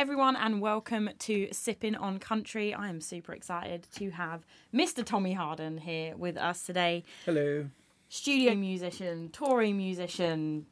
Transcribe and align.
everyone, 0.00 0.34
and 0.34 0.62
welcome 0.62 1.10
to 1.18 1.46
Sipping 1.52 1.94
on 1.94 2.18
Country. 2.18 2.72
I 2.72 2.88
am 2.88 3.02
super 3.02 3.34
excited 3.34 3.86
to 3.96 4.08
have 4.12 4.46
Mr. 4.72 5.04
Tommy 5.04 5.34
Harden 5.34 5.76
here 5.76 6.16
with 6.16 6.38
us 6.38 6.62
today. 6.62 7.04
Hello. 7.26 7.66
Studio 8.08 8.54
musician, 8.54 9.28
touring 9.30 9.76
musician, 9.76 10.64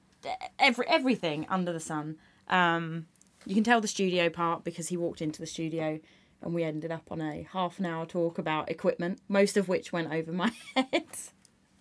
every 0.59 0.89
everything 0.89 1.45
under 1.51 1.75
the 1.75 1.79
sun. 1.79 2.17
Um, 2.49 3.05
you 3.45 3.55
can 3.55 3.65
tell 3.65 3.83
the 3.83 3.87
studio 3.87 4.31
part 4.31 4.65
because 4.65 4.89
he 4.89 4.97
walked 4.97 5.21
into 5.21 5.41
the 5.41 5.47
studio 5.47 6.01
and 6.41 6.55
we 6.55 6.65
ended 6.65 6.91
up 6.91 7.03
on 7.11 7.21
a 7.21 7.47
half 7.53 7.79
an 7.79 7.85
hour 7.85 8.07
talk 8.07 8.39
about 8.39 8.71
equipment, 8.71 9.21
most 9.29 9.59
of 9.59 9.69
which 9.69 9.93
went 9.93 10.11
over 10.11 10.33
my 10.33 10.53
head. 10.75 11.05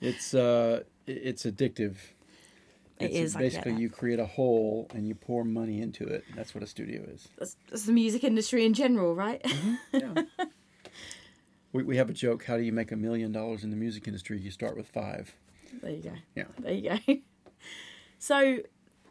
It's 0.01 0.33
uh, 0.33 0.83
it's 1.05 1.45
addictive. 1.45 1.95
It 2.99 3.05
It's 3.05 3.15
is, 3.15 3.35
basically 3.35 3.73
that. 3.73 3.81
you 3.81 3.89
create 3.89 4.19
a 4.19 4.25
hole 4.25 4.87
and 4.93 5.07
you 5.07 5.13
pour 5.15 5.43
money 5.43 5.81
into 5.81 6.03
it. 6.05 6.23
That's 6.35 6.55
what 6.55 6.63
a 6.63 6.67
studio 6.67 7.03
is. 7.13 7.27
That's, 7.37 7.55
that's 7.69 7.83
the 7.85 7.91
music 7.93 8.23
industry 8.23 8.65
in 8.65 8.73
general, 8.73 9.13
right? 9.13 9.41
Mm-hmm. 9.43 9.75
Yeah. 9.93 10.23
we 11.73 11.83
we 11.83 11.97
have 11.97 12.09
a 12.09 12.13
joke. 12.13 12.45
How 12.45 12.57
do 12.57 12.63
you 12.63 12.71
make 12.73 12.91
a 12.91 12.95
million 12.95 13.31
dollars 13.31 13.63
in 13.63 13.69
the 13.69 13.75
music 13.75 14.07
industry? 14.07 14.39
You 14.39 14.51
start 14.51 14.75
with 14.75 14.87
five. 14.87 15.33
There 15.81 15.91
you 15.91 16.01
go. 16.01 16.13
Yeah. 16.35 16.45
There 16.59 16.73
you 16.73 16.89
go. 16.89 16.97
So 18.19 18.57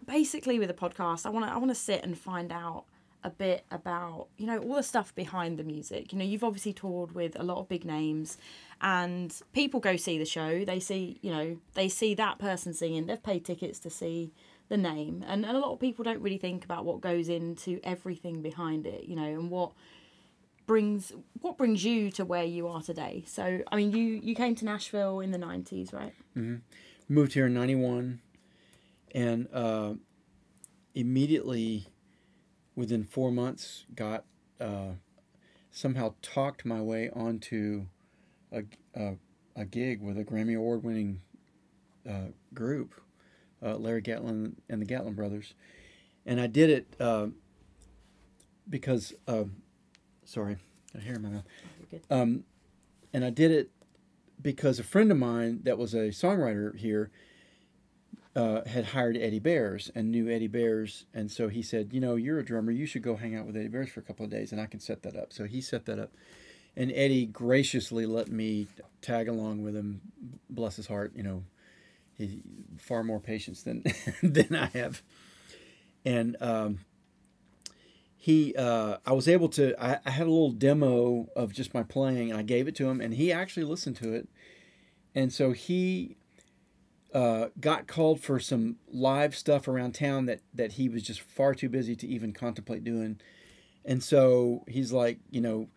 basically 0.04 0.58
with 0.58 0.68
a 0.68 0.74
podcast, 0.74 1.26
I 1.26 1.30
wanna 1.30 1.46
I 1.46 1.58
wanna 1.58 1.76
sit 1.76 2.02
and 2.02 2.18
find 2.18 2.50
out 2.50 2.86
a 3.24 3.30
bit 3.30 3.64
about, 3.70 4.28
you 4.36 4.46
know, 4.46 4.58
all 4.58 4.74
the 4.74 4.82
stuff 4.82 5.14
behind 5.14 5.58
the 5.58 5.64
music. 5.64 6.12
You 6.12 6.18
know, 6.18 6.24
you've 6.24 6.44
obviously 6.44 6.72
toured 6.72 7.12
with 7.12 7.38
a 7.38 7.42
lot 7.42 7.58
of 7.58 7.68
big 7.68 7.84
names 7.84 8.36
and 8.80 9.34
people 9.52 9.80
go 9.80 9.96
see 9.96 10.18
the 10.18 10.24
show. 10.24 10.64
They 10.64 10.80
see, 10.80 11.18
you 11.22 11.32
know, 11.32 11.56
they 11.74 11.88
see 11.88 12.14
that 12.14 12.38
person 12.38 12.72
singing, 12.72 13.06
they've 13.06 13.22
paid 13.22 13.44
tickets 13.44 13.78
to 13.80 13.90
see 13.90 14.32
the 14.68 14.76
name. 14.76 15.24
And, 15.26 15.44
and 15.44 15.56
a 15.56 15.60
lot 15.60 15.72
of 15.72 15.80
people 15.80 16.04
don't 16.04 16.20
really 16.20 16.38
think 16.38 16.64
about 16.64 16.84
what 16.84 17.00
goes 17.00 17.28
into 17.28 17.80
everything 17.82 18.42
behind 18.42 18.86
it, 18.86 19.04
you 19.04 19.16
know, 19.16 19.24
and 19.24 19.50
what 19.50 19.72
brings 20.66 21.12
what 21.40 21.56
brings 21.56 21.84
you 21.84 22.10
to 22.10 22.24
where 22.24 22.44
you 22.44 22.68
are 22.68 22.82
today. 22.82 23.24
So 23.26 23.62
I 23.70 23.76
mean 23.76 23.92
you 23.92 24.20
you 24.22 24.34
came 24.34 24.54
to 24.56 24.64
Nashville 24.64 25.20
in 25.20 25.30
the 25.30 25.38
nineties, 25.38 25.92
right? 25.92 26.12
mm-hmm. 26.36 26.56
Moved 27.08 27.34
here 27.34 27.46
in 27.46 27.54
'91, 27.54 28.20
and 29.14 29.46
uh, 29.52 29.94
immediately, 30.92 31.86
within 32.76 33.02
four 33.02 33.32
months, 33.32 33.86
got 33.94 34.24
uh, 34.60 34.92
somehow 35.72 36.14
talked 36.22 36.64
my 36.64 36.80
way 36.80 37.10
onto 37.10 37.86
a, 38.52 38.62
a, 38.94 39.14
a 39.56 39.64
gig 39.64 40.00
with 40.00 40.18
a 40.18 40.24
Grammy 40.24 40.56
Award 40.56 40.84
winning 40.84 41.20
uh, 42.08 42.28
group, 42.54 42.94
uh, 43.64 43.76
Larry 43.76 44.02
Gatlin 44.02 44.56
and 44.68 44.80
the 44.80 44.86
Gatlin 44.86 45.14
brothers, 45.14 45.54
and 46.24 46.40
I 46.40 46.46
did 46.46 46.70
it 46.70 46.86
uh, 47.00 47.28
because 48.68 49.14
um 49.26 49.56
sorry, 50.26 50.58
I 50.94 51.00
hear 51.00 51.14
in 51.14 51.22
my 51.22 51.28
mouth. 51.30 51.44
Um, 52.10 52.44
and 53.12 53.24
I 53.24 53.30
did 53.30 53.50
it 53.50 53.70
because 54.42 54.78
a 54.78 54.84
friend 54.84 55.10
of 55.10 55.16
mine 55.16 55.60
that 55.62 55.78
was 55.78 55.94
a 55.94 56.08
songwriter 56.08 56.76
here 56.76 57.10
uh, 58.36 58.62
had 58.66 58.84
hired 58.84 59.16
Eddie 59.16 59.38
Bayers 59.38 59.90
and 59.94 60.10
knew 60.10 60.28
Eddie 60.28 60.46
Bayers, 60.46 61.06
and 61.14 61.32
so 61.32 61.48
he 61.48 61.62
said, 61.62 61.88
you 61.92 62.00
know, 62.00 62.16
you're 62.16 62.38
a 62.38 62.44
drummer, 62.44 62.70
you 62.70 62.84
should 62.84 63.02
go 63.02 63.16
hang 63.16 63.34
out 63.34 63.46
with 63.46 63.56
Eddie 63.56 63.68
Bayers 63.68 63.88
for 63.88 64.00
a 64.00 64.02
couple 64.02 64.26
of 64.26 64.30
days, 64.30 64.52
and 64.52 64.60
I 64.60 64.66
can 64.66 64.78
set 64.78 65.02
that 65.04 65.16
up. 65.16 65.32
So 65.32 65.44
he 65.44 65.62
set 65.62 65.86
that 65.86 65.98
up, 65.98 66.12
and 66.76 66.92
Eddie 66.92 67.24
graciously 67.24 68.04
let 68.04 68.28
me 68.28 68.68
tag 69.00 69.28
along 69.28 69.64
with 69.64 69.74
him. 69.74 70.02
Bless 70.50 70.76
his 70.76 70.86
heart, 70.86 71.12
you 71.16 71.22
know, 71.22 71.44
he 72.18 72.42
far 72.78 73.02
more 73.02 73.20
patience 73.20 73.62
than 73.62 73.82
than 74.22 74.54
I 74.54 74.66
have, 74.66 75.02
and. 76.04 76.36
Um, 76.40 76.80
he 78.18 78.56
uh, 78.56 78.96
I 79.06 79.12
was 79.12 79.28
able 79.28 79.48
to 79.50 79.80
I, 79.80 80.00
I 80.04 80.10
had 80.10 80.26
a 80.26 80.30
little 80.30 80.50
demo 80.50 81.28
of 81.36 81.52
just 81.52 81.72
my 81.72 81.84
playing 81.84 82.32
and 82.32 82.40
I 82.40 82.42
gave 82.42 82.66
it 82.66 82.74
to 82.76 82.88
him 82.88 83.00
and 83.00 83.14
he 83.14 83.30
actually 83.30 83.62
listened 83.62 83.94
to 83.98 84.14
it 84.14 84.28
and 85.14 85.32
so 85.32 85.52
he 85.52 86.16
uh, 87.14 87.48
got 87.60 87.86
called 87.86 88.20
for 88.20 88.38
some 88.38 88.76
live 88.92 89.34
stuff 89.34 89.68
around 89.68 89.94
town 89.94 90.26
that 90.26 90.40
that 90.52 90.72
he 90.72 90.88
was 90.88 91.02
just 91.02 91.20
far 91.20 91.54
too 91.54 91.68
busy 91.68 91.96
to 91.96 92.06
even 92.06 92.32
contemplate 92.32 92.84
doing 92.84 93.18
and 93.84 94.02
so 94.02 94.64
he's 94.68 94.92
like 94.92 95.18
you 95.30 95.40
know 95.40 95.68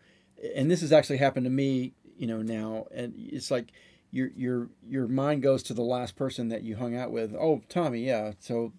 and 0.54 0.70
this 0.70 0.80
has 0.80 0.92
actually 0.92 1.18
happened 1.18 1.44
to 1.44 1.50
me 1.50 1.94
you 2.16 2.26
know 2.26 2.42
now 2.42 2.86
and 2.94 3.14
it's 3.16 3.50
like 3.50 3.72
your 4.10 4.28
your 4.34 4.68
your 4.86 5.06
mind 5.06 5.42
goes 5.42 5.62
to 5.62 5.72
the 5.72 5.82
last 5.82 6.16
person 6.16 6.48
that 6.48 6.62
you 6.62 6.76
hung 6.76 6.96
out 6.96 7.10
with 7.10 7.34
oh 7.34 7.62
Tommy 7.68 8.00
yeah 8.00 8.32
so 8.38 8.72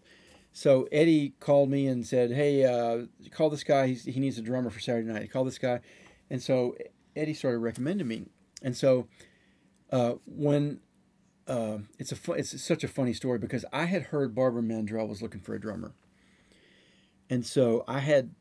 so 0.53 0.87
Eddie 0.91 1.33
called 1.39 1.69
me 1.69 1.87
and 1.87 2.05
said, 2.05 2.31
"Hey, 2.31 2.65
uh, 2.65 3.05
call 3.31 3.49
this 3.49 3.63
guy. 3.63 3.87
He's, 3.87 4.03
he 4.03 4.19
needs 4.19 4.37
a 4.37 4.41
drummer 4.41 4.69
for 4.69 4.79
Saturday 4.79 5.07
night. 5.07 5.31
Call 5.31 5.45
this 5.45 5.57
guy." 5.57 5.79
And 6.29 6.41
so 6.41 6.75
Eddie 7.15 7.33
started 7.33 7.59
recommending 7.59 8.07
me. 8.07 8.25
And 8.61 8.75
so 8.75 9.07
uh, 9.91 10.15
when 10.25 10.79
uh, 11.47 11.79
it's 11.99 12.11
a 12.11 12.15
fu- 12.15 12.33
it's 12.33 12.61
such 12.61 12.83
a 12.83 12.87
funny 12.87 13.13
story 13.13 13.39
because 13.39 13.65
I 13.73 13.85
had 13.85 14.03
heard 14.03 14.35
Barbara 14.35 14.61
Mandrell 14.61 15.07
was 15.07 15.21
looking 15.21 15.41
for 15.41 15.53
a 15.53 15.59
drummer, 15.59 15.93
and 17.29 17.45
so 17.45 17.83
I 17.87 17.99
had 17.99 18.31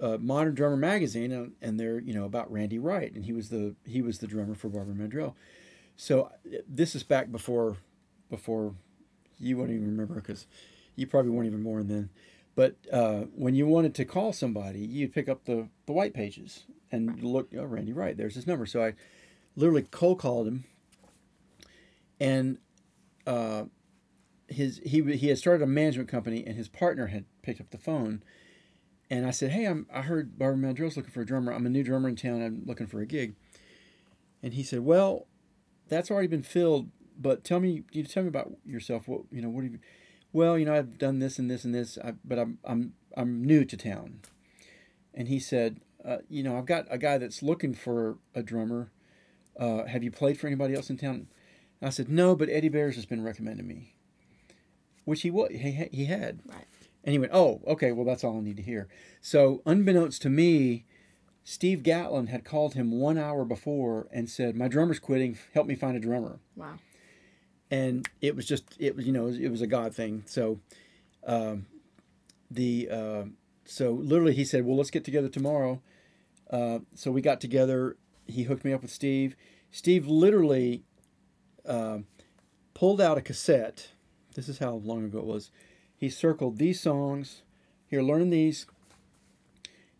uh, 0.00 0.18
Modern 0.20 0.54
Drummer 0.54 0.76
magazine, 0.76 1.32
and, 1.32 1.52
and 1.60 1.78
they're 1.78 1.98
you 2.00 2.14
know 2.14 2.24
about 2.24 2.50
Randy 2.50 2.78
Wright, 2.78 3.12
and 3.12 3.24
he 3.24 3.32
was 3.32 3.48
the 3.50 3.74
he 3.84 4.02
was 4.02 4.18
the 4.18 4.26
drummer 4.26 4.54
for 4.54 4.68
Barbara 4.68 4.94
Mandrell. 4.94 5.34
So 5.96 6.30
this 6.68 6.94
is 6.94 7.02
back 7.02 7.32
before 7.32 7.76
before 8.30 8.74
you 9.38 9.56
won't 9.56 9.70
even 9.70 9.86
remember 9.86 10.14
because 10.16 10.46
you 10.96 11.06
probably 11.06 11.30
weren't 11.30 11.46
even 11.46 11.62
born 11.62 11.88
then. 11.88 12.10
But 12.54 12.74
uh, 12.92 13.26
when 13.36 13.54
you 13.54 13.66
wanted 13.68 13.94
to 13.94 14.04
call 14.04 14.32
somebody, 14.32 14.80
you'd 14.80 15.12
pick 15.12 15.28
up 15.28 15.44
the, 15.44 15.68
the 15.86 15.92
white 15.92 16.12
pages 16.12 16.64
and 16.90 17.22
look, 17.22 17.50
oh, 17.56 17.62
Randy 17.64 17.92
Wright, 17.92 18.16
there's 18.16 18.34
his 18.34 18.48
number. 18.48 18.66
So 18.66 18.82
I 18.82 18.94
literally 19.54 19.86
cold 19.90 20.18
called 20.18 20.48
him, 20.48 20.64
and 22.20 22.58
uh, 23.26 23.64
his 24.48 24.80
he 24.84 25.02
he 25.16 25.28
had 25.28 25.38
started 25.38 25.62
a 25.62 25.66
management 25.66 26.08
company, 26.08 26.44
and 26.46 26.56
his 26.56 26.68
partner 26.68 27.08
had 27.08 27.24
picked 27.42 27.60
up 27.60 27.70
the 27.70 27.78
phone, 27.78 28.22
and 29.10 29.26
I 29.26 29.30
said, 29.30 29.50
hey, 29.50 29.66
I'm 29.66 29.86
I 29.92 30.02
heard 30.02 30.38
Barbara 30.38 30.72
Mandrell's 30.72 30.96
looking 30.96 31.12
for 31.12 31.22
a 31.22 31.26
drummer. 31.26 31.52
I'm 31.52 31.66
a 31.66 31.70
new 31.70 31.82
drummer 31.82 32.08
in 32.08 32.16
town. 32.16 32.42
I'm 32.42 32.62
looking 32.66 32.86
for 32.86 33.00
a 33.00 33.06
gig. 33.06 33.34
And 34.42 34.54
he 34.54 34.62
said, 34.62 34.80
well, 34.80 35.26
that's 35.88 36.10
already 36.10 36.28
been 36.28 36.42
filled. 36.42 36.90
But 37.18 37.42
tell 37.42 37.58
me, 37.58 37.82
you 37.90 38.04
tell 38.04 38.22
me 38.22 38.28
about 38.28 38.52
yourself. 38.64 39.08
What 39.08 39.22
you 39.32 39.42
know? 39.42 39.48
What 39.48 39.64
have 39.64 39.72
you? 39.72 39.80
Well, 40.32 40.58
you 40.58 40.64
know, 40.64 40.74
I've 40.74 40.98
done 40.98 41.18
this 41.18 41.38
and 41.38 41.50
this 41.50 41.64
and 41.64 41.74
this, 41.74 41.98
I, 42.04 42.14
but 42.24 42.38
I'm 42.38 42.58
I'm 42.64 42.94
I'm 43.16 43.44
new 43.44 43.64
to 43.64 43.76
town. 43.76 44.20
And 45.14 45.26
he 45.26 45.40
said, 45.40 45.80
uh, 46.04 46.18
you 46.28 46.42
know, 46.42 46.56
I've 46.56 46.66
got 46.66 46.86
a 46.90 46.98
guy 46.98 47.18
that's 47.18 47.42
looking 47.42 47.74
for 47.74 48.18
a 48.34 48.42
drummer. 48.42 48.92
Uh, 49.58 49.86
have 49.86 50.04
you 50.04 50.12
played 50.12 50.38
for 50.38 50.46
anybody 50.46 50.74
else 50.74 50.90
in 50.90 50.96
town? 50.96 51.26
I 51.80 51.90
said, 51.90 52.08
no, 52.08 52.34
but 52.34 52.48
Eddie 52.48 52.68
Bayers 52.68 52.96
has 52.96 53.06
been 53.06 53.22
recommending 53.22 53.66
me. 53.66 53.94
Which 55.04 55.22
he 55.22 55.30
was, 55.30 55.50
he, 55.52 55.88
he 55.92 56.04
had. 56.06 56.40
Right. 56.46 56.66
And 57.04 57.12
he 57.12 57.18
went, 57.18 57.32
oh, 57.32 57.60
okay, 57.66 57.92
well, 57.92 58.04
that's 58.04 58.24
all 58.24 58.36
I 58.36 58.40
need 58.40 58.56
to 58.56 58.62
hear. 58.62 58.88
So, 59.20 59.62
unbeknownst 59.64 60.20
to 60.22 60.28
me, 60.28 60.84
Steve 61.44 61.82
Gatlin 61.82 62.26
had 62.26 62.44
called 62.44 62.74
him 62.74 62.90
one 62.90 63.16
hour 63.16 63.44
before 63.44 64.08
and 64.12 64.28
said, 64.28 64.54
my 64.56 64.68
drummer's 64.68 64.98
quitting. 64.98 65.38
Help 65.54 65.66
me 65.66 65.74
find 65.74 65.96
a 65.96 66.00
drummer 66.00 66.40
Wow. 66.56 66.74
and 67.70 68.06
it 68.20 68.36
was 68.36 68.44
just 68.44 68.64
it 68.78 68.96
was 68.96 69.06
you 69.06 69.12
know 69.12 69.28
it 69.28 69.48
was 69.50 69.62
a 69.62 69.66
God 69.66 69.94
thing. 69.94 70.24
So, 70.26 70.60
um, 71.26 71.66
the 72.50 72.88
uh, 72.90 73.24
so 73.64 73.92
literally 73.92 74.34
he 74.34 74.44
said, 74.44 74.66
"Well, 74.66 74.76
let's 74.76 74.90
get 74.90 75.04
together 75.04 75.28
tomorrow." 75.28 75.80
Uh, 76.50 76.80
so 76.94 77.10
we 77.10 77.20
got 77.22 77.40
together. 77.40 77.96
He 78.26 78.42
hooked 78.44 78.64
me 78.64 78.72
up 78.74 78.82
with 78.82 78.90
Steve. 78.90 79.36
Steve 79.70 80.06
literally 80.06 80.84
uh, 81.68 81.98
pulled 82.74 83.00
out 83.00 83.18
a 83.18 83.22
cassette. 83.22 83.88
This 84.34 84.48
is 84.48 84.58
how 84.58 84.74
long 84.74 85.04
ago 85.04 85.18
it 85.18 85.24
was. 85.26 85.50
He 85.96 86.08
circled 86.08 86.58
these 86.58 86.80
songs. 86.80 87.42
Here, 87.86 88.02
learn 88.02 88.30
these. 88.30 88.66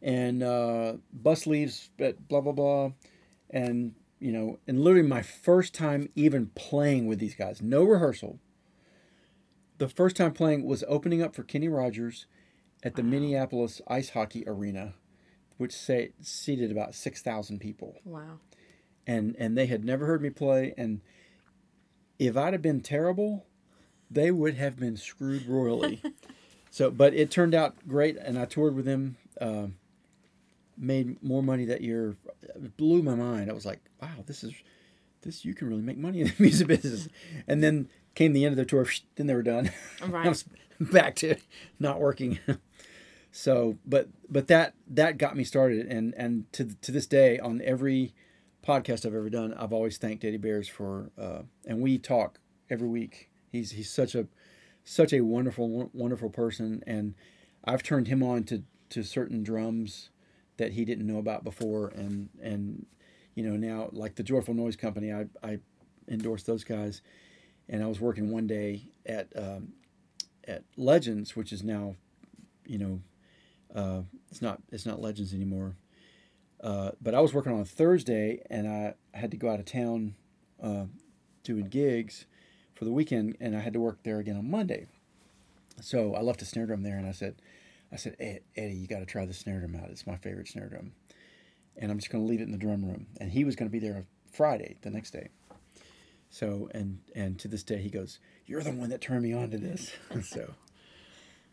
And 0.01 0.43
uh, 0.45 0.95
bus 1.13 1.47
leaves 1.47 1.91
at 1.99 2.29
blah 2.29 2.41
blah 2.41 2.53
blah, 2.53 2.91
and 3.51 3.95
you 4.21 4.31
know, 4.31 4.59
and 4.69 4.81
literally 4.81 5.07
my 5.09 5.23
first 5.23 5.75
time 5.75 6.09
even 6.15 6.51
playing 6.55 7.09
with 7.09 7.19
these 7.19 7.35
guys, 7.35 7.61
no 7.61 7.83
rehearsal. 7.83 8.39
The 9.79 9.89
first 9.89 10.15
time 10.17 10.33
playing 10.35 10.65
was 10.65 10.85
opening 10.87 11.21
up 11.21 11.35
for 11.35 11.43
Kenny 11.43 11.69
Rogers 11.69 12.27
at 12.85 12.95
the 12.95 13.03
Minneapolis 13.03 13.81
Ice 13.89 14.11
Hockey 14.11 14.45
Arena, 14.47 14.95
which 15.57 15.73
say, 15.73 16.11
seated 16.21 16.71
about 16.71 16.95
six 16.95 17.21
thousand 17.21 17.59
people, 17.59 17.97
Wow. 18.05 18.39
and 19.05 19.35
and 19.37 19.59
they 19.59 19.67
had 19.67 19.85
never 19.85 20.07
heard 20.07 20.23
me 20.23 20.31
play. 20.31 20.75
And 20.79 21.01
if 22.19 22.37
I'd 22.37 22.53
have 22.53 22.63
been 22.63 22.81
terrible, 22.81 23.47
they 24.11 24.31
would 24.31 24.55
have 24.57 24.77
been 24.77 24.97
screwed 24.97 25.47
royally. 25.47 26.03
so, 26.71 26.91
but 26.91 27.15
it 27.15 27.31
turned 27.31 27.55
out 27.55 27.77
great, 27.87 28.17
and 28.17 28.39
I 28.39 28.45
toured 28.45 28.75
with 28.75 28.85
them. 28.85 29.17
Um 29.41 29.77
made 30.81 31.21
more 31.23 31.43
money 31.43 31.65
that 31.65 31.81
year. 31.81 32.17
It 32.55 32.77
blew 32.77 33.03
my 33.03 33.17
mind. 33.17 33.51
I 33.51 33.53
was 33.53 33.67
like, 33.67 33.81
wow, 34.01 34.23
this 34.27 34.45
is 34.45 34.53
this 35.23 35.45
you 35.45 35.53
can 35.55 35.69
really 35.69 35.83
make 35.83 35.99
money 35.99 36.21
in 36.21 36.29
the 36.29 36.35
music 36.39 36.69
business. 36.69 37.09
And 37.49 37.63
then 37.63 37.89
came 38.15 38.33
the 38.33 38.45
end 38.45 38.53
of 38.53 38.57
the 38.57 38.65
tour. 38.65 38.87
Then 39.17 39.27
they 39.27 39.35
were 39.35 39.43
done. 39.43 39.71
I 40.01 40.07
Right. 40.07 40.29
was 40.29 40.45
back 40.81 41.17
to 41.17 41.35
not 41.81 41.99
working. 42.01 42.39
So, 43.33 43.77
but 43.85 44.09
but 44.31 44.47
that 44.49 44.75
that 44.89 45.19
got 45.19 45.37
me 45.37 45.45
started, 45.45 45.87
and 45.87 46.15
and 46.17 46.51
to 46.55 46.65
to 46.83 46.93
this 46.93 47.07
day, 47.07 47.39
on 47.39 47.61
every 47.63 48.15
podcast 48.69 49.07
I've 49.07 49.15
ever 49.15 49.31
done, 49.31 49.55
I've 49.55 49.73
always 49.73 49.97
thanked 49.97 50.25
Eddie 50.25 50.37
Bayers 50.37 50.69
for, 50.69 51.11
uh, 51.19 51.43
and 51.67 51.81
we 51.81 51.97
talk 51.97 52.39
every 52.69 52.89
week. 52.89 53.31
He's 53.51 53.71
he's 53.71 53.91
such 53.91 54.15
a 54.15 54.27
such 54.85 55.15
a 55.15 55.23
wonderful 55.23 55.91
wonderful 55.95 56.29
person, 56.29 56.85
and 56.87 57.15
I've 57.65 57.83
turned 57.83 58.09
him 58.09 58.23
on 58.23 58.45
to 58.45 58.63
to 58.91 59.03
certain 59.03 59.43
drums 59.43 60.11
that 60.59 60.73
he 60.73 60.85
didn't 60.85 61.07
know 61.07 61.19
about 61.19 61.45
before, 61.45 61.89
and 61.89 62.29
and 62.43 62.85
you 63.35 63.43
know 63.43 63.57
now 63.57 63.89
like 63.93 64.17
the 64.17 64.23
Joyful 64.23 64.53
Noise 64.53 64.77
Company, 64.77 65.13
I 65.13 65.27
I 65.43 65.61
endorse 66.07 66.43
those 66.43 66.63
guys, 66.63 67.01
and 67.71 67.83
I 67.83 67.87
was 67.87 68.01
working 68.01 68.31
one 68.31 68.47
day 68.47 68.83
at 69.07 69.29
um, 69.35 69.73
at 70.47 70.65
Legends, 70.77 71.35
which 71.35 71.55
is 71.55 71.65
now, 71.65 71.95
you 72.67 72.79
know, 72.79 73.01
uh, 73.75 74.03
it's 74.31 74.43
not 74.43 74.61
it's 74.71 74.85
not 74.85 75.01
Legends 75.01 75.33
anymore. 75.33 75.75
Uh, 76.63 76.91
but 77.01 77.15
I 77.15 77.21
was 77.21 77.33
working 77.33 77.53
on 77.53 77.61
a 77.61 77.65
Thursday, 77.65 78.43
and 78.51 78.69
I 78.69 78.95
had 79.17 79.31
to 79.31 79.37
go 79.37 79.51
out 79.51 79.61
of 79.61 79.67
town 79.67 80.15
uh, 80.63 80.85
doing 81.45 81.69
gigs 81.69 82.27
for 82.75 82.85
the 82.85 82.93
weekend, 82.93 83.37
and 83.41 83.57
I 83.57 83.61
had 83.61 83.73
to 83.75 83.81
work 83.81 84.03
there 84.03 84.19
again 84.19 84.37
on 84.37 84.51
Monday. 84.51 84.87
So 85.81 86.15
I 86.15 86.21
left 86.21 86.43
a 86.43 86.45
snare 86.45 86.67
drum 86.67 86.83
there, 86.83 86.99
and 86.99 87.07
I 87.07 87.13
said, 87.13 87.37
I 87.93 87.97
said, 87.97 88.17
Eddie, 88.57 88.75
you 88.75 88.87
got 88.87 88.99
to 88.99 89.07
try 89.07 89.25
the 89.25 89.33
snare 89.33 89.61
drum 89.61 89.77
out. 89.77 89.91
It's 89.91 90.07
my 90.07 90.17
favorite 90.17 90.49
snare 90.49 90.69
drum, 90.69 90.93
and 91.77 91.91
I'm 91.91 91.99
just 91.99 92.11
going 92.11 92.25
to 92.25 92.29
leave 92.29 92.41
it 92.41 92.45
in 92.45 92.53
the 92.53 92.59
drum 92.59 92.85
room. 92.85 93.07
And 93.21 93.31
he 93.31 93.45
was 93.45 93.57
going 93.57 93.69
to 93.69 93.73
be 93.73 93.79
there 93.79 94.05
Friday, 94.33 94.77
the 94.83 94.91
next 94.91 95.13
day. 95.13 95.29
So 96.31 96.69
and 96.75 96.99
and 97.15 97.39
to 97.39 97.49
this 97.49 97.63
day, 97.63 97.79
he 97.79 97.89
goes, 97.89 98.19
"You're 98.47 98.63
the 98.63 98.73
one 98.73 98.91
that 98.91 99.01
turned 99.01 99.23
me 99.23 99.33
on 99.33 99.51
to 99.51 99.59
this." 99.59 99.93
so 100.23 100.53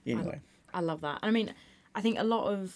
anyway, 0.06 0.42
I, 0.74 0.80
I 0.80 0.82
love 0.82 1.02
that. 1.02 1.20
I 1.24 1.32
mean, 1.32 1.54
I 1.94 2.02
think 2.02 2.20
a 2.20 2.24
lot 2.24 2.48
of 2.52 2.76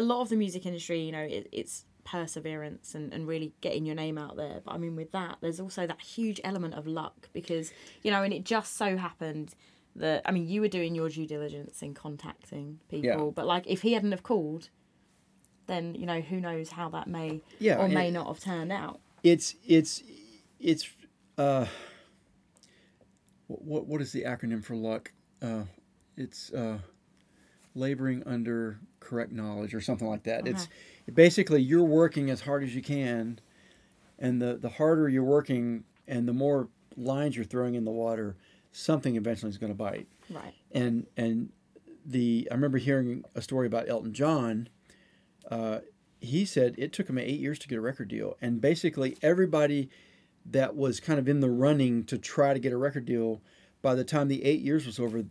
a 0.00 0.02
lot 0.02 0.22
of 0.22 0.30
the 0.30 0.36
music 0.36 0.64
industry, 0.64 1.00
you 1.02 1.12
know, 1.12 1.20
it, 1.20 1.46
it's 1.52 1.84
perseverance 2.04 2.94
and, 2.94 3.12
and 3.12 3.28
really 3.28 3.52
getting 3.60 3.84
your 3.84 3.94
name 3.94 4.16
out 4.16 4.36
there. 4.36 4.60
But 4.64 4.72
I 4.74 4.78
mean, 4.78 4.96
with 4.96 5.12
that, 5.12 5.36
there's 5.42 5.60
also 5.60 5.86
that 5.86 6.00
huge 6.00 6.40
element 6.42 6.74
of 6.74 6.86
luck 6.86 7.28
because, 7.34 7.70
you 8.02 8.10
know, 8.10 8.22
and 8.22 8.32
it 8.32 8.44
just 8.44 8.76
so 8.76 8.96
happened 8.96 9.54
that, 9.96 10.22
I 10.24 10.30
mean, 10.32 10.48
you 10.48 10.62
were 10.62 10.68
doing 10.68 10.94
your 10.94 11.10
due 11.10 11.26
diligence 11.26 11.82
in 11.82 11.92
contacting 11.92 12.80
people, 12.88 13.26
yeah. 13.26 13.32
but 13.34 13.46
like 13.46 13.64
if 13.66 13.82
he 13.82 13.92
hadn't 13.92 14.12
have 14.12 14.22
called, 14.22 14.70
then, 15.66 15.94
you 15.94 16.06
know, 16.06 16.20
who 16.20 16.40
knows 16.40 16.70
how 16.70 16.88
that 16.88 17.06
may 17.06 17.42
yeah, 17.58 17.76
or 17.76 17.88
may 17.88 18.10
not 18.10 18.26
have 18.26 18.40
turned 18.40 18.72
out. 18.72 19.00
It's, 19.22 19.54
it's, 19.66 20.02
it's, 20.58 20.88
uh, 21.36 21.66
what, 23.48 23.86
what 23.86 24.00
is 24.00 24.12
the 24.12 24.22
acronym 24.22 24.64
for 24.64 24.74
luck? 24.74 25.12
Uh, 25.42 25.64
it's, 26.16 26.50
uh, 26.52 26.78
laboring 27.74 28.22
under 28.26 28.80
correct 28.98 29.32
knowledge 29.32 29.74
or 29.74 29.80
something 29.80 30.08
like 30.08 30.24
that. 30.24 30.46
It's 30.46 30.68
basically 31.12 31.62
you're 31.62 31.82
working 31.82 32.30
as 32.30 32.40
hard 32.42 32.62
as 32.62 32.74
you 32.74 32.82
can, 32.82 33.40
and 34.18 34.40
the 34.40 34.56
the 34.56 34.68
harder 34.68 35.08
you're 35.08 35.24
working 35.24 35.84
and 36.06 36.26
the 36.26 36.32
more 36.32 36.68
lines 36.96 37.36
you're 37.36 37.44
throwing 37.44 37.74
in 37.74 37.84
the 37.84 37.90
water, 37.90 38.36
something 38.72 39.16
eventually 39.16 39.50
is 39.50 39.58
going 39.58 39.72
to 39.72 39.76
bite. 39.76 40.06
Right. 40.28 40.54
And 40.72 41.06
and 41.16 41.50
the 42.04 42.48
I 42.50 42.54
remember 42.54 42.78
hearing 42.78 43.24
a 43.34 43.42
story 43.42 43.66
about 43.66 43.88
Elton 43.88 44.12
John. 44.12 44.68
Uh, 45.50 45.80
he 46.20 46.44
said 46.44 46.74
it 46.76 46.92
took 46.92 47.08
him 47.08 47.18
eight 47.18 47.40
years 47.40 47.58
to 47.60 47.68
get 47.68 47.78
a 47.78 47.80
record 47.80 48.08
deal, 48.08 48.36
and 48.40 48.60
basically 48.60 49.16
everybody 49.22 49.88
that 50.44 50.76
was 50.76 51.00
kind 51.00 51.18
of 51.18 51.28
in 51.28 51.40
the 51.40 51.50
running 51.50 52.04
to 52.04 52.18
try 52.18 52.52
to 52.52 52.60
get 52.60 52.72
a 52.72 52.76
record 52.76 53.06
deal, 53.06 53.40
by 53.82 53.94
the 53.94 54.04
time 54.04 54.28
the 54.28 54.44
eight 54.44 54.60
years 54.60 54.86
was 54.86 54.98
over, 54.98 55.24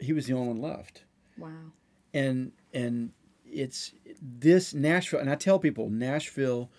he 0.00 0.12
was 0.12 0.26
the 0.26 0.34
only 0.34 0.48
one 0.48 0.60
left. 0.60 1.04
Wow 1.38 1.72
and 2.14 2.52
and 2.72 3.10
it's 3.44 3.92
this 4.20 4.74
Nashville, 4.74 5.20
and 5.20 5.30
I 5.30 5.34
tell 5.34 5.58
people 5.58 5.88
Nashville 5.90 6.70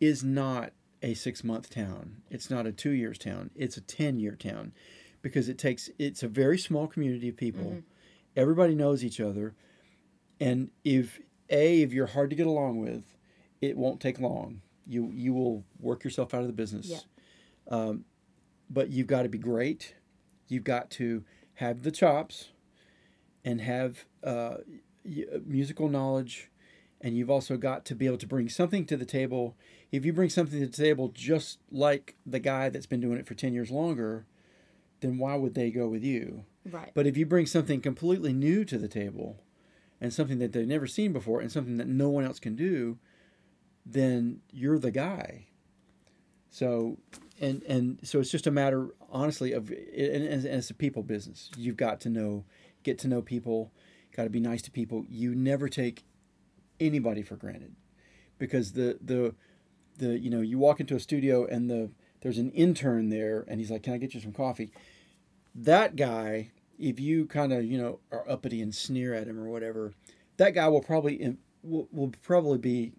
is 0.00 0.24
not 0.24 0.72
a 1.02 1.14
six 1.14 1.44
month 1.44 1.70
town. 1.70 2.22
It's 2.30 2.50
not 2.50 2.66
a 2.66 2.72
two 2.72 2.90
years 2.90 3.18
town. 3.18 3.50
It's 3.54 3.76
a 3.76 3.80
ten 3.80 4.18
year 4.18 4.36
town 4.36 4.72
because 5.22 5.48
it 5.48 5.58
takes. 5.58 5.90
It's 5.98 6.22
a 6.22 6.28
very 6.28 6.58
small 6.58 6.86
community 6.86 7.28
of 7.28 7.36
people. 7.36 7.64
Mm-hmm. 7.64 7.80
Everybody 8.36 8.74
knows 8.74 9.04
each 9.04 9.20
other, 9.20 9.54
and 10.40 10.70
if 10.84 11.20
a 11.50 11.82
if 11.82 11.92
you're 11.92 12.06
hard 12.06 12.30
to 12.30 12.36
get 12.36 12.46
along 12.46 12.80
with, 12.80 13.16
it 13.60 13.76
won't 13.76 14.00
take 14.00 14.18
long. 14.20 14.62
You 14.86 15.10
you 15.12 15.32
will 15.34 15.64
work 15.78 16.04
yourself 16.04 16.34
out 16.34 16.40
of 16.40 16.46
the 16.46 16.52
business. 16.52 16.88
Yeah. 16.88 16.98
Um, 17.68 18.04
but 18.70 18.90
you've 18.90 19.06
got 19.06 19.22
to 19.22 19.28
be 19.28 19.38
great. 19.38 19.94
You've 20.48 20.64
got 20.64 20.90
to 20.92 21.24
have 21.54 21.82
the 21.82 21.90
chops 21.90 22.50
and 23.44 23.60
have 23.60 24.04
uh, 24.22 24.56
musical 25.44 25.88
knowledge, 25.88 26.50
and 27.00 27.16
you've 27.16 27.30
also 27.30 27.56
got 27.56 27.84
to 27.86 27.94
be 27.94 28.06
able 28.06 28.18
to 28.18 28.26
bring 28.26 28.48
something 28.48 28.86
to 28.86 28.96
the 28.96 29.04
table. 29.04 29.56
If 29.92 30.04
you 30.04 30.12
bring 30.12 30.30
something 30.30 30.58
to 30.58 30.66
the 30.66 30.72
table 30.72 31.08
just 31.08 31.58
like 31.70 32.16
the 32.24 32.40
guy 32.40 32.68
that's 32.68 32.86
been 32.86 33.00
doing 33.00 33.18
it 33.18 33.26
for 33.26 33.34
10 33.34 33.52
years 33.52 33.70
longer, 33.70 34.26
then 35.00 35.18
why 35.18 35.36
would 35.36 35.54
they 35.54 35.70
go 35.70 35.88
with 35.88 36.02
you? 36.02 36.44
Right. 36.70 36.90
But 36.94 37.06
if 37.06 37.16
you 37.16 37.26
bring 37.26 37.46
something 37.46 37.80
completely 37.80 38.32
new 38.32 38.64
to 38.64 38.78
the 38.78 38.88
table 38.88 39.42
and 40.00 40.12
something 40.12 40.38
that 40.38 40.52
they've 40.52 40.66
never 40.66 40.86
seen 40.86 41.12
before 41.12 41.40
and 41.40 41.52
something 41.52 41.76
that 41.76 41.88
no 41.88 42.08
one 42.08 42.24
else 42.24 42.40
can 42.40 42.56
do, 42.56 42.98
then 43.84 44.40
you're 44.50 44.78
the 44.78 44.90
guy. 44.90 45.46
So 46.50 46.98
and 47.40 47.62
and 47.64 47.98
so 48.02 48.20
it's 48.20 48.30
just 48.30 48.46
a 48.46 48.50
matter 48.50 48.88
honestly 49.10 49.52
of 49.52 49.70
and, 49.70 50.24
and 50.24 50.44
it's 50.44 50.70
a 50.70 50.74
people 50.74 51.02
business. 51.02 51.50
You've 51.56 51.76
got 51.76 52.00
to 52.02 52.08
know 52.08 52.44
get 52.84 52.98
to 53.00 53.08
know 53.08 53.20
people, 53.20 53.72
got 54.16 54.24
to 54.24 54.30
be 54.30 54.40
nice 54.40 54.62
to 54.62 54.70
people. 54.70 55.04
You 55.08 55.34
never 55.34 55.68
take 55.68 56.04
anybody 56.78 57.22
for 57.22 57.36
granted 57.36 57.74
because 58.38 58.72
the 58.72 58.98
the 59.02 59.34
the 59.98 60.18
you 60.18 60.30
know 60.30 60.40
you 60.40 60.58
walk 60.58 60.80
into 60.80 60.94
a 60.94 61.00
studio 61.00 61.46
and 61.46 61.70
the 61.70 61.90
there's 62.20 62.38
an 62.38 62.50
intern 62.52 63.10
there 63.10 63.44
and 63.48 63.58
he's 63.58 63.70
like, 63.70 63.82
"Can 63.82 63.94
I 63.94 63.98
get 63.98 64.14
you 64.14 64.20
some 64.20 64.32
coffee?" 64.32 64.70
That 65.54 65.96
guy, 65.96 66.50
if 66.78 66.98
you 67.00 67.26
kind 67.26 67.52
of 67.52 67.64
you 67.64 67.78
know 67.78 68.00
are 68.12 68.28
uppity 68.28 68.62
and 68.62 68.74
sneer 68.74 69.14
at 69.14 69.26
him 69.26 69.38
or 69.38 69.48
whatever, 69.48 69.92
that 70.36 70.54
guy 70.54 70.68
will 70.68 70.82
probably 70.82 71.36
will, 71.62 71.88
will 71.92 72.12
probably 72.22 72.58
be 72.58 72.92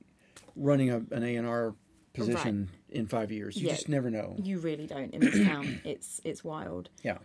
running 0.56 0.90
a, 0.90 0.98
an 1.12 1.24
A 1.24 1.36
and 1.36 1.48
R 1.48 1.76
position 2.14 2.70
right. 2.72 2.98
in 2.98 3.08
five 3.08 3.32
years. 3.32 3.58
You 3.58 3.68
yeah, 3.68 3.74
just 3.74 3.90
never 3.90 4.10
know. 4.10 4.36
You 4.42 4.60
really 4.60 4.88
don't 4.88 5.14
in 5.14 5.22
this 5.22 5.46
town. 5.46 5.82
It's 5.86 6.22
it's 6.24 6.44
wild. 6.44 6.90
Yeah. 7.04 7.18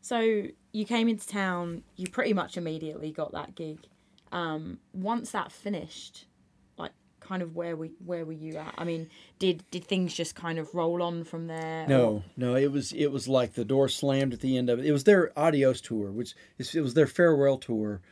So 0.00 0.44
you 0.76 0.84
came 0.84 1.08
into 1.08 1.26
town, 1.26 1.82
you 1.96 2.06
pretty 2.06 2.34
much 2.34 2.58
immediately 2.58 3.10
got 3.10 3.32
that 3.32 3.54
gig. 3.54 3.78
Um, 4.30 4.78
once 4.92 5.30
that 5.30 5.50
finished, 5.50 6.26
like 6.76 6.92
kind 7.18 7.40
of 7.40 7.56
where 7.56 7.74
we 7.74 7.92
where 8.04 8.26
were 8.26 8.32
you 8.32 8.58
at? 8.58 8.74
I 8.76 8.84
mean, 8.84 9.08
did 9.38 9.64
did 9.70 9.86
things 9.86 10.12
just 10.12 10.34
kind 10.34 10.58
of 10.58 10.74
roll 10.74 11.02
on 11.02 11.24
from 11.24 11.46
there? 11.46 11.86
No, 11.88 12.06
or? 12.06 12.24
no, 12.36 12.56
it 12.56 12.70
was 12.70 12.92
it 12.92 13.10
was 13.10 13.26
like 13.26 13.54
the 13.54 13.64
door 13.64 13.88
slammed 13.88 14.34
at 14.34 14.40
the 14.40 14.58
end 14.58 14.68
of 14.68 14.78
it. 14.78 14.84
It 14.84 14.92
was 14.92 15.04
their 15.04 15.32
adios 15.38 15.80
tour, 15.80 16.10
which 16.10 16.34
it 16.58 16.82
was 16.82 16.92
their 16.92 17.06
farewell 17.06 17.56
tour, 17.56 18.02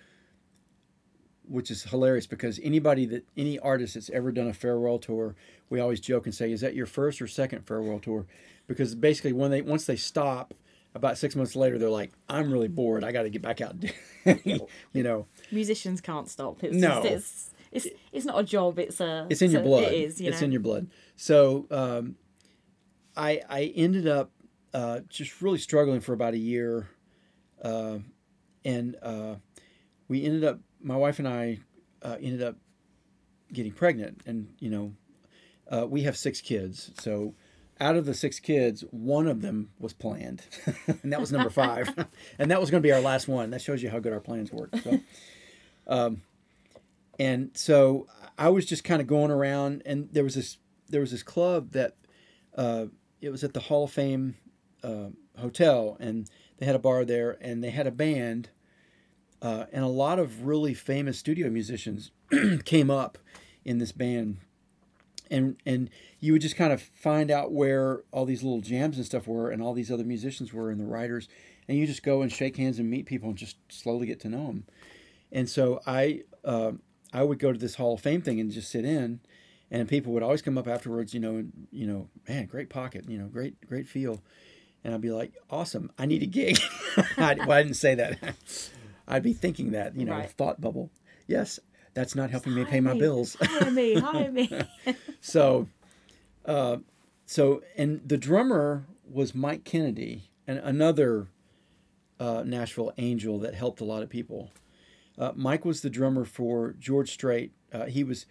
which 1.47 1.71
is 1.71 1.83
hilarious 1.83 2.26
because 2.26 2.59
anybody 2.62 3.04
that 3.04 3.26
any 3.37 3.59
artist 3.59 3.92
that's 3.92 4.09
ever 4.09 4.33
done 4.33 4.49
a 4.49 4.54
farewell 4.54 4.99
tour, 4.99 5.35
we 5.68 5.80
always 5.80 6.00
joke 6.00 6.25
and 6.25 6.35
say, 6.35 6.50
"Is 6.50 6.62
that 6.62 6.75
your 6.75 6.87
first 6.87 7.21
or 7.21 7.26
second 7.26 7.66
farewell 7.66 7.99
tour?" 7.99 8.25
Because 8.66 8.94
basically, 8.94 9.35
when 9.35 9.50
they 9.50 9.61
once 9.61 9.85
they 9.85 9.97
stop 9.97 10.54
about 10.95 11.19
six 11.19 11.35
months 11.35 11.57
later, 11.57 11.79
they're 11.79 11.89
like, 11.89 12.13
"I'm 12.29 12.53
really 12.53 12.69
bored. 12.69 13.05
I 13.05 13.13
got 13.13 13.23
to 13.23 13.31
get 13.31 13.43
back 13.43 13.61
out." 13.61 13.77
you 14.45 15.03
know, 15.03 15.27
musicians 15.51 16.01
can't 16.01 16.29
stop. 16.29 16.63
It's 16.63 16.77
no, 16.77 17.03
just, 17.03 17.53
it's, 17.73 17.87
it's 17.87 17.97
it's 18.13 18.25
not 18.25 18.39
a 18.39 18.45
job. 18.45 18.79
It's 18.79 19.01
a 19.01 19.27
it's 19.29 19.43
in 19.43 19.51
your 19.51 19.63
a, 19.63 19.65
blood. 19.65 19.85
It 19.85 19.95
is. 19.95 20.21
it's 20.21 20.41
know? 20.41 20.45
in 20.45 20.53
your 20.53 20.61
blood. 20.61 20.89
So 21.17 21.67
um, 21.71 22.17
I 23.17 23.43
I 23.49 23.73
ended 23.75 24.07
up 24.07 24.31
uh, 24.73 25.01
just 25.09 25.43
really 25.43 25.59
struggling 25.59 26.01
for 26.01 26.13
about 26.13 26.35
a 26.35 26.39
year, 26.39 26.89
uh, 27.63 27.99
and 28.65 28.97
uh, 29.03 29.35
we 30.09 30.25
ended 30.25 30.45
up. 30.45 30.61
My 30.81 30.97
wife 30.97 31.19
and 31.19 31.27
I 31.27 31.59
uh, 32.03 32.17
ended 32.21 32.43
up 32.43 32.57
getting 33.53 33.73
pregnant, 33.73 34.23
and 34.27 34.55
you 34.61 34.71
know, 34.71 34.93
uh, 35.71 35.87
we 35.87 36.03
have 36.03 36.17
six 36.17 36.41
kids, 36.41 36.93
so 37.01 37.35
out 37.81 37.97
of 37.97 38.07
the 38.07 38.14
six 38.14 38.38
kids, 38.38 38.85
one 38.90 39.26
of 39.26 39.43
them 39.43 39.71
was 39.78 39.93
planned, 39.93 40.43
and 41.02 41.12
that 41.12 41.21
was 41.21 41.33
number 41.33 41.50
five, 41.50 41.93
and 42.38 42.50
that 42.50 42.61
was 42.61 42.71
going 42.71 42.83
to 42.83 42.87
be 42.87 42.93
our 42.93 43.00
last 43.00 43.28
one. 43.28 43.50
That 43.50 43.62
shows 43.62 43.83
you 43.83 43.90
how 43.90 43.99
good 43.99 44.12
our 44.12 44.21
plans 44.21 44.52
work. 44.52 44.75
So, 44.83 45.00
um, 45.87 46.23
and 47.19 47.50
so 47.54 48.07
I 48.38 48.49
was 48.49 48.66
just 48.66 48.85
kind 48.85 49.00
of 49.00 49.07
going 49.07 49.31
around, 49.31 49.83
and 49.87 50.09
there 50.12 50.25
was 50.25 50.35
this 50.35 50.59
there 50.88 51.00
was 51.00 51.11
this 51.11 51.23
club 51.23 51.73
that 51.73 51.97
uh, 52.57 52.87
it 53.21 53.31
was 53.31 53.43
at 53.43 53.54
the 53.54 53.61
Hall 53.61 53.85
of 53.85 53.90
Fame 53.90 54.37
uh, 54.83 55.09
hotel, 55.38 55.97
and 55.99 56.28
they 56.59 56.66
had 56.66 56.76
a 56.76 56.81
bar 56.81 57.04
there, 57.04 57.37
and 57.40 57.62
they 57.62 57.71
had 57.71 57.87
a 57.87 57.93
band, 57.93 58.50
uh, 59.43 59.66
and 59.73 59.85
a 59.85 59.88
lot 59.88 60.19
of 60.19 60.47
really 60.47 60.75
famous 60.75 61.19
studio 61.19 61.50
musicians 61.50 62.12
came 62.64 62.90
up 62.90 63.19
in 63.64 63.78
this 63.78 63.93
band 63.93 64.38
and 65.31 65.57
and 65.64 65.90
you 66.21 66.33
would 66.33 66.43
just 66.43 66.57
kind 66.57 66.73
of 66.73 66.83
find 66.83 67.31
out 67.31 67.52
where 67.52 68.02
all 68.12 68.25
these 68.25 68.43
little 68.43 68.61
jams 68.61 68.97
and 68.97 69.07
stuff 69.07 69.26
were 69.26 69.50
and 69.50 69.62
all 69.62 69.73
these 69.75 69.90
other 69.90 70.04
musicians 70.04 70.52
were 70.52 70.71
and 70.71 70.81
the 70.81 70.85
writers 70.87 71.28
and 71.69 71.78
you 71.78 71.87
just 71.87 72.02
go 72.02 72.23
and 72.23 72.31
shake 72.33 72.57
hands 72.57 72.78
and 72.78 72.90
meet 72.90 73.07
people 73.07 73.28
and 73.31 73.38
just 73.38 73.57
slowly 73.71 74.07
get 74.07 74.21
to 74.21 74.28
know 74.28 74.47
them 74.47 74.64
and 75.33 75.49
so 75.49 75.81
i 75.87 76.23
uh, 76.45 76.73
I 77.12 77.23
would 77.23 77.38
go 77.38 77.52
to 77.52 77.59
this 77.59 77.76
Hall 77.76 77.95
of 77.95 78.00
Fame 78.00 78.21
thing 78.23 78.40
and 78.40 78.50
just 78.50 78.71
sit 78.73 78.85
in, 78.85 79.21
and 79.71 79.88
people 79.88 80.12
would 80.12 80.23
always 80.25 80.43
come 80.43 80.59
up 80.59 80.66
afterwards. 80.66 81.14
You 81.14 81.21
know, 81.21 81.37
and, 81.37 81.69
you 81.71 81.87
know, 81.87 82.09
man, 82.28 82.47
great 82.47 82.69
pocket. 82.69 83.09
You 83.09 83.19
know, 83.19 83.26
great 83.28 83.54
great 83.66 83.87
feel. 83.87 84.21
And 84.83 84.93
I'd 84.93 85.00
be 85.00 85.12
like, 85.12 85.33
awesome, 85.49 85.90
I 85.97 86.07
need 86.07 86.23
a 86.25 86.26
gig. 86.26 86.59
I, 87.16 87.35
well, 87.35 87.52
I 87.52 87.62
didn't 87.62 87.76
say 87.76 87.95
that. 87.95 88.19
I'd 89.09 89.23
be 89.23 89.33
thinking 89.33 89.71
that, 89.71 89.97
you 89.97 90.04
know, 90.04 90.12
Right. 90.12 90.28
thought 90.31 90.61
bubble. 90.61 90.90
Yes, 91.28 91.61
that's 91.95 92.15
not 92.15 92.31
helping 92.31 92.55
me 92.55 92.65
pay 92.65 92.81
my 92.81 92.99
bills. 92.99 93.37
hire 93.41 93.71
me, 93.71 93.95
hire 93.95 94.31
me. 94.31 94.51
so, 95.21 95.69
uh, 96.45 96.79
so, 97.25 97.63
and 97.77 98.01
the 98.07 98.19
drummer 98.19 98.87
was 99.09 99.35
Mike 99.35 99.65
Kennedy, 99.65 100.31
and 100.47 100.59
another 100.59 101.29
uh, 102.21 102.43
Nashville 102.45 102.93
angel 102.99 103.39
that 103.39 103.55
helped 103.55 103.81
a 103.81 103.85
lot 103.85 104.03
of 104.03 104.09
people. 104.11 104.51
Uh, 105.17 105.33
Mike 105.35 105.65
was 105.65 105.81
the 105.81 105.91
drummer 105.91 106.25
for 106.25 106.75
George 106.79 107.13
Strait. 107.13 107.53
Uh, 107.73 107.87
he 107.87 108.03
was 108.05 108.27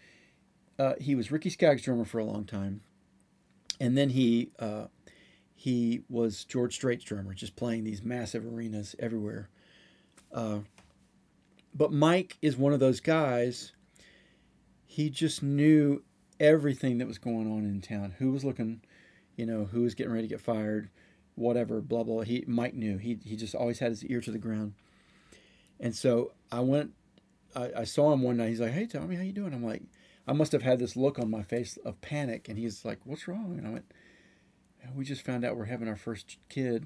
uh, 0.77 0.93
he 0.99 1.15
was 1.15 1.31
Ricky 1.31 1.49
Skaggs' 1.49 1.83
drummer 1.83 2.05
for 2.05 2.19
a 2.19 2.25
long 2.25 2.45
time, 2.45 2.81
and 3.79 3.97
then 3.97 4.09
he 4.09 4.51
uh, 4.59 4.87
he 5.55 6.01
was 6.09 6.43
George 6.43 6.75
Strait's 6.75 7.05
drummer, 7.05 7.33
just 7.33 7.55
playing 7.55 7.85
these 7.85 8.03
massive 8.03 8.45
arenas 8.45 8.95
everywhere. 8.99 9.49
But 11.75 11.91
Mike 11.91 12.37
is 12.41 12.55
one 12.55 12.73
of 12.73 12.79
those 12.79 12.99
guys. 12.99 13.71
He 14.85 15.09
just 15.09 15.41
knew 15.41 16.03
everything 16.39 16.99
that 16.99 17.07
was 17.07 17.17
going 17.17 17.51
on 17.51 17.65
in 17.65 17.81
town. 17.81 18.15
Who 18.19 18.31
was 18.31 18.43
looking, 18.43 18.81
you 19.35 19.45
know, 19.45 19.65
who 19.65 19.81
was 19.81 19.95
getting 19.95 20.13
ready 20.13 20.27
to 20.27 20.33
get 20.33 20.41
fired, 20.41 20.89
whatever, 21.35 21.81
blah 21.81 22.03
blah. 22.03 22.21
He 22.21 22.43
Mike 22.47 22.75
knew. 22.75 22.97
He 22.97 23.17
he 23.23 23.35
just 23.35 23.55
always 23.55 23.79
had 23.79 23.89
his 23.89 24.05
ear 24.05 24.21
to 24.21 24.31
the 24.31 24.37
ground. 24.37 24.73
And 25.79 25.95
so 25.95 26.33
I 26.51 26.59
went. 26.59 26.93
I, 27.55 27.71
I 27.77 27.83
saw 27.83 28.11
him 28.13 28.23
one 28.23 28.37
night. 28.37 28.49
He's 28.49 28.61
like, 28.61 28.71
"Hey 28.71 28.85
Tommy, 28.85 29.15
how 29.15 29.23
you 29.23 29.31
doing?" 29.31 29.53
I'm 29.53 29.65
like, 29.65 29.83
I 30.27 30.33
must 30.33 30.51
have 30.51 30.61
had 30.61 30.79
this 30.79 30.95
look 30.95 31.19
on 31.19 31.29
my 31.29 31.43
face 31.43 31.77
of 31.85 31.99
panic, 32.01 32.47
and 32.49 32.57
he's 32.57 32.85
like, 32.85 32.99
"What's 33.03 33.27
wrong?" 33.27 33.55
And 33.57 33.67
I 33.67 33.71
went, 33.71 33.91
"We 34.95 35.05
just 35.05 35.23
found 35.23 35.43
out 35.43 35.57
we're 35.57 35.65
having 35.65 35.87
our 35.87 35.95
first 35.95 36.37
kid. 36.49 36.85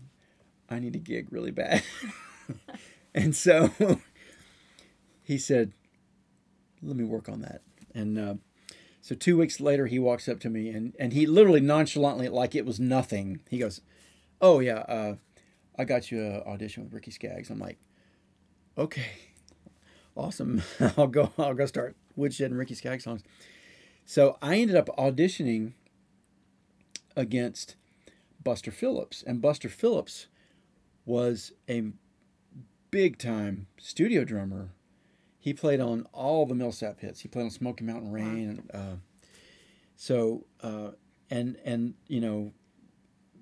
I 0.69 0.79
need 0.79 0.95
a 0.95 0.99
gig 0.99 1.27
really 1.31 1.51
bad." 1.51 1.83
and 3.13 3.35
so 3.35 3.69
he 5.27 5.37
said, 5.37 5.73
"Let 6.81 6.95
me 6.95 7.03
work 7.03 7.27
on 7.27 7.41
that." 7.41 7.61
And 7.93 8.17
uh, 8.17 8.35
so 9.01 9.13
two 9.13 9.37
weeks 9.37 9.59
later, 9.59 9.87
he 9.87 9.99
walks 9.99 10.29
up 10.29 10.39
to 10.39 10.49
me 10.49 10.69
and, 10.69 10.95
and 10.97 11.11
he 11.11 11.25
literally 11.25 11.59
nonchalantly, 11.59 12.29
like 12.29 12.55
it 12.55 12.65
was 12.65 12.79
nothing, 12.79 13.41
he 13.49 13.57
goes, 13.57 13.81
"Oh 14.39 14.61
yeah, 14.61 14.79
uh, 14.87 15.15
I 15.77 15.83
got 15.83 16.11
you 16.11 16.23
an 16.23 16.43
audition 16.47 16.85
with 16.85 16.93
Ricky 16.93 17.11
Skaggs." 17.11 17.49
I'm 17.49 17.59
like, 17.59 17.77
"Okay, 18.77 19.09
awesome. 20.15 20.63
I'll 20.97 21.07
go. 21.07 21.33
I'll 21.37 21.53
go 21.53 21.65
start 21.65 21.97
woodshed 22.15 22.51
and 22.51 22.57
Ricky 22.57 22.75
Skaggs 22.75 23.03
songs." 23.03 23.21
So 24.05 24.37
I 24.41 24.55
ended 24.59 24.77
up 24.77 24.87
auditioning 24.97 25.73
against 27.17 27.75
Buster 28.41 28.71
Phillips, 28.71 29.23
and 29.27 29.41
Buster 29.41 29.67
Phillips 29.67 30.27
was 31.05 31.51
a 31.69 31.91
big 32.91 33.17
time 33.17 33.67
studio 33.77 34.23
drummer. 34.23 34.69
He 35.47 35.53
played 35.53 35.79
on 35.79 36.05
all 36.11 36.45
the 36.45 36.53
Milsap 36.53 36.99
hits. 36.99 37.21
He 37.21 37.29
played 37.29 37.43
on 37.43 37.51
Smoky 37.51 37.85
Mountain 37.85 38.11
Rain, 38.11 38.49
and 38.49 38.71
uh, 38.73 38.95
so 39.95 40.43
uh, 40.61 40.89
and 41.29 41.55
and 41.63 41.93
you 42.09 42.19
know, 42.19 42.51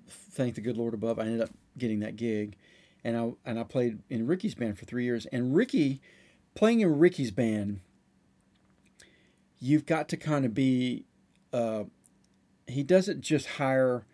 thank 0.08 0.54
the 0.54 0.60
good 0.60 0.76
Lord 0.76 0.94
above, 0.94 1.18
I 1.18 1.22
ended 1.22 1.40
up 1.40 1.50
getting 1.76 1.98
that 1.98 2.14
gig, 2.14 2.54
and 3.02 3.16
I 3.16 3.32
and 3.44 3.58
I 3.58 3.64
played 3.64 4.04
in 4.08 4.28
Ricky's 4.28 4.54
band 4.54 4.78
for 4.78 4.84
three 4.84 5.02
years. 5.02 5.26
And 5.32 5.56
Ricky, 5.56 6.00
playing 6.54 6.78
in 6.78 6.96
Ricky's 6.96 7.32
band, 7.32 7.80
you've 9.58 9.84
got 9.84 10.08
to 10.10 10.16
kind 10.16 10.44
of 10.44 10.54
be. 10.54 11.06
Uh, 11.52 11.86
he 12.68 12.84
doesn't 12.84 13.22
just 13.22 13.46
hire 13.46 14.06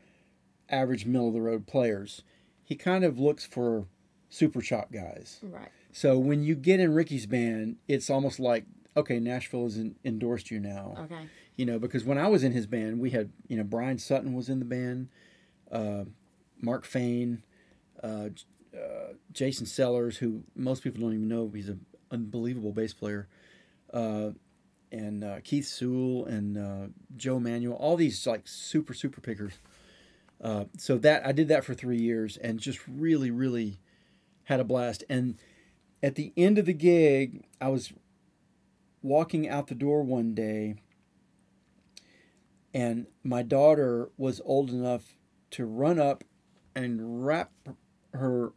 average 0.71 1.05
middle 1.05 1.29
of 1.29 1.35
the 1.35 1.43
road 1.43 1.67
players. 1.67 2.23
He 2.65 2.75
kind 2.75 3.05
of 3.05 3.19
looks 3.19 3.45
for 3.45 3.85
super 4.31 4.63
chop 4.63 4.93
guys. 4.93 5.41
right. 5.43 5.69
So 5.93 6.19
when 6.19 6.43
you 6.43 6.55
get 6.55 6.81
in 6.81 6.95
Ricky's 6.95 7.27
band, 7.27 7.77
it's 7.87 8.11
almost 8.11 8.41
like 8.41 8.65
okay, 8.97 9.19
Nashville 9.19 9.65
has 9.65 9.79
endorsed 10.05 10.51
you 10.51 10.61
now. 10.61 10.95
Okay. 10.99 11.29
You 11.57 11.67
know, 11.67 11.79
because 11.79 12.05
when 12.05 12.19
I 12.19 12.29
was 12.29 12.45
in 12.45 12.53
his 12.53 12.67
band, 12.67 12.99
we 12.99 13.11
had 13.11 13.31
you 13.47 13.57
know 13.57 13.65
Bryan 13.65 13.99
Sutton 13.99 14.35
was 14.35 14.49
in 14.49 14.59
the 14.59 14.65
band, 14.65 15.09
uh, 15.71 16.05
Mark 16.61 16.85
Fain, 16.85 17.43
uh, 18.03 18.31
uh, 18.75 19.13
Jason 19.33 19.67
Sellers, 19.67 20.17
who 20.19 20.43
most 20.57 20.83
people 20.83 21.03
don't 21.03 21.15
even 21.15 21.29
know 21.29 21.51
he's 21.55 21.69
an 21.69 21.85
unbelievable 22.11 22.73
bass 22.73 22.95
player, 22.95 23.29
uh, 23.93 24.31
and 24.91 25.23
uh, 25.23 25.41
Keith 25.45 25.67
Sewell 25.67 26.25
and 26.25 26.59
uh, 26.59 26.89
Joe 27.17 27.39
Manuel, 27.39 27.77
all 27.77 27.97
these 27.97 28.27
like 28.27 28.49
super 28.49 28.95
super 28.95 29.21
pickers. 29.21 29.55
Uh, 30.41 30.65
so 30.77 30.99
that 30.99 31.25
I 31.25 31.33
did 31.33 31.49
that 31.49 31.65
for 31.65 31.73
three 31.73 31.99
years 31.99 32.37
and 32.37 32.59
just 32.59 32.81
really 32.89 33.31
really 33.31 33.79
had 34.45 34.59
a 34.59 34.65
blast. 34.65 35.05
And 35.09 35.37
at 36.03 36.17
the 36.17 36.33
end 36.37 36.59
of 36.59 36.67
the 36.67 36.73
gig, 36.73 37.45
I 37.61 37.69
was 37.69 37.93
walking 39.03 39.49
out 39.49 39.67
the 39.67 39.75
door 39.75 40.03
one 40.03 40.35
day 40.35 40.77
and 42.75 43.07
my 43.23 43.43
daughter 43.43 44.11
was 44.17 44.41
old 44.45 44.71
enough 44.71 45.17
to 45.51 45.67
run 45.67 45.99
up 45.99 46.25
and 46.75 47.25
wrap 47.25 47.53
her 48.15 48.53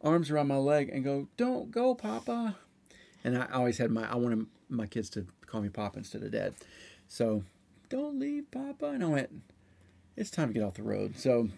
arms 0.00 0.30
around 0.30 0.48
my 0.48 0.56
leg 0.56 0.88
and 0.88 1.02
go, 1.02 1.28
"Don't 1.36 1.70
go, 1.70 1.94
Papa." 1.94 2.56
And 3.24 3.36
I 3.36 3.46
always 3.46 3.78
had 3.78 3.90
my 3.90 4.10
I 4.10 4.16
wanted 4.16 4.46
my 4.68 4.86
kids 4.86 5.10
to 5.10 5.26
call 5.46 5.62
me 5.62 5.68
Papa 5.68 5.98
instead 5.98 6.22
of 6.22 6.30
Dad, 6.30 6.54
so 7.08 7.42
don't 7.88 8.18
leave, 8.18 8.50
Papa. 8.50 8.86
And 8.86 9.02
I 9.02 9.08
went, 9.08 9.42
"It's 10.16 10.30
time 10.30 10.48
to 10.48 10.54
get 10.54 10.62
off 10.62 10.74
the 10.74 10.82
road." 10.82 11.16
So 11.16 11.48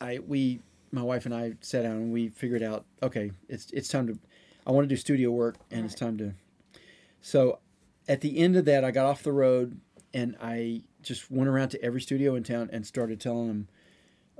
I 0.00 0.20
we 0.20 0.60
my 0.92 1.02
wife 1.02 1.24
and 1.26 1.34
I 1.34 1.54
sat 1.60 1.82
down 1.82 1.96
and 1.96 2.12
we 2.12 2.28
figured 2.28 2.62
out, 2.62 2.84
okay, 3.02 3.32
it's 3.48 3.70
it's 3.72 3.88
time 3.88 4.06
to. 4.06 4.18
I 4.66 4.70
want 4.70 4.88
to 4.88 4.88
do 4.88 4.96
studio 4.96 5.30
work 5.30 5.56
and 5.70 5.84
it's 5.84 5.94
time 5.94 6.18
to. 6.18 6.34
So 7.20 7.58
at 8.08 8.20
the 8.20 8.38
end 8.38 8.56
of 8.56 8.64
that, 8.64 8.84
I 8.84 8.90
got 8.90 9.06
off 9.06 9.22
the 9.22 9.32
road 9.32 9.80
and 10.14 10.36
I 10.40 10.82
just 11.02 11.30
went 11.30 11.48
around 11.48 11.70
to 11.70 11.82
every 11.82 12.00
studio 12.00 12.34
in 12.34 12.42
town 12.42 12.70
and 12.72 12.86
started 12.86 13.20
telling 13.20 13.48
them, 13.48 13.68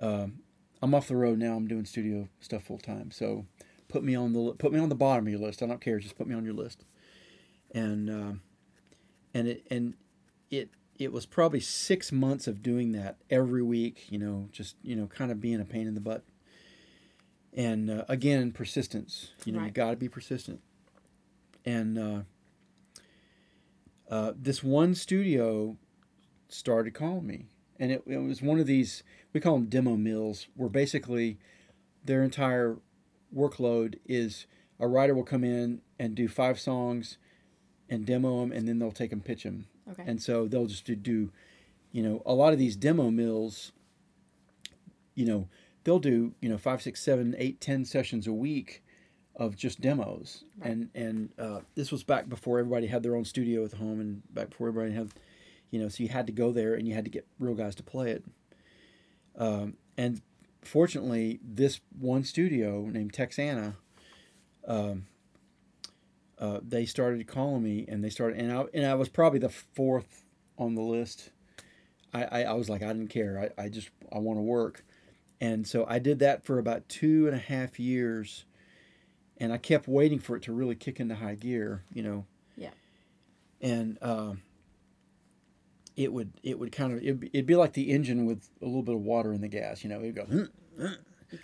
um, 0.00 0.38
"I'm 0.80 0.94
off 0.94 1.08
the 1.08 1.16
road 1.16 1.38
now. 1.38 1.56
I'm 1.56 1.66
doing 1.66 1.84
studio 1.84 2.28
stuff 2.40 2.64
full 2.64 2.78
time. 2.78 3.10
So 3.10 3.46
put 3.88 4.04
me 4.04 4.14
on 4.14 4.32
the 4.32 4.52
put 4.52 4.72
me 4.72 4.78
on 4.78 4.88
the 4.88 4.94
bottom 4.94 5.26
of 5.26 5.30
your 5.30 5.40
list. 5.40 5.62
I 5.62 5.66
don't 5.66 5.80
care. 5.80 5.98
Just 5.98 6.16
put 6.16 6.26
me 6.26 6.34
on 6.34 6.44
your 6.44 6.54
list." 6.54 6.84
And 7.74 8.10
um, 8.10 8.42
and 9.34 9.48
it 9.48 9.66
and 9.70 9.94
it 10.50 10.70
it 10.98 11.12
was 11.12 11.26
probably 11.26 11.60
six 11.60 12.12
months 12.12 12.46
of 12.46 12.62
doing 12.62 12.92
that 12.92 13.16
every 13.30 13.62
week. 13.62 14.06
You 14.10 14.18
know, 14.18 14.48
just 14.52 14.76
you 14.82 14.94
know, 14.94 15.06
kind 15.06 15.30
of 15.30 15.40
being 15.40 15.60
a 15.60 15.64
pain 15.64 15.86
in 15.86 15.94
the 15.94 16.00
butt. 16.00 16.24
And 17.54 17.90
uh, 17.90 18.04
again, 18.08 18.52
persistence. 18.52 19.30
You 19.44 19.52
know, 19.52 19.64
you 19.64 19.70
got 19.70 19.90
to 19.90 19.96
be 19.96 20.08
persistent. 20.08 20.60
And 21.64 21.98
uh, 21.98 22.20
uh, 24.10 24.32
this 24.36 24.62
one 24.62 24.94
studio 24.94 25.76
started 26.48 26.92
calling 26.94 27.26
me, 27.26 27.46
and 27.78 27.92
it, 27.92 28.02
it 28.06 28.18
was 28.18 28.42
one 28.42 28.58
of 28.58 28.66
these 28.66 29.02
we 29.32 29.40
call 29.40 29.54
them 29.54 29.66
demo 29.66 29.96
mills, 29.96 30.48
where 30.54 30.68
basically 30.68 31.38
their 32.04 32.22
entire 32.22 32.76
workload 33.34 33.98
is 34.06 34.46
a 34.78 34.86
writer 34.88 35.14
will 35.14 35.22
come 35.24 35.44
in 35.44 35.80
and 35.98 36.14
do 36.14 36.28
five 36.28 36.58
songs 36.58 37.16
and 37.88 38.04
demo 38.04 38.40
them, 38.40 38.52
and 38.52 38.66
then 38.68 38.78
they'll 38.78 38.92
take 38.92 39.10
them 39.10 39.20
pitch 39.20 39.44
them, 39.44 39.66
Okay. 39.90 40.02
and 40.06 40.20
so 40.22 40.46
they'll 40.48 40.66
just 40.66 40.84
do, 40.84 40.96
do, 40.96 41.30
you 41.92 42.02
know, 42.02 42.22
a 42.26 42.34
lot 42.34 42.52
of 42.52 42.58
these 42.58 42.76
demo 42.76 43.10
mills. 43.10 43.72
You 45.14 45.26
know, 45.26 45.48
they'll 45.84 45.98
do 45.98 46.34
you 46.40 46.48
know 46.48 46.58
five, 46.58 46.82
six, 46.82 47.00
seven, 47.02 47.34
eight, 47.38 47.60
ten 47.60 47.84
sessions 47.84 48.26
a 48.26 48.32
week 48.32 48.82
of 49.36 49.56
just 49.56 49.80
demos, 49.80 50.44
Right. 50.58 50.70
and 50.70 50.90
and 50.94 51.30
uh, 51.38 51.60
this 51.74 51.90
was 51.90 52.04
back 52.04 52.28
before 52.28 52.58
everybody 52.58 52.86
had 52.86 53.02
their 53.02 53.16
own 53.16 53.24
studio 53.24 53.64
at 53.64 53.72
home, 53.72 54.00
and 54.00 54.22
back 54.34 54.50
before 54.50 54.68
everybody 54.68 54.92
had, 54.94 55.10
you 55.70 55.80
know, 55.80 55.88
so 55.88 56.02
you 56.02 56.08
had 56.10 56.26
to 56.26 56.32
go 56.32 56.52
there 56.52 56.74
and 56.74 56.86
you 56.86 56.94
had 56.94 57.04
to 57.04 57.10
get 57.10 57.26
real 57.38 57.54
guys 57.54 57.74
to 57.76 57.82
play 57.82 58.10
it. 58.10 58.24
Um, 59.36 59.74
and 59.96 60.20
fortunately, 60.62 61.40
this 61.42 61.80
one 61.98 62.24
studio 62.24 62.82
named 62.90 63.12
Texana, 63.14 63.76
um, 64.68 65.06
uh, 66.38 66.60
they 66.66 66.84
started 66.84 67.26
calling 67.26 67.62
me, 67.62 67.84
and 67.88 68.02
they 68.04 68.10
started, 68.10 68.38
and 68.38 68.52
I 68.52 68.64
and 68.74 68.84
I 68.84 68.94
was 68.94 69.08
probably 69.08 69.38
the 69.38 69.48
fourth 69.48 70.24
on 70.58 70.74
the 70.74 70.82
list. 70.82 71.30
I, 72.12 72.24
I, 72.24 72.42
I 72.42 72.52
was 72.52 72.68
like, 72.68 72.82
I 72.82 72.88
didn't 72.88 73.08
care. 73.08 73.50
I, 73.58 73.62
I 73.62 73.68
just 73.70 73.88
I 74.12 74.18
want 74.18 74.38
to 74.38 74.42
work, 74.42 74.84
and 75.42 75.66
so 75.66 75.84
I 75.88 75.98
did 75.98 76.20
that 76.20 76.44
for 76.44 76.60
about 76.60 76.88
two 76.88 77.26
and 77.26 77.34
a 77.34 77.40
half 77.40 77.80
years, 77.80 78.44
and 79.38 79.52
I 79.52 79.58
kept 79.58 79.88
waiting 79.88 80.20
for 80.20 80.36
it 80.36 80.44
to 80.44 80.52
really 80.52 80.76
kick 80.76 81.00
into 81.00 81.16
high 81.16 81.34
gear, 81.34 81.82
you 81.92 82.04
know. 82.04 82.24
Yeah. 82.56 82.70
And 83.60 83.98
um, 84.00 84.42
it 85.96 86.12
would 86.12 86.32
it 86.44 86.60
would 86.60 86.70
kind 86.70 86.92
of 86.92 87.02
it'd 87.02 87.18
be, 87.18 87.26
it'd 87.32 87.46
be 87.46 87.56
like 87.56 87.72
the 87.72 87.90
engine 87.90 88.24
with 88.24 88.48
a 88.62 88.66
little 88.66 88.84
bit 88.84 88.94
of 88.94 89.00
water 89.02 89.32
in 89.32 89.40
the 89.40 89.48
gas, 89.48 89.82
you 89.82 89.90
know. 89.90 89.98
It'd 89.98 90.14
go, 90.14 90.22
"Hmm, 90.24 90.44
You 91.32 91.38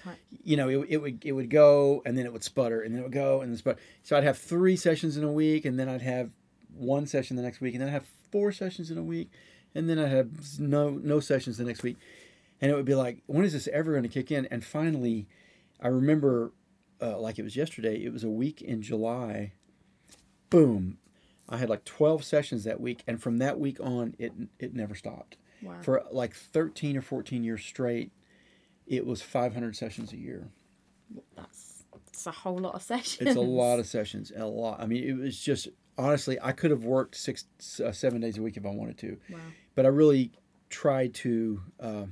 you 0.44 0.56
know, 0.56 0.68
it, 0.68 0.86
it 0.90 0.96
would 0.98 1.24
it 1.24 1.32
would 1.32 1.50
go 1.50 2.00
and 2.06 2.16
then 2.16 2.24
it 2.24 2.32
would 2.32 2.44
sputter 2.44 2.82
and 2.82 2.94
then 2.94 3.00
it 3.00 3.04
would 3.04 3.12
go 3.12 3.40
and 3.40 3.50
then 3.50 3.58
sputter. 3.58 3.80
So 4.04 4.16
I'd 4.16 4.22
have 4.22 4.38
three 4.38 4.76
sessions 4.76 5.16
in 5.16 5.24
a 5.24 5.32
week 5.32 5.64
and 5.64 5.76
then 5.76 5.88
I'd 5.88 6.02
have 6.02 6.30
one 6.72 7.06
session 7.06 7.36
the 7.36 7.42
next 7.42 7.60
week, 7.60 7.74
and 7.74 7.80
then 7.80 7.88
I'd 7.88 7.94
have 7.94 8.06
four 8.30 8.52
sessions 8.52 8.92
in 8.92 8.98
a 8.98 9.02
week, 9.02 9.30
and 9.74 9.88
then 9.90 9.98
I'd 9.98 10.12
have 10.12 10.60
no 10.60 10.90
no 10.90 11.18
sessions 11.18 11.56
the 11.56 11.64
next 11.64 11.82
week, 11.82 11.96
and 12.60 12.70
it 12.70 12.74
would 12.74 12.84
be 12.84 12.94
like, 12.94 13.22
when 13.26 13.44
is 13.44 13.52
this 13.52 13.68
ever 13.68 13.92
going 13.92 14.02
to 14.02 14.08
kick 14.08 14.30
in? 14.30 14.46
And 14.46 14.64
finally, 14.64 15.26
I 15.80 15.88
remember, 15.88 16.52
uh, 17.00 17.18
like 17.18 17.38
it 17.38 17.42
was 17.42 17.56
yesterday. 17.56 18.02
It 18.04 18.12
was 18.12 18.24
a 18.24 18.28
week 18.30 18.60
in 18.62 18.82
July. 18.82 19.52
Boom, 20.50 20.98
I 21.48 21.58
had 21.58 21.68
like 21.68 21.84
twelve 21.84 22.24
sessions 22.24 22.64
that 22.64 22.80
week, 22.80 23.02
and 23.06 23.22
from 23.22 23.38
that 23.38 23.60
week 23.60 23.78
on, 23.80 24.14
it 24.18 24.32
it 24.58 24.74
never 24.74 24.94
stopped. 24.94 25.36
Wow. 25.62 25.74
For 25.82 26.04
like 26.10 26.34
thirteen 26.34 26.96
or 26.96 27.02
fourteen 27.02 27.44
years 27.44 27.62
straight, 27.64 28.12
it 28.86 29.04
was 29.04 29.20
five 29.20 29.52
hundred 29.54 29.76
sessions 29.76 30.12
a 30.12 30.16
year. 30.16 30.48
That's 31.36 31.84
that's 32.04 32.26
a 32.26 32.30
whole 32.30 32.58
lot 32.58 32.74
of 32.74 32.82
sessions. 32.82 33.28
It's 33.28 33.36
a 33.36 33.40
lot 33.40 33.78
of 33.78 33.86
sessions, 33.86 34.32
a 34.34 34.46
lot. 34.46 34.80
I 34.80 34.86
mean, 34.86 35.04
it 35.04 35.18
was 35.18 35.38
just 35.38 35.68
honestly, 35.98 36.38
I 36.40 36.52
could 36.52 36.70
have 36.70 36.84
worked 36.84 37.14
six, 37.16 37.44
uh, 37.84 37.92
seven 37.92 38.20
days 38.20 38.38
a 38.38 38.42
week 38.42 38.56
if 38.56 38.64
I 38.64 38.70
wanted 38.70 38.96
to, 38.98 39.18
Wow. 39.30 39.38
but 39.74 39.84
I 39.84 39.88
really 39.88 40.32
tried 40.70 41.12
to. 41.14 41.60
Uh, 41.78 42.04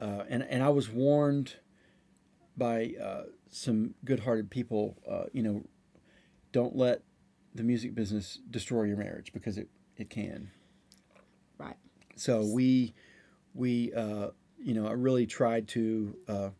uh, 0.00 0.24
and 0.28 0.42
and 0.44 0.62
I 0.62 0.68
was 0.68 0.88
warned 0.88 1.54
by 2.56 2.94
uh, 3.02 3.22
some 3.50 3.94
good-hearted 4.04 4.50
people. 4.50 4.96
Uh, 5.08 5.24
you 5.32 5.42
know, 5.42 5.64
don't 6.52 6.76
let 6.76 7.02
the 7.54 7.62
music 7.62 7.94
business 7.94 8.38
destroy 8.50 8.84
your 8.84 8.96
marriage 8.96 9.32
because 9.32 9.58
it 9.58 9.68
it 9.96 10.10
can. 10.10 10.50
Right. 11.58 11.76
So 12.16 12.44
we 12.44 12.94
we 13.54 13.92
uh, 13.92 14.28
you 14.58 14.74
know 14.74 14.86
I 14.86 14.92
really 14.92 15.26
tried 15.26 15.68
to 15.68 16.16
uh, 16.28 16.50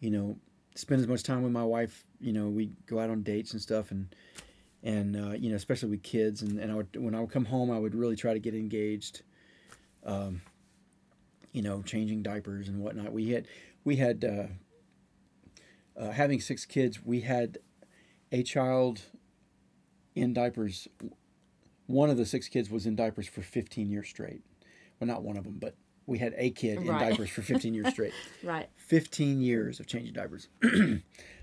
you 0.00 0.10
know 0.10 0.36
spend 0.74 1.00
as 1.00 1.06
much 1.06 1.22
time 1.22 1.42
with 1.42 1.52
my 1.52 1.64
wife. 1.64 2.04
You 2.20 2.32
know 2.32 2.48
we 2.48 2.70
go 2.86 2.98
out 2.98 3.10
on 3.10 3.22
dates 3.22 3.52
and 3.52 3.60
stuff 3.60 3.90
and 3.90 4.14
and 4.82 5.16
uh, 5.16 5.32
you 5.32 5.50
know 5.50 5.56
especially 5.56 5.90
with 5.90 6.02
kids 6.02 6.40
and, 6.40 6.58
and 6.58 6.72
I 6.72 6.76
would, 6.76 6.96
when 6.96 7.14
I 7.14 7.20
would 7.20 7.30
come 7.30 7.44
home 7.44 7.70
I 7.70 7.78
would 7.78 7.94
really 7.94 8.16
try 8.16 8.32
to 8.32 8.38
get 8.40 8.54
engaged. 8.54 9.22
Um, 10.04 10.40
you 11.52 11.62
know, 11.62 11.82
changing 11.82 12.22
diapers 12.22 12.68
and 12.68 12.80
whatnot. 12.80 13.12
We 13.12 13.30
had 13.30 13.46
we 13.84 13.96
had 13.96 14.24
uh, 14.24 16.00
uh, 16.00 16.10
having 16.12 16.40
six 16.40 16.64
kids. 16.64 17.04
We 17.04 17.20
had 17.20 17.58
a 18.32 18.42
child 18.42 19.02
in 20.14 20.32
diapers. 20.32 20.88
One 21.86 22.10
of 22.10 22.16
the 22.16 22.26
six 22.26 22.48
kids 22.48 22.70
was 22.70 22.86
in 22.86 22.94
diapers 22.94 23.28
for 23.28 23.42
15 23.42 23.90
years 23.90 24.08
straight. 24.08 24.42
Well, 24.98 25.08
not 25.08 25.22
one 25.22 25.36
of 25.36 25.44
them, 25.44 25.58
but 25.58 25.74
we 26.06 26.18
had 26.18 26.34
a 26.36 26.50
kid 26.50 26.78
in 26.78 26.86
diapers 26.86 27.30
for 27.30 27.42
15 27.42 27.74
years 27.74 27.88
straight. 27.88 28.12
Right. 28.42 28.68
15 28.76 29.40
years 29.40 29.80
of 29.80 29.86
changing 29.86 30.14
diapers. 30.14 30.48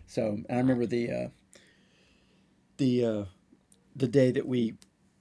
so, 0.08 0.26
and 0.26 0.46
I 0.50 0.58
remember 0.58 0.86
the 0.86 1.12
uh, 1.12 1.28
the 2.78 3.06
uh, 3.06 3.26
the 3.96 4.08
day 4.08 4.32
that 4.32 4.48
we 4.48 4.76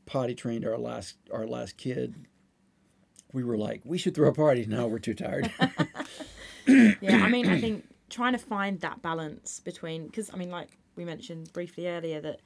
potty 0.05 0.35
trained 0.35 0.65
our 0.65 0.79
last 0.79 1.17
our 1.33 1.47
last 1.47 1.77
kid. 1.77 2.27
We 3.33 3.45
were 3.45 3.59
like, 3.59 3.83
we 3.85 3.99
should 3.99 4.15
throw 4.15 4.29
a 4.29 4.33
party. 4.33 4.67
Now 4.67 4.87
we're 4.87 4.99
too 4.99 5.15
tired. 5.15 5.53
yeah 6.67 7.23
i 7.25 7.29
mean 7.29 7.49
i 7.49 7.61
think 7.61 7.85
trying 8.11 8.33
to 8.33 8.39
find 8.39 8.81
that 8.81 9.03
balance 9.03 9.61
between 9.61 10.07
because 10.07 10.31
i 10.33 10.37
mean 10.37 10.51
like 10.51 10.77
we 10.97 11.05
mentioned 11.05 11.53
briefly 11.53 11.87
earlier 11.87 12.21
that 12.21 12.41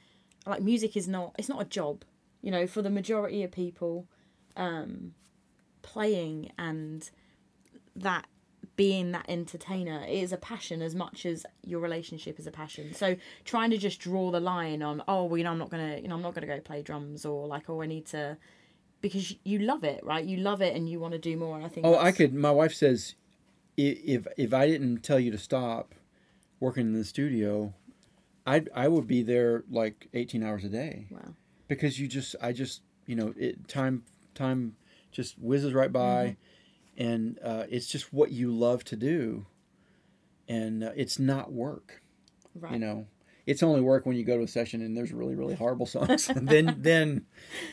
like 0.47 0.63
music 0.63 0.97
is 0.97 1.09
not 1.09 1.35
it's 1.39 1.49
not 1.49 1.61
a 1.61 1.65
job 1.65 2.05
you 2.43 2.51
know 2.51 2.67
for 2.67 2.83
the 2.83 2.91
majority 2.91 3.43
of 3.43 3.51
people 3.51 4.07
um 4.57 5.15
playing 5.83 6.51
and 6.59 7.11
that 7.97 8.27
being 8.77 9.13
that 9.13 9.25
entertainer 9.29 10.05
is 10.09 10.33
a 10.33 10.37
passion 10.37 10.81
as 10.81 10.95
much 10.95 11.27
as 11.27 11.45
your 11.65 11.81
relationship 11.81 12.39
is 12.39 12.47
a 12.47 12.51
passion 12.51 12.95
so 12.95 13.17
trying 13.45 13.71
to 13.71 13.79
just 13.79 14.01
draw 14.01 14.31
the 14.31 14.41
line 14.41 14.83
on 14.83 15.03
oh 15.09 15.25
well 15.25 15.39
you 15.39 15.45
know 15.45 15.51
i'm 15.51 15.59
not 15.59 15.71
gonna 15.71 15.99
you 15.99 16.09
know 16.09 16.15
i'm 16.15 16.23
not 16.23 16.35
gonna 16.35 16.47
go 16.47 16.61
play 16.61 16.83
drums 16.83 17.25
or 17.25 17.47
like 17.47 17.69
oh 17.69 17.83
i 17.83 17.87
need 17.87 18.07
to 18.07 18.37
because 19.01 19.35
you 19.45 19.59
love 19.61 19.85
it 19.85 20.05
right 20.05 20.25
you 20.25 20.37
love 20.37 20.61
it 20.61 20.75
and 20.77 20.89
you 20.89 21.01
want 21.01 21.13
to 21.13 21.19
do 21.19 21.37
more 21.37 21.57
and 21.57 21.65
i 21.65 21.69
think 21.69 21.87
Oh, 21.87 21.97
I 21.97 22.13
could. 22.13 22.35
My 22.35 22.51
wife 22.51 22.75
says, 22.75 23.15
if 23.77 24.27
if 24.37 24.53
I 24.53 24.67
didn't 24.67 24.99
tell 25.03 25.19
you 25.19 25.31
to 25.31 25.39
stop 25.39 25.95
working 26.59 26.87
in 26.89 26.93
the 26.93 27.05
studio, 27.05 27.73
I 28.47 28.65
I 28.75 28.89
would 28.89 29.07
be 29.07 29.23
there 29.23 29.65
like 29.71 30.09
eighteen 30.13 30.43
hours 30.43 30.65
a 30.65 30.69
day 30.69 31.07
wow 31.11 31.35
because 31.69 31.99
you 32.01 32.07
just 32.09 32.37
I 32.43 32.53
just 32.53 32.83
you 33.07 33.17
know 33.17 33.33
it 33.39 33.69
time 33.69 34.03
time 34.35 34.77
just 35.13 35.39
whizzes 35.39 35.73
right 35.73 35.93
by, 35.93 36.37
and 36.99 37.39
uh, 37.43 37.65
it's 37.69 37.87
just 37.87 38.13
what 38.13 38.31
you 38.33 38.53
love 38.53 38.85
to 38.85 38.97
do, 38.97 39.47
and 40.49 40.85
uh, 40.85 40.93
it's 40.95 41.19
not 41.19 41.53
work. 41.53 42.03
right 42.55 42.73
You 42.75 42.79
know, 42.79 43.07
it's 43.47 43.63
only 43.63 43.81
work 43.81 44.07
when 44.07 44.17
you 44.17 44.25
go 44.25 44.37
to 44.37 44.45
a 44.45 44.49
session 44.49 44.83
and 44.83 44.97
there's 44.97 45.13
really 45.13 45.35
really 45.35 45.55
horrible 45.55 45.87
songs. 45.87 46.31
then 46.37 46.77
then 46.79 47.27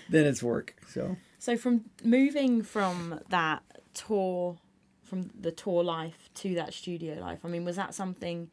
then 0.10 0.26
it's 0.26 0.44
work. 0.44 0.76
So. 0.88 1.18
So 1.40 1.56
from 1.56 1.86
moving 2.04 2.64
from 2.64 3.22
that 3.30 3.62
tour, 3.94 4.58
from 5.04 5.30
the 5.40 5.52
tour 5.52 5.84
life 5.84 6.30
to 6.36 6.56
that 6.56 6.74
studio 6.74 7.16
life, 7.22 7.40
I 7.46 7.48
mean, 7.48 7.64
was 7.64 7.76
that 7.76 7.94
something 7.94 8.50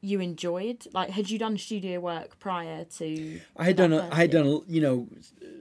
you 0.00 0.20
enjoyed? 0.20 0.86
Like, 0.92 1.10
had 1.10 1.30
you 1.30 1.38
done 1.38 1.58
studio 1.58 2.00
work 2.00 2.38
prior 2.38 2.84
to? 2.84 3.40
I 3.56 3.64
had 3.64 3.76
done 3.76 3.92
a, 3.92 4.08
I 4.10 4.16
had 4.16 4.30
done 4.30 4.62
you 4.66 4.80
know 4.80 5.08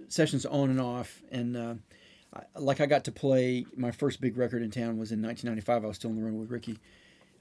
sessions 0.08 0.46
on 0.46 0.70
and 0.70 0.80
off, 0.80 1.22
and 1.32 1.58
uh, 1.58 1.74
I, 2.34 2.60
like 2.60 2.82
I 2.82 2.86
got 2.86 3.04
to 3.06 3.12
play 3.12 3.66
my 3.76 3.92
first 3.92 4.22
big 4.22 4.38
record 4.38 4.62
in 4.62 4.72
town 4.72 4.98
was 4.98 5.12
in 5.12 5.22
1995. 5.22 5.84
I 5.84 5.88
was 5.88 5.98
still 5.98 6.12
in 6.12 6.18
the 6.18 6.24
room 6.24 6.40
with 6.40 6.50
Ricky, 6.50 6.80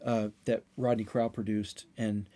uh, 0.05 0.29
that 0.47 0.65
Rodney 0.77 1.05
Crowell 1.05 1.31
produced, 1.31 1.87
and 1.97 2.27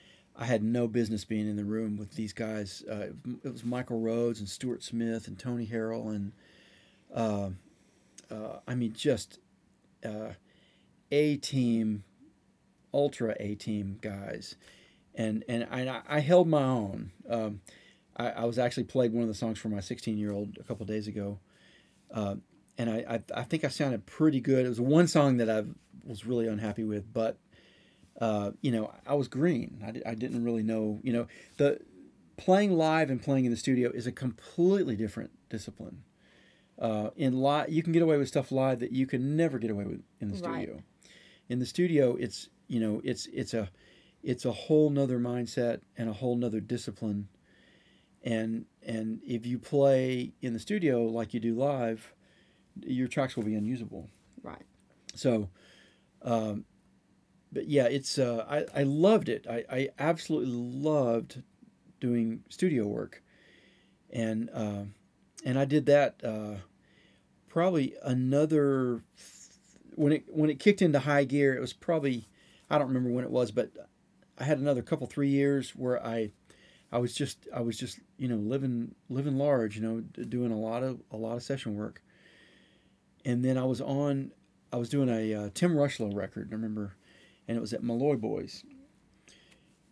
I 0.40 0.46
had 0.46 0.62
no 0.62 0.88
business 0.88 1.26
being 1.26 1.46
in 1.46 1.56
the 1.56 1.64
room 1.64 1.98
with 1.98 2.14
these 2.14 2.32
guys. 2.32 2.82
Uh, 2.90 3.08
it 3.44 3.52
was 3.52 3.62
Michael 3.62 4.00
Rhodes 4.00 4.40
and 4.40 4.48
Stuart 4.48 4.82
Smith 4.82 5.28
and 5.28 5.38
Tony 5.38 5.66
Harrell 5.66 6.14
and 6.14 6.32
uh, 7.14 7.50
uh, 8.30 8.60
I 8.66 8.74
mean 8.74 8.94
just 8.94 9.38
uh, 10.02 10.30
a 11.12 11.36
team, 11.36 12.04
ultra 12.94 13.36
a 13.38 13.54
team 13.54 13.98
guys, 14.00 14.56
and 15.14 15.44
and 15.46 15.68
I, 15.70 16.00
I 16.08 16.20
held 16.20 16.48
my 16.48 16.62
own. 16.62 17.12
Um, 17.28 17.60
I, 18.16 18.30
I 18.30 18.44
was 18.46 18.58
actually 18.58 18.84
played 18.84 19.12
one 19.12 19.22
of 19.22 19.28
the 19.28 19.34
songs 19.34 19.58
for 19.58 19.68
my 19.68 19.80
16 19.80 20.16
year 20.16 20.32
old 20.32 20.56
a 20.58 20.64
couple 20.64 20.86
days 20.86 21.06
ago, 21.06 21.38
uh, 22.14 22.36
and 22.78 22.88
I, 22.88 23.04
I 23.08 23.40
I 23.40 23.42
think 23.42 23.64
I 23.64 23.68
sounded 23.68 24.06
pretty 24.06 24.40
good. 24.40 24.64
It 24.64 24.70
was 24.70 24.80
one 24.80 25.06
song 25.06 25.36
that 25.36 25.50
I 25.50 25.64
was 26.02 26.24
really 26.24 26.46
unhappy 26.46 26.84
with, 26.84 27.12
but 27.12 27.36
uh, 28.20 28.52
you 28.60 28.70
know 28.70 28.92
I 29.06 29.14
was 29.14 29.28
green. 29.28 29.82
I, 29.84 30.10
I 30.10 30.14
didn't 30.14 30.44
really 30.44 30.62
know. 30.62 31.00
You 31.02 31.12
know 31.12 31.26
the 31.56 31.80
playing 32.36 32.72
live 32.76 33.10
and 33.10 33.20
playing 33.22 33.44
in 33.44 33.50
the 33.50 33.56
studio 33.56 33.90
is 33.90 34.06
a 34.06 34.12
completely 34.12 34.96
different 34.96 35.30
discipline. 35.50 36.04
Uh, 36.78 37.10
in 37.16 37.38
live, 37.38 37.68
you 37.68 37.82
can 37.82 37.92
get 37.92 38.00
away 38.02 38.16
with 38.16 38.26
stuff 38.28 38.50
live 38.50 38.80
that 38.80 38.92
you 38.92 39.06
can 39.06 39.36
never 39.36 39.58
get 39.58 39.70
away 39.70 39.84
with 39.84 40.02
in 40.20 40.28
the 40.28 40.34
Right. 40.38 40.62
studio. 40.66 40.82
In 41.50 41.58
the 41.58 41.66
studio, 41.66 42.16
it's 42.16 42.48
you 42.68 42.80
know 42.80 43.00
it's 43.04 43.26
it's 43.26 43.54
a 43.54 43.70
it's 44.22 44.44
a 44.44 44.52
whole 44.52 44.90
nother 44.90 45.18
mindset 45.18 45.80
and 45.96 46.08
a 46.08 46.12
whole 46.12 46.36
nother 46.36 46.60
discipline. 46.60 47.28
And 48.22 48.66
and 48.82 49.20
if 49.26 49.46
you 49.46 49.58
play 49.58 50.32
in 50.42 50.52
the 50.52 50.58
studio 50.58 51.04
like 51.04 51.32
you 51.34 51.40
do 51.40 51.54
live, 51.54 52.14
your 52.82 53.08
tracks 53.08 53.36
will 53.36 53.44
be 53.44 53.54
unusable. 53.54 54.08
Right. 54.42 54.62
So, 55.14 55.48
um, 56.22 56.64
but 57.52 57.68
yeah, 57.68 57.86
it's 57.86 58.18
uh, 58.18 58.44
I 58.48 58.80
I 58.80 58.82
loved 58.84 59.28
it. 59.28 59.46
I 59.48 59.64
I 59.70 59.88
absolutely 59.98 60.52
loved 60.52 61.42
doing 62.00 62.44
studio 62.48 62.86
work, 62.86 63.22
and 64.10 64.50
uh, 64.52 64.84
and 65.44 65.58
I 65.58 65.64
did 65.64 65.86
that 65.86 66.20
uh, 66.24 66.56
probably 67.48 67.94
another 68.02 69.02
when 69.94 70.12
it 70.12 70.24
when 70.28 70.50
it 70.50 70.58
kicked 70.58 70.82
into 70.82 71.00
high 71.00 71.24
gear. 71.24 71.56
It 71.56 71.60
was 71.60 71.72
probably 71.72 72.28
I 72.70 72.78
don't 72.78 72.88
remember 72.88 73.10
when 73.10 73.24
it 73.24 73.30
was, 73.30 73.50
but 73.50 73.70
I 74.38 74.44
had 74.44 74.58
another 74.58 74.82
couple 74.82 75.06
three 75.06 75.28
years 75.28 75.70
where 75.70 76.04
I 76.04 76.32
I 76.92 76.98
was 76.98 77.14
just 77.14 77.48
I 77.54 77.60
was 77.60 77.78
just 77.78 78.00
you 78.16 78.28
know 78.28 78.36
living 78.36 78.94
living 79.08 79.36
large, 79.36 79.76
you 79.76 79.82
know, 79.82 80.00
doing 80.00 80.52
a 80.52 80.58
lot 80.58 80.82
of 80.82 81.00
a 81.10 81.16
lot 81.16 81.36
of 81.36 81.42
session 81.42 81.76
work, 81.76 82.02
and 83.24 83.44
then 83.44 83.58
I 83.58 83.64
was 83.64 83.80
on 83.80 84.32
I 84.72 84.76
was 84.76 84.88
doing 84.88 85.08
a 85.08 85.34
uh, 85.34 85.50
Tim 85.54 85.74
Rushlow 85.74 86.14
record. 86.14 86.48
I 86.50 86.54
remember, 86.54 86.94
and 87.50 87.56
it 87.56 87.60
was 87.60 87.72
at 87.72 87.82
Malloy 87.82 88.14
Boys, 88.14 88.62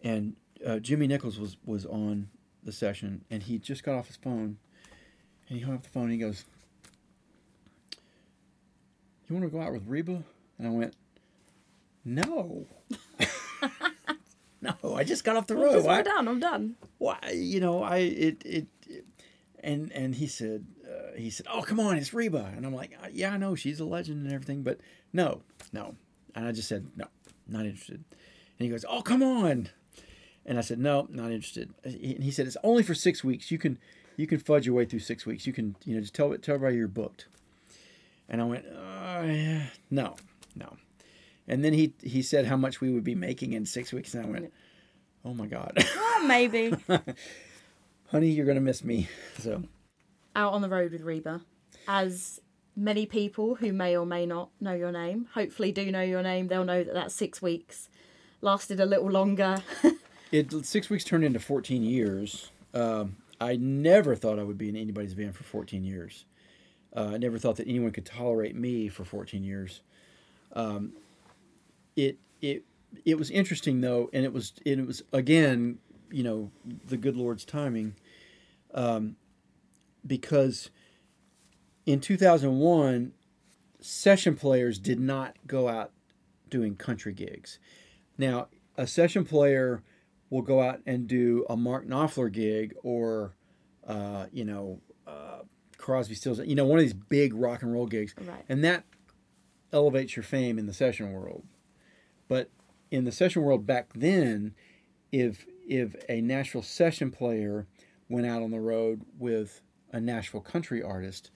and 0.04 0.36
uh, 0.64 0.78
Jimmy 0.78 1.08
Nichols 1.08 1.40
was 1.40 1.56
was 1.64 1.84
on 1.84 2.28
the 2.62 2.70
session, 2.70 3.24
and 3.30 3.42
he 3.42 3.58
just 3.58 3.82
got 3.82 3.96
off 3.96 4.06
his 4.06 4.14
phone, 4.14 4.58
and 5.48 5.58
he 5.58 5.64
hung 5.64 5.74
up 5.74 5.82
the 5.82 5.88
phone. 5.88 6.04
and 6.04 6.12
He 6.12 6.18
goes, 6.18 6.44
"You 9.28 9.34
want 9.34 9.44
to 9.44 9.50
go 9.50 9.60
out 9.60 9.72
with 9.72 9.82
Reba?" 9.88 10.22
And 10.56 10.68
I 10.68 10.70
went, 10.70 10.94
"No." 12.04 12.64
No, 14.60 14.74
I 14.96 15.04
just 15.04 15.22
got 15.22 15.36
off 15.36 15.46
the 15.46 15.54
road. 15.54 15.84
we're 15.84 16.02
done. 16.02 16.26
I'm 16.26 16.40
done. 16.40 16.74
why 16.98 17.16
you 17.32 17.60
know 17.60 17.80
i 17.80 17.98
it 17.98 18.42
it, 18.44 18.66
it 18.88 19.04
and 19.62 19.92
and 19.92 20.16
he 20.16 20.26
said 20.26 20.66
uh, 20.84 21.16
he 21.16 21.30
said 21.30 21.46
oh 21.48 21.62
come 21.62 21.78
on 21.78 21.96
it's 21.96 22.12
reba 22.12 22.52
and 22.56 22.66
i'm 22.66 22.74
like 22.74 22.92
"Uh, 23.00 23.06
yeah 23.12 23.32
i 23.32 23.36
know 23.36 23.54
she's 23.54 23.78
a 23.78 23.84
legend 23.84 24.24
and 24.24 24.32
everything 24.34 24.64
but 24.64 24.80
no 25.12 25.42
no 25.72 25.94
and 26.34 26.44
i 26.44 26.50
just 26.50 26.68
said 26.68 26.88
no 26.96 27.06
not 27.48 27.64
interested 27.64 28.04
and 28.58 28.64
he 28.64 28.68
goes 28.68 28.84
oh 28.88 29.02
come 29.02 29.22
on 29.22 29.68
and 30.46 30.58
i 30.58 30.60
said 30.60 30.78
no 30.78 31.06
not 31.10 31.30
interested 31.30 31.72
and 31.84 32.22
he 32.22 32.30
said 32.30 32.46
it's 32.46 32.56
only 32.62 32.82
for 32.82 32.94
six 32.94 33.24
weeks 33.24 33.50
you 33.50 33.58
can 33.58 33.78
you 34.18 34.26
can 34.26 34.38
fudge 34.38 34.66
your 34.66 34.74
way 34.74 34.84
through 34.84 34.98
six 34.98 35.24
weeks. 35.24 35.46
You 35.46 35.52
can, 35.52 35.76
you 35.84 35.94
know, 35.94 36.00
just 36.00 36.12
tell 36.12 36.36
tell 36.38 36.56
everybody 36.56 36.76
you're 36.76 36.88
booked. 36.88 37.28
And 38.28 38.42
I 38.42 38.44
went, 38.44 38.66
uh, 38.66 39.22
yeah, 39.24 39.62
no, 39.90 40.16
no. 40.54 40.76
And 41.46 41.64
then 41.64 41.72
he 41.72 41.94
he 42.02 42.20
said 42.20 42.44
how 42.44 42.56
much 42.56 42.80
we 42.80 42.90
would 42.90 43.04
be 43.04 43.14
making 43.14 43.52
in 43.52 43.64
six 43.64 43.92
weeks, 43.92 44.12
and 44.14 44.26
I 44.26 44.28
went, 44.28 44.52
oh 45.24 45.32
my 45.32 45.46
god, 45.46 45.72
Well, 45.96 46.24
maybe. 46.24 46.74
honey, 48.10 48.30
you're 48.30 48.44
gonna 48.44 48.60
miss 48.60 48.82
me. 48.84 49.08
So 49.38 49.62
Out 50.34 50.52
on 50.52 50.62
the 50.62 50.68
road 50.68 50.90
with 50.90 51.02
Reba, 51.02 51.40
as 51.86 52.40
many 52.78 53.06
people 53.06 53.56
who 53.56 53.72
may 53.72 53.96
or 53.96 54.06
may 54.06 54.24
not 54.24 54.50
know 54.60 54.72
your 54.72 54.92
name, 54.92 55.26
hopefully 55.34 55.72
do 55.72 55.90
know 55.90 56.00
your 56.00 56.22
name. 56.22 56.46
They'll 56.46 56.64
know 56.64 56.84
that 56.84 56.94
that 56.94 57.12
six 57.12 57.42
weeks 57.42 57.88
lasted 58.40 58.78
a 58.78 58.86
little 58.86 59.10
longer. 59.10 59.62
it 60.32 60.64
six 60.64 60.88
weeks 60.88 61.04
turned 61.04 61.24
into 61.24 61.40
14 61.40 61.82
years. 61.82 62.50
Um, 62.72 63.16
I 63.40 63.56
never 63.56 64.14
thought 64.14 64.38
I 64.38 64.44
would 64.44 64.58
be 64.58 64.68
in 64.68 64.76
anybody's 64.76 65.12
van 65.12 65.32
for 65.32 65.42
14 65.42 65.84
years. 65.84 66.24
Uh, 66.96 67.10
I 67.14 67.18
never 67.18 67.38
thought 67.38 67.56
that 67.56 67.68
anyone 67.68 67.90
could 67.90 68.06
tolerate 68.06 68.54
me 68.54 68.88
for 68.88 69.04
14 69.04 69.42
years. 69.42 69.82
Um, 70.54 70.92
it 71.96 72.18
it 72.40 72.64
it 73.04 73.18
was 73.18 73.30
interesting 73.30 73.80
though, 73.80 74.08
and 74.12 74.24
it 74.24 74.32
was 74.32 74.54
it 74.64 74.84
was 74.86 75.02
again, 75.12 75.78
you 76.10 76.22
know, 76.22 76.50
the 76.86 76.96
good 76.96 77.16
Lord's 77.16 77.44
timing, 77.44 77.94
um, 78.72 79.16
because 80.06 80.70
in 81.88 82.00
2001, 82.00 83.12
session 83.80 84.36
players 84.36 84.78
did 84.78 85.00
not 85.00 85.36
go 85.46 85.68
out 85.68 85.90
doing 86.50 86.76
country 86.76 87.14
gigs. 87.14 87.58
Now, 88.18 88.48
a 88.76 88.86
session 88.86 89.24
player 89.24 89.82
will 90.28 90.42
go 90.42 90.60
out 90.60 90.80
and 90.84 91.06
do 91.06 91.46
a 91.48 91.56
Mark 91.56 91.86
Knopfler 91.88 92.30
gig 92.30 92.74
or, 92.82 93.32
uh, 93.86 94.26
you 94.30 94.44
know, 94.44 94.80
uh, 95.06 95.38
Crosby, 95.78 96.14
Stills, 96.14 96.40
you 96.40 96.54
know, 96.54 96.66
one 96.66 96.78
of 96.78 96.84
these 96.84 96.92
big 96.92 97.32
rock 97.32 97.62
and 97.62 97.72
roll 97.72 97.86
gigs, 97.86 98.14
Right. 98.20 98.44
and 98.50 98.62
that 98.64 98.84
elevates 99.72 100.14
your 100.14 100.24
fame 100.24 100.58
in 100.58 100.66
the 100.66 100.74
session 100.74 101.10
world. 101.14 101.42
But 102.28 102.50
in 102.90 103.04
the 103.04 103.12
session 103.12 103.40
world 103.40 103.66
back 103.66 103.94
then, 103.94 104.54
if 105.10 105.46
if 105.66 105.96
a 106.06 106.20
Nashville 106.20 106.62
session 106.62 107.10
player 107.10 107.66
went 108.10 108.26
out 108.26 108.42
on 108.42 108.50
the 108.50 108.60
road 108.60 109.02
with 109.18 109.62
a 109.90 110.00
Nashville 110.00 110.40
country 110.42 110.82
artist, 110.82 111.30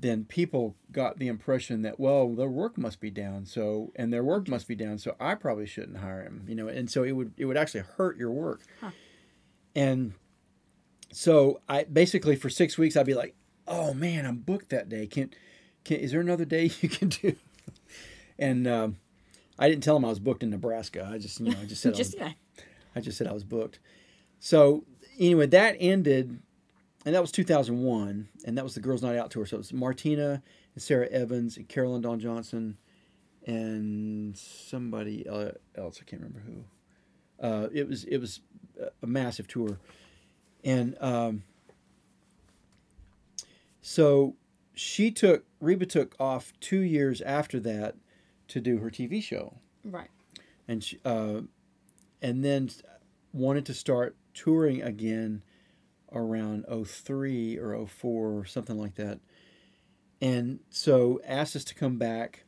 then 0.00 0.24
people 0.24 0.74
got 0.92 1.18
the 1.18 1.28
impression 1.28 1.82
that 1.82 2.00
well 2.00 2.28
their 2.34 2.48
work 2.48 2.78
must 2.78 3.00
be 3.00 3.10
down 3.10 3.44
so 3.44 3.92
and 3.96 4.12
their 4.12 4.24
work 4.24 4.48
must 4.48 4.66
be 4.66 4.74
down 4.74 4.96
so 4.98 5.14
I 5.20 5.34
probably 5.34 5.66
shouldn't 5.66 5.98
hire 5.98 6.22
him 6.22 6.44
you 6.48 6.54
know 6.54 6.68
and 6.68 6.90
so 6.90 7.02
it 7.02 7.12
would 7.12 7.32
it 7.36 7.44
would 7.44 7.56
actually 7.56 7.80
hurt 7.96 8.16
your 8.16 8.30
work 8.30 8.62
Huh. 8.80 8.90
and 9.74 10.14
so 11.12 11.60
I 11.68 11.84
basically 11.84 12.36
for 12.36 12.48
six 12.50 12.78
weeks 12.78 12.96
I'd 12.96 13.06
be 13.06 13.14
like 13.14 13.34
oh 13.68 13.92
man 13.94 14.26
I'm 14.26 14.38
booked 14.38 14.70
that 14.70 14.88
day 14.88 15.06
can 15.06 15.30
can 15.84 15.98
is 15.98 16.12
there 16.12 16.20
another 16.20 16.44
day 16.44 16.70
you 16.80 16.88
can 16.88 17.08
do 17.08 17.36
and 18.38 18.66
um, 18.66 18.96
I 19.58 19.68
didn't 19.68 19.82
tell 19.82 19.96
him 19.96 20.04
I 20.04 20.08
was 20.08 20.18
booked 20.20 20.42
in 20.42 20.50
Nebraska 20.50 21.08
I 21.12 21.18
just 21.18 21.40
you 21.40 21.50
know 21.50 21.58
I 21.60 21.64
just 21.66 21.82
said 21.82 21.94
I 21.94 21.98
was 21.98 22.14
yeah. 22.14 22.32
I 22.96 23.00
just 23.00 23.18
said 23.18 23.26
I 23.28 23.32
was 23.32 23.44
booked. 23.44 23.78
So 24.40 24.84
anyway, 25.18 25.46
that 25.46 25.76
ended, 25.78 26.40
and 27.06 27.14
that 27.14 27.20
was 27.20 27.32
2001, 27.32 28.28
and 28.44 28.58
that 28.58 28.64
was 28.64 28.74
the 28.74 28.80
Girls 28.80 29.02
Night 29.02 29.16
Out 29.16 29.30
tour. 29.30 29.46
So 29.46 29.56
it 29.56 29.58
was 29.58 29.72
Martina 29.72 30.42
and 30.74 30.82
Sara 30.82 31.06
Evans 31.08 31.56
and 31.56 31.68
Carolyn 31.68 32.02
Dawn 32.02 32.20
Johnson, 32.20 32.76
and 33.46 34.36
somebody 34.36 35.26
uh, 35.28 35.52
else 35.74 35.98
I 36.00 36.04
can't 36.04 36.22
remember 36.22 36.40
who. 36.40 36.64
Uh, 37.46 37.68
it 37.72 37.88
was 37.88 38.04
it 38.04 38.18
was 38.18 38.40
a 39.02 39.06
massive 39.06 39.48
tour, 39.48 39.78
and 40.64 40.96
um, 41.00 41.42
so 43.82 44.36
she 44.74 45.10
took 45.10 45.44
Reba 45.60 45.86
took 45.86 46.14
off 46.20 46.52
two 46.60 46.80
years 46.80 47.20
after 47.22 47.58
that 47.60 47.96
to 48.48 48.60
do 48.60 48.78
her 48.78 48.90
TV 48.90 49.22
show 49.22 49.54
Right. 49.84 50.08
and 50.68 50.82
she, 50.82 50.98
uh, 51.04 51.40
and 52.20 52.44
then 52.44 52.70
wanted 53.32 53.64
to 53.66 53.74
start 53.74 54.16
touring 54.34 54.82
again 54.82 55.42
around 56.12 56.64
03 56.86 57.58
or 57.58 57.86
04 57.86 58.38
or 58.38 58.44
something 58.44 58.78
like 58.78 58.94
that. 58.96 59.20
And 60.20 60.60
so 60.70 61.20
asked 61.26 61.56
us 61.56 61.64
to 61.64 61.74
come 61.74 61.98
back. 61.98 62.44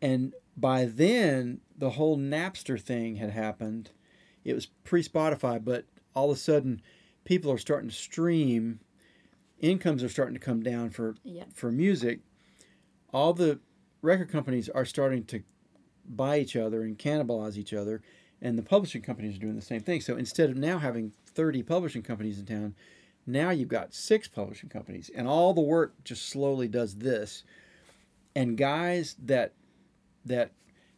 And 0.00 0.34
by 0.56 0.84
then 0.86 1.60
the 1.76 1.90
whole 1.90 2.16
napster 2.16 2.80
thing 2.80 3.16
had 3.16 3.30
happened. 3.30 3.90
It 4.44 4.54
was 4.54 4.66
pre-spotify 4.66 5.62
but 5.64 5.84
all 6.14 6.30
of 6.30 6.36
a 6.36 6.40
sudden 6.40 6.80
people 7.24 7.50
are 7.52 7.58
starting 7.58 7.90
to 7.90 7.94
stream. 7.94 8.80
Incomes 9.60 10.02
are 10.02 10.08
starting 10.08 10.34
to 10.34 10.40
come 10.40 10.62
down 10.62 10.90
for 10.90 11.16
Yeah. 11.24 11.44
for 11.54 11.70
music. 11.70 12.20
All 13.12 13.32
the 13.32 13.60
record 14.02 14.30
companies 14.30 14.68
are 14.68 14.84
starting 14.84 15.24
to 15.24 15.42
buy 16.08 16.38
each 16.38 16.56
other 16.56 16.82
and 16.82 16.98
cannibalize 16.98 17.56
each 17.56 17.74
other 17.74 18.00
and 18.40 18.56
the 18.56 18.62
publishing 18.62 19.02
companies 19.02 19.36
are 19.36 19.40
doing 19.40 19.56
the 19.56 19.62
same 19.62 19.80
thing. 19.80 20.00
So 20.00 20.16
instead 20.16 20.48
of 20.48 20.56
now 20.56 20.78
having 20.78 21.12
30 21.38 21.62
publishing 21.62 22.02
companies 22.02 22.40
in 22.40 22.46
town 22.46 22.74
now 23.24 23.50
you've 23.50 23.68
got 23.68 23.94
six 23.94 24.26
publishing 24.26 24.68
companies 24.68 25.08
and 25.14 25.28
all 25.28 25.54
the 25.54 25.60
work 25.60 25.94
just 26.02 26.28
slowly 26.28 26.66
does 26.66 26.96
this 26.96 27.44
and 28.34 28.58
guys 28.58 29.14
that 29.24 29.52
that 30.24 30.50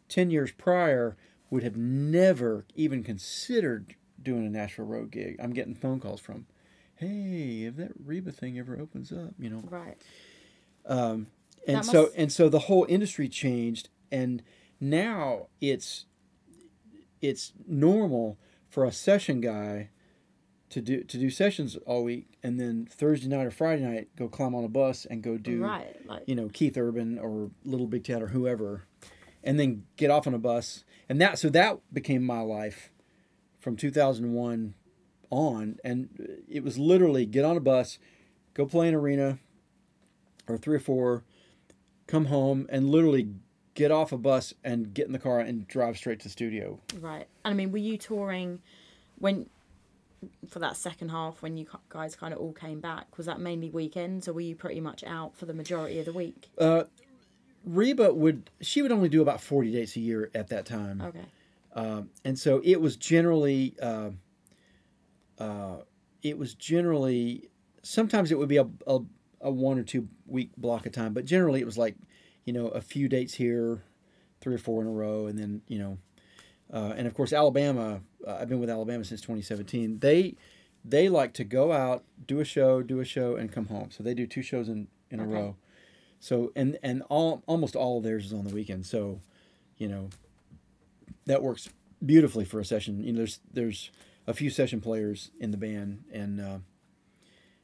10 0.08 0.30
years 0.30 0.50
prior 0.52 1.14
would 1.50 1.62
have 1.62 1.76
never 1.76 2.64
even 2.74 3.04
considered 3.04 3.94
doing 4.22 4.46
a 4.46 4.48
Nashville 4.50 4.86
Road 4.86 5.10
gig 5.10 5.36
i'm 5.42 5.52
getting 5.52 5.74
phone 5.74 6.00
calls 6.00 6.22
from 6.22 6.46
hey 6.96 7.64
if 7.66 7.76
that 7.76 7.92
reba 8.02 8.32
thing 8.32 8.58
ever 8.58 8.80
opens 8.80 9.12
up 9.12 9.34
you 9.38 9.50
know 9.50 9.60
Right. 9.68 9.98
um, 10.86 11.26
and 11.66 11.76
That 11.76 11.84
so 11.84 12.10
and 12.16 12.32
so 12.32 12.48
the 12.48 12.60
whole 12.60 12.86
industry 12.88 13.28
changed 13.28 13.90
and 14.10 14.42
now 14.80 15.48
it's 15.60 16.06
it's 17.20 17.52
normal 17.68 18.38
for 18.70 18.86
a 18.86 18.92
session 18.92 19.42
guy 19.42 19.90
to 20.70 20.80
do 20.80 21.02
to 21.02 21.18
do 21.18 21.28
sessions 21.30 21.76
all 21.84 22.04
week 22.04 22.26
and 22.42 22.58
then 22.58 22.86
Thursday 22.90 23.28
night 23.28 23.46
or 23.46 23.50
Friday 23.50 23.82
night 23.82 24.08
go 24.16 24.28
climb 24.28 24.54
on 24.54 24.64
a 24.64 24.68
bus 24.68 25.04
and 25.04 25.22
go 25.22 25.36
do 25.36 25.62
right. 25.62 25.96
Like 26.06 26.22
you 26.26 26.34
know 26.34 26.48
Keith 26.52 26.76
Urban 26.78 27.18
or 27.18 27.50
Little 27.64 27.86
Big 27.86 28.04
Ted 28.04 28.22
or 28.22 28.28
whoever 28.28 28.84
and 29.42 29.58
then 29.58 29.84
get 29.96 30.10
off 30.10 30.26
on 30.26 30.34
a 30.34 30.38
bus 30.38 30.84
and 31.08 31.20
that 31.20 31.38
so 31.38 31.48
that 31.50 31.78
became 31.92 32.24
my 32.24 32.40
life 32.40 32.90
from 33.58 33.76
2001 33.76 34.74
on 35.30 35.78
and 35.84 36.44
it 36.48 36.62
was 36.64 36.78
literally 36.78 37.26
get 37.26 37.44
on 37.44 37.56
a 37.56 37.60
bus 37.60 37.98
go 38.54 38.64
play 38.64 38.88
an 38.88 38.94
arena 38.94 39.38
or 40.48 40.56
three 40.56 40.76
or 40.76 40.80
four 40.80 41.24
come 42.06 42.26
home 42.26 42.66
and 42.70 42.90
literally 42.90 43.28
get 43.74 43.90
off 43.90 44.12
a 44.12 44.18
bus 44.18 44.52
and 44.64 44.92
get 44.94 45.06
in 45.06 45.12
the 45.12 45.18
car 45.18 45.40
and 45.40 45.66
drive 45.68 45.96
straight 45.96 46.18
to 46.20 46.24
the 46.24 46.30
studio 46.30 46.78
Right. 47.00 47.26
And 47.44 47.52
I 47.52 47.54
mean, 47.54 47.72
were 47.72 47.78
you 47.78 47.96
touring 47.96 48.60
when 49.18 49.48
for 50.48 50.58
that 50.58 50.76
second 50.76 51.10
half 51.10 51.42
when 51.42 51.56
you 51.56 51.66
guys 51.88 52.16
kind 52.16 52.32
of 52.34 52.40
all 52.40 52.52
came 52.52 52.80
back? 52.80 53.16
Was 53.16 53.26
that 53.26 53.40
mainly 53.40 53.70
weekends, 53.70 54.28
or 54.28 54.32
were 54.32 54.40
you 54.40 54.54
pretty 54.54 54.80
much 54.80 55.02
out 55.04 55.36
for 55.36 55.46
the 55.46 55.54
majority 55.54 55.98
of 55.98 56.04
the 56.06 56.12
week? 56.12 56.50
uh, 56.58 56.84
Reba 57.64 58.14
would 58.14 58.48
she 58.62 58.80
would 58.80 58.90
only 58.90 59.10
do 59.10 59.20
about 59.20 59.40
40 59.40 59.70
dates 59.72 59.94
a 59.96 60.00
year 60.00 60.30
at 60.34 60.48
that 60.48 60.64
time 60.64 61.02
Okay. 61.02 61.24
Um, 61.74 62.10
and 62.24 62.38
so 62.38 62.60
it 62.64 62.80
was 62.80 62.96
generally 62.96 63.74
uh, 63.82 64.10
uh, 65.38 65.76
it 66.22 66.38
was 66.38 66.54
generally 66.54 67.48
sometimes 67.82 68.32
it 68.32 68.38
would 68.38 68.48
be 68.48 68.56
a, 68.56 68.66
a, 68.86 69.00
a 69.42 69.50
one 69.50 69.78
or 69.78 69.82
two 69.82 70.08
week 70.26 70.50
block 70.56 70.86
of 70.86 70.92
time 70.92 71.12
but 71.12 71.24
generally 71.24 71.60
it 71.60 71.66
was 71.66 71.78
like 71.78 71.96
you 72.44 72.52
know 72.52 72.68
a 72.68 72.80
few 72.80 73.08
dates 73.08 73.34
here 73.34 73.82
three 74.40 74.54
or 74.54 74.58
four 74.58 74.80
in 74.80 74.88
a 74.88 74.90
row 74.90 75.26
and 75.26 75.38
then 75.38 75.60
you 75.68 75.78
know 75.78 75.98
uh, 76.72 76.94
and 76.96 77.06
of 77.06 77.14
course 77.14 77.32
alabama 77.32 78.00
uh, 78.26 78.36
i've 78.36 78.48
been 78.48 78.60
with 78.60 78.70
alabama 78.70 79.04
since 79.04 79.20
2017 79.20 79.98
they 80.00 80.34
they 80.84 81.08
like 81.08 81.32
to 81.34 81.44
go 81.44 81.72
out 81.72 82.04
do 82.26 82.40
a 82.40 82.44
show 82.44 82.82
do 82.82 83.00
a 83.00 83.04
show 83.04 83.36
and 83.36 83.52
come 83.52 83.66
home. 83.66 83.90
So 83.90 84.02
they 84.02 84.14
do 84.14 84.26
two 84.26 84.42
shows 84.42 84.68
in 84.68 84.88
in 85.10 85.20
a 85.20 85.24
row. 85.24 85.56
So 86.20 86.52
and 86.56 86.78
and 86.82 87.02
all 87.08 87.42
almost 87.46 87.76
all 87.76 87.98
of 87.98 88.04
theirs 88.04 88.26
is 88.26 88.32
on 88.32 88.44
the 88.44 88.54
weekend. 88.54 88.86
So 88.86 89.20
you 89.76 89.88
know 89.88 90.10
that 91.26 91.42
works 91.42 91.68
beautifully 92.04 92.44
for 92.44 92.60
a 92.60 92.64
session. 92.64 93.02
You 93.02 93.12
know, 93.12 93.18
there's 93.18 93.40
there's 93.52 93.90
a 94.26 94.34
few 94.34 94.50
session 94.50 94.80
players 94.80 95.30
in 95.38 95.50
the 95.50 95.56
band, 95.56 96.04
and 96.12 96.40
uh, 96.40 96.58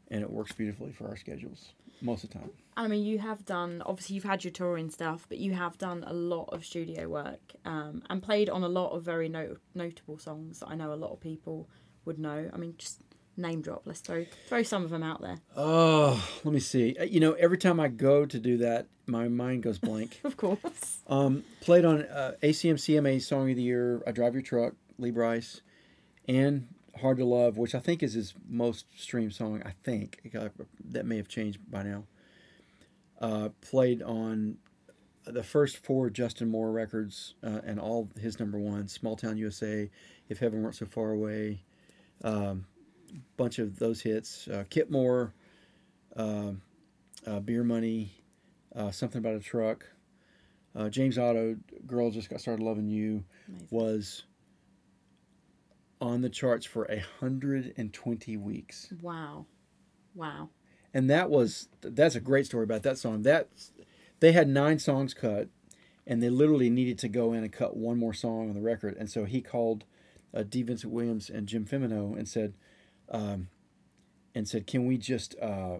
and 0.08 0.22
it 0.22 0.30
works 0.30 0.52
beautifully 0.52 0.92
for 0.92 1.08
our 1.08 1.16
schedules 1.16 1.72
most 2.02 2.24
of 2.24 2.30
the 2.30 2.38
time. 2.38 2.50
I 2.76 2.88
mean, 2.88 3.04
you 3.04 3.18
have 3.20 3.44
done 3.46 3.82
obviously 3.86 4.14
you've 4.16 4.24
had 4.24 4.44
your 4.44 4.50
touring 4.52 4.90
stuff, 4.90 5.26
but 5.28 5.38
you 5.38 5.54
have 5.54 5.78
done 5.78 6.04
a 6.06 6.12
lot 6.12 6.50
of 6.52 6.64
studio 6.64 7.08
work 7.08 7.54
um, 7.64 8.02
and 8.10 8.22
played 8.22 8.50
on 8.50 8.62
a 8.64 8.68
lot 8.68 8.90
of 8.90 9.02
very 9.02 9.28
no- 9.28 9.56
notable 9.74 10.18
songs 10.18 10.60
that 10.60 10.68
I 10.68 10.74
know 10.74 10.92
a 10.92 10.94
lot 10.96 11.12
of 11.12 11.20
people 11.20 11.68
would 12.04 12.18
know. 12.18 12.50
I 12.52 12.56
mean, 12.58 12.74
just 12.76 13.00
name 13.38 13.60
drop. 13.62 13.82
Let's 13.86 14.00
throw 14.00 14.26
throw 14.48 14.62
some 14.62 14.84
of 14.84 14.90
them 14.90 15.02
out 15.02 15.20
there. 15.22 15.38
Oh, 15.56 16.22
let 16.44 16.52
me 16.52 16.60
see. 16.60 16.96
Uh, 17.00 17.04
You 17.04 17.20
know, 17.20 17.32
every 17.32 17.58
time 17.58 17.80
I 17.80 17.88
go 17.88 18.26
to 18.26 18.38
do 18.38 18.58
that, 18.58 18.86
my 19.06 19.28
mind 19.28 19.62
goes 19.62 19.78
blank. 19.78 20.20
Of 20.24 20.36
course. 20.36 20.98
um, 21.06 21.44
played 21.60 21.84
on 21.86 22.02
uh, 22.02 22.32
ACM 22.42 22.74
CMA 22.74 23.22
Song 23.22 23.48
of 23.50 23.56
the 23.56 23.62
Year, 23.62 24.02
"I 24.06 24.10
Drive 24.12 24.34
Your 24.34 24.42
Truck," 24.42 24.74
Lee 24.98 25.10
Brice, 25.12 25.60
and 26.28 26.68
Hard 27.00 27.18
to 27.18 27.24
Love, 27.24 27.58
which 27.58 27.74
I 27.74 27.78
think 27.78 28.02
is 28.02 28.14
his 28.14 28.34
most 28.48 28.86
streamed 28.96 29.34
song. 29.34 29.62
I 29.64 29.72
think 29.84 30.30
Uh, 30.34 30.48
that 30.90 31.06
may 31.06 31.16
have 31.16 31.28
changed 31.28 31.58
by 31.70 31.82
now. 31.82 32.04
Uh, 33.20 33.48
played 33.60 34.02
on 34.02 34.58
the 35.24 35.42
first 35.42 35.78
four 35.78 36.10
Justin 36.10 36.48
Moore 36.48 36.70
records 36.70 37.34
uh, 37.42 37.60
and 37.64 37.80
all 37.80 38.08
his 38.20 38.38
number 38.38 38.58
ones: 38.58 38.92
Small 38.92 39.16
Town 39.16 39.36
USA, 39.36 39.90
If 40.28 40.38
Heaven 40.38 40.62
Weren't 40.62 40.74
So 40.76 40.86
Far 40.86 41.10
Away, 41.12 41.62
um, 42.22 42.66
bunch 43.36 43.58
of 43.58 43.78
those 43.78 44.00
hits. 44.02 44.46
Uh, 44.48 44.64
Kip 44.70 44.90
Moore, 44.90 45.32
uh, 46.16 46.52
uh, 47.26 47.40
Beer 47.40 47.64
Money, 47.64 48.10
uh, 48.74 48.90
Something 48.90 49.18
About 49.18 49.34
a 49.34 49.40
Truck. 49.40 49.86
Uh, 50.74 50.90
James 50.90 51.16
Otto, 51.16 51.56
Girl 51.86 52.10
Just 52.10 52.28
Got 52.28 52.40
Started 52.42 52.62
Loving 52.62 52.86
You, 52.86 53.24
Amazing. 53.48 53.68
was 53.70 54.24
on 56.00 56.20
the 56.20 56.28
charts 56.28 56.66
for 56.66 56.86
120 56.88 58.36
weeks. 58.36 58.92
Wow. 59.00 59.46
Wow. 60.14 60.50
And 60.94 61.10
that 61.10 61.30
was 61.30 61.68
that's 61.80 62.14
a 62.14 62.20
great 62.20 62.46
story 62.46 62.64
about 62.64 62.82
that 62.84 62.98
song. 62.98 63.22
That 63.22 63.48
they 64.20 64.32
had 64.32 64.48
nine 64.48 64.78
songs 64.78 65.14
cut 65.14 65.48
and 66.06 66.22
they 66.22 66.30
literally 66.30 66.70
needed 66.70 66.98
to 67.00 67.08
go 67.08 67.32
in 67.32 67.42
and 67.42 67.52
cut 67.52 67.76
one 67.76 67.98
more 67.98 68.14
song 68.14 68.48
on 68.48 68.54
the 68.54 68.60
record. 68.60 68.96
And 68.96 69.10
so 69.10 69.24
he 69.24 69.40
called 69.40 69.84
uh, 70.32 70.44
D. 70.44 70.62
Vincent 70.62 70.92
Williams 70.92 71.28
and 71.28 71.46
Jim 71.46 71.66
Femino 71.66 72.16
and 72.16 72.28
said, 72.28 72.54
um, 73.10 73.48
and 74.34 74.46
said, 74.48 74.66
can 74.66 74.86
we 74.86 74.98
just, 74.98 75.34
uh, 75.40 75.78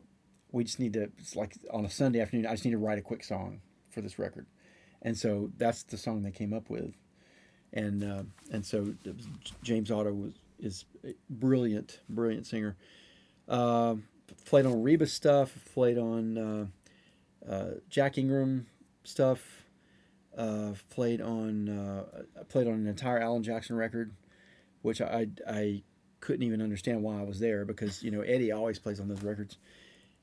we 0.51 0.65
just 0.65 0.81
need 0.81 0.95
to, 0.95 1.11
it's 1.19 1.37
like 1.37 1.57
on 1.73 1.85
a 1.85 1.91
Sunday 1.91 2.21
afternoon, 2.21 2.47
I 2.47 2.53
just 2.53 2.65
need 2.65 2.73
to 2.73 2.79
write 2.79 2.99
a 2.99 3.03
quick 3.03 3.23
song 3.23 3.61
for 3.91 4.01
this 4.01 4.19
record. 4.19 4.47
And 5.03 5.17
so 5.17 5.51
that's 5.57 5.85
the 5.85 5.97
song 5.97 6.23
they 6.23 6.31
came 6.31 6.53
up 6.53 6.71
with. 6.71 6.93
And, 7.73 8.05
uh, 8.05 8.23
and 8.53 8.65
so 8.65 8.95
James 9.63 9.91
Otto 9.91 10.13
was, 10.13 10.33
is 10.59 10.85
a 11.05 11.15
brilliant, 11.29 12.01
brilliant 12.09 12.47
singer. 12.47 12.77
Uh, 13.49 13.97
played 14.45 14.67
on 14.67 14.83
Reba 14.83 15.07
stuff, 15.07 15.53
played 15.73 15.99
on 15.99 16.39
uh, 16.39 17.51
uh, 17.51 17.71
Jack 17.89 18.19
Ingram 18.19 18.67
stuff, 19.05 19.65
uh, 20.37 20.73
played 20.91 21.21
on 21.21 21.69
uh, 21.69 22.45
played 22.49 22.67
on 22.67 22.75
an 22.75 22.87
entire 22.87 23.19
Alan 23.19 23.43
Jackson 23.43 23.77
record, 23.77 24.13
which 24.83 25.01
I, 25.01 25.29
I 25.49 25.83
couldn't 26.21 26.43
even 26.43 26.61
understand 26.61 27.03
why 27.03 27.19
I 27.19 27.23
was 27.23 27.39
there 27.39 27.65
because 27.65 28.03
you 28.03 28.11
know 28.11 28.21
Eddie 28.21 28.53
always 28.53 28.79
plays 28.79 29.01
on 29.01 29.09
those 29.09 29.23
records, 29.23 29.59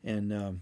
and 0.04 0.34
um, 0.34 0.62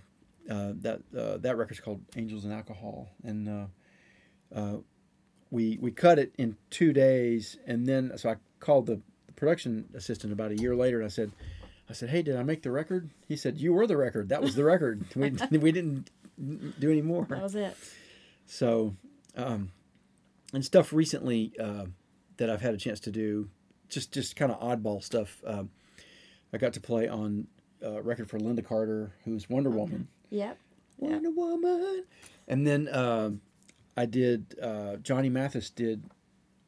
uh, 0.49 0.73
that 0.81 1.01
uh, 1.17 1.37
that 1.37 1.57
record's 1.57 1.79
called 1.79 2.01
Angels 2.15 2.45
and 2.45 2.53
Alcohol, 2.53 3.09
and 3.23 3.49
uh, 3.49 4.57
uh, 4.57 4.77
we 5.51 5.77
we 5.79 5.91
cut 5.91 6.17
it 6.17 6.33
in 6.37 6.57
two 6.69 6.93
days, 6.93 7.57
and 7.67 7.85
then 7.85 8.13
so 8.17 8.31
I 8.31 8.35
called 8.59 8.87
the 8.87 9.01
production 9.35 9.89
assistant 9.93 10.33
about 10.33 10.51
a 10.51 10.57
year 10.57 10.75
later, 10.75 10.97
and 10.97 11.05
I 11.05 11.09
said. 11.09 11.31
I 11.89 11.93
said, 11.93 12.09
"Hey, 12.09 12.21
did 12.21 12.37
I 12.37 12.43
make 12.43 12.61
the 12.61 12.71
record?" 12.71 13.09
He 13.27 13.35
said, 13.35 13.57
"You 13.57 13.73
were 13.73 13.85
the 13.85 13.97
record. 13.97 14.29
That 14.29 14.41
was 14.41 14.55
the 14.55 14.63
record. 14.63 15.03
we, 15.15 15.31
we 15.57 15.73
didn't 15.73 16.09
do 16.79 16.89
any 16.89 17.01
more." 17.01 17.25
That 17.25 17.43
was 17.43 17.55
it. 17.55 17.75
So, 18.45 18.95
um, 19.35 19.73
and 20.53 20.63
stuff 20.63 20.93
recently 20.93 21.51
uh, 21.59 21.87
that 22.37 22.49
I've 22.49 22.61
had 22.61 22.73
a 22.73 22.77
chance 22.77 23.01
to 23.01 23.11
do, 23.11 23.49
just 23.89 24.13
just 24.13 24.37
kind 24.37 24.53
of 24.53 24.61
oddball 24.61 25.03
stuff. 25.03 25.43
Um, 25.45 25.69
I 26.53 26.59
got 26.59 26.71
to 26.73 26.79
play 26.79 27.09
on 27.09 27.47
a 27.81 28.01
record 28.01 28.29
for 28.29 28.39
Lynda 28.39 28.65
Carter, 28.65 29.11
who's 29.25 29.49
Wonder 29.49 29.69
Woman. 29.69 30.07
Yep. 30.29 30.57
Wonder 30.97 31.31
Woman. 31.31 32.05
And 32.47 32.65
then 32.65 32.87
um 32.93 33.41
I 33.95 34.05
did. 34.05 34.55
Uh, 34.61 34.97
Johnny 34.97 35.29
Mathis 35.29 35.69
did 35.69 36.03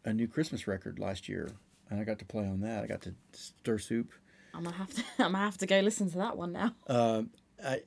a 0.06 0.14
new 0.14 0.28
Christmas 0.28 0.68
record 0.68 1.00
last 1.00 1.30
year, 1.30 1.50
and 1.90 2.00
I 2.00 2.04
got 2.04 2.20
to 2.20 2.26
play 2.26 2.46
on 2.46 2.62
that. 2.62 2.84
I 2.84 2.88
got 2.88 3.02
to 3.04 3.16
stir 3.34 3.78
soup. 3.78 4.12
I'm 4.54 4.64
gonna 4.64 4.76
have 4.76 4.94
to. 4.94 5.04
I'm 5.20 5.32
gonna 5.32 5.38
have 5.40 5.58
to 5.60 5.66
go 5.66 5.80
listen 5.80 6.12
to 6.12 6.18
that 6.18 6.38
one 6.38 6.54
now. 6.54 6.76
Uh, 6.88 7.24
I, 7.64 7.82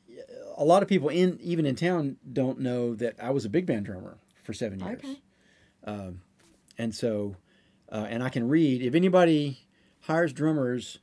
a 0.57 0.65
lot 0.65 0.83
of 0.83 0.89
people 0.89 1.09
in 1.09 1.39
even 1.41 1.67
in 1.67 1.77
town 1.77 2.17
don't 2.33 2.61
know 2.61 2.95
that 2.95 3.17
I 3.23 3.31
was 3.31 3.45
a 3.45 3.49
big 3.49 3.67
band 3.67 3.87
drummer 3.87 4.19
for 4.43 4.53
seven 4.53 4.81
years. 4.81 4.99
Okay. 4.99 5.21
and 6.79 6.95
so 6.95 7.37
uh, 7.91 8.07
and 8.09 8.23
I 8.23 8.29
can 8.29 8.49
read. 8.49 8.83
If 8.83 8.95
anybody 8.95 9.67
hires 10.01 10.33
drummers 10.33 10.99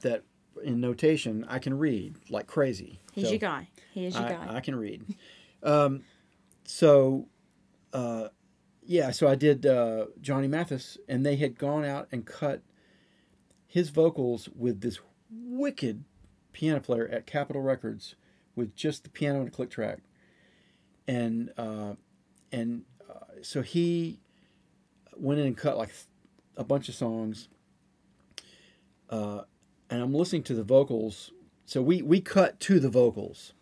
that 0.00 0.24
in 0.62 0.80
notation, 0.80 1.44
I 1.48 1.58
can 1.58 1.78
read 1.78 2.16
like 2.28 2.46
crazy. 2.46 3.00
He's 3.12 3.24
So 3.24 3.30
your 3.30 3.38
guy. 3.38 3.68
He 3.92 4.06
is 4.06 4.14
your 4.14 4.24
I, 4.24 4.28
guy. 4.28 4.56
I 4.56 4.60
can 4.60 4.76
read. 4.76 5.04
um, 5.62 6.02
so, 6.64 7.28
uh, 7.92 8.28
yeah, 8.84 9.10
so 9.10 9.28
I 9.28 9.34
did 9.34 9.66
uh, 9.66 10.06
Johnny 10.20 10.48
Mathis, 10.48 10.98
and 11.08 11.24
they 11.24 11.36
had 11.36 11.58
gone 11.58 11.84
out 11.84 12.08
and 12.12 12.26
cut 12.26 12.62
his 13.66 13.90
vocals 13.90 14.48
with 14.54 14.80
this 14.80 14.98
wicked 15.30 16.04
piano 16.52 16.80
player 16.80 17.08
at 17.08 17.26
Capitol 17.26 17.62
Records 17.62 18.14
with 18.54 18.74
just 18.76 19.04
the 19.04 19.10
piano 19.10 19.40
and 19.40 19.48
a 19.48 19.50
click 19.50 19.70
track, 19.70 19.98
and 21.08 21.50
uh, 21.56 21.94
and 22.52 22.84
uh, 23.10 23.42
so 23.42 23.62
he 23.62 24.20
went 25.16 25.40
in 25.40 25.46
and 25.46 25.56
cut 25.56 25.76
like 25.76 25.90
a 26.56 26.64
bunch 26.64 26.88
of 26.88 26.94
songs. 26.94 27.48
Uh, 29.10 29.42
and 29.90 30.02
I'm 30.02 30.14
listening 30.14 30.42
to 30.44 30.54
the 30.54 30.62
vocals. 30.62 31.32
So 31.66 31.82
we 31.82 32.02
we 32.02 32.20
cut 32.20 32.60
to 32.60 32.78
the 32.78 32.88
vocals. 32.88 33.53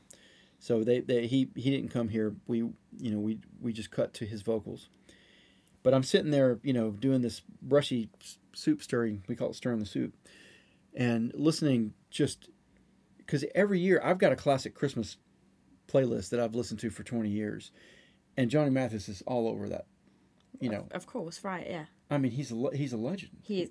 So 0.63 0.85
they, 0.85 1.01
they 1.01 1.27
he 1.27 1.49
he 1.57 1.71
didn't 1.71 1.89
come 1.91 2.09
here. 2.09 2.37
We 2.47 2.59
you 2.59 3.11
know 3.11 3.19
we 3.19 3.41
we 3.61 3.73
just 3.73 3.91
cut 3.91 4.15
to 4.15 4.25
his 4.25 4.43
vocals. 4.43 4.89
But 5.83 5.93
I'm 5.93 6.05
sitting 6.05 6.31
there, 6.31 6.61
you 6.63 6.73
know, 6.73 6.91
doing 6.91 7.21
this 7.21 7.43
brushy 7.61 8.11
soup 8.55 8.81
stirring. 8.81 9.25
We 9.27 9.35
call 9.35 9.51
it 9.51 9.57
stirring 9.57 9.81
the 9.81 9.87
soup, 9.87 10.15
and 10.95 11.33
listening 11.35 11.95
just 12.11 12.49
because 13.19 13.45
every 13.57 13.81
year 13.81 14.01
I've 14.05 14.19
got 14.19 14.31
a 14.31 14.37
classic 14.37 14.77
Christmas 14.77 15.17
playlist 15.89 16.31
that 16.31 16.39
I've 16.39 16.55
listened 16.55 16.79
to 16.81 16.91
for 16.91 17.03
20 17.03 17.29
years, 17.29 17.73
and 18.37 18.49
Johnny 18.49 18.71
Mathis 18.71 19.09
is 19.09 19.21
all 19.27 19.49
over 19.49 19.69
that. 19.69 19.87
You 20.61 20.71
know, 20.71 20.87
Of 20.93 21.07
course, 21.07 21.43
right? 21.43 21.67
Yeah. 21.69 21.87
I 22.09 22.19
mean, 22.19 22.31
he's 22.31 22.53
a 22.53 22.71
he's 22.73 22.93
a 22.93 22.97
legend. 22.97 23.33
He 23.43 23.63
is. 23.63 23.71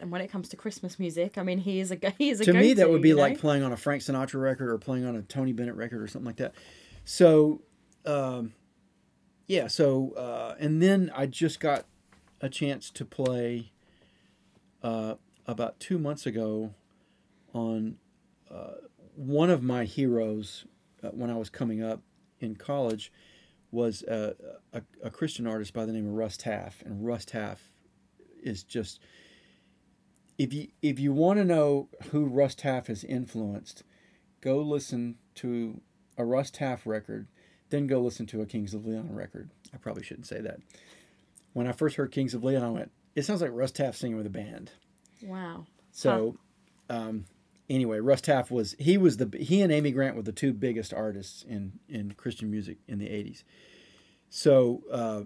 And 0.00 0.10
when 0.10 0.20
it 0.20 0.28
comes 0.28 0.48
to 0.50 0.56
Christmas 0.56 0.98
music, 0.98 1.38
I 1.38 1.42
mean, 1.42 1.58
he 1.58 1.80
is 1.80 1.90
a 1.90 1.98
he 2.18 2.30
is 2.30 2.40
a 2.40 2.44
to 2.44 2.52
me 2.52 2.74
that 2.74 2.90
would 2.90 3.02
be 3.02 3.10
you 3.10 3.16
like 3.16 3.38
playing 3.38 3.62
on 3.62 3.72
a 3.72 3.76
frank 3.76 4.02
sinatra 4.02 4.40
record 4.40 4.70
or 4.70 4.78
playing 4.78 5.04
on 5.06 5.16
a 5.16 5.22
tony 5.22 5.52
bennett 5.52 5.74
record 5.76 6.02
or 6.02 6.06
something 6.06 6.26
like 6.26 6.36
that. 6.36 6.54
So 7.04 7.62
um, 8.06 8.52
yeah 9.46 9.66
so 9.66 10.12
uh, 10.16 10.54
and 10.58 10.82
then 10.82 11.10
i 11.14 11.26
just 11.26 11.60
got 11.60 11.84
a 12.40 12.48
chance 12.48 12.90
to 12.90 13.04
play 13.04 13.72
uh, 14.82 15.14
about 15.46 15.80
two 15.80 15.98
months 15.98 16.26
ago 16.26 16.74
on 17.52 17.96
uh, 18.50 18.72
one 19.14 19.50
of 19.50 19.62
my 19.62 19.84
heroes 19.84 20.66
uh, 21.02 21.08
when 21.08 21.30
i 21.30 21.36
was 21.36 21.50
coming 21.50 21.82
up 21.82 22.00
in 22.40 22.54
college 22.54 23.12
was 23.70 24.02
a, 24.02 24.34
a, 24.72 24.82
a 25.02 25.10
christian 25.10 25.46
artist 25.46 25.72
by 25.72 25.84
the 25.84 25.92
name 25.92 26.06
of 26.06 26.12
russ 26.12 26.36
taff 26.36 26.82
and 26.84 27.06
russ 27.06 27.24
taff 27.24 27.70
is 28.42 28.62
just 28.62 29.00
if 30.38 30.52
you 30.52 30.68
if 30.82 30.98
you 30.98 31.12
want 31.12 31.38
to 31.38 31.44
know 31.44 31.88
who 32.10 32.24
Russ 32.24 32.54
Taff 32.54 32.88
has 32.88 33.04
influenced, 33.04 33.82
go 34.40 34.58
listen 34.58 35.16
to 35.36 35.80
a 36.16 36.24
Russ 36.24 36.50
Taff 36.50 36.86
record, 36.86 37.28
then 37.70 37.86
go 37.86 38.00
listen 38.00 38.26
to 38.26 38.42
a 38.42 38.46
Kings 38.46 38.74
of 38.74 38.86
Leon 38.86 39.14
record. 39.14 39.50
I 39.72 39.76
probably 39.76 40.02
shouldn't 40.02 40.26
say 40.26 40.40
that. 40.40 40.58
When 41.52 41.66
I 41.66 41.72
first 41.72 41.96
heard 41.96 42.10
Kings 42.10 42.34
of 42.34 42.42
Leon, 42.42 42.62
I 42.62 42.70
went, 42.70 42.90
"It 43.14 43.24
sounds 43.24 43.40
like 43.40 43.50
Russ 43.52 43.72
Taff 43.72 43.96
singing 43.96 44.16
with 44.16 44.26
a 44.26 44.30
band." 44.30 44.72
Wow. 45.22 45.66
So, 45.92 46.36
um, 46.90 47.26
anyway, 47.70 48.00
Russ 48.00 48.20
Taff 48.20 48.50
was 48.50 48.74
he 48.78 48.98
was 48.98 49.18
the 49.18 49.36
he 49.38 49.62
and 49.62 49.72
Amy 49.72 49.92
Grant 49.92 50.16
were 50.16 50.22
the 50.22 50.32
two 50.32 50.52
biggest 50.52 50.92
artists 50.92 51.42
in 51.42 51.78
in 51.88 52.12
Christian 52.12 52.50
music 52.50 52.78
in 52.88 52.98
the 52.98 53.06
'80s. 53.06 53.44
So, 54.30 54.82
uh, 54.90 55.22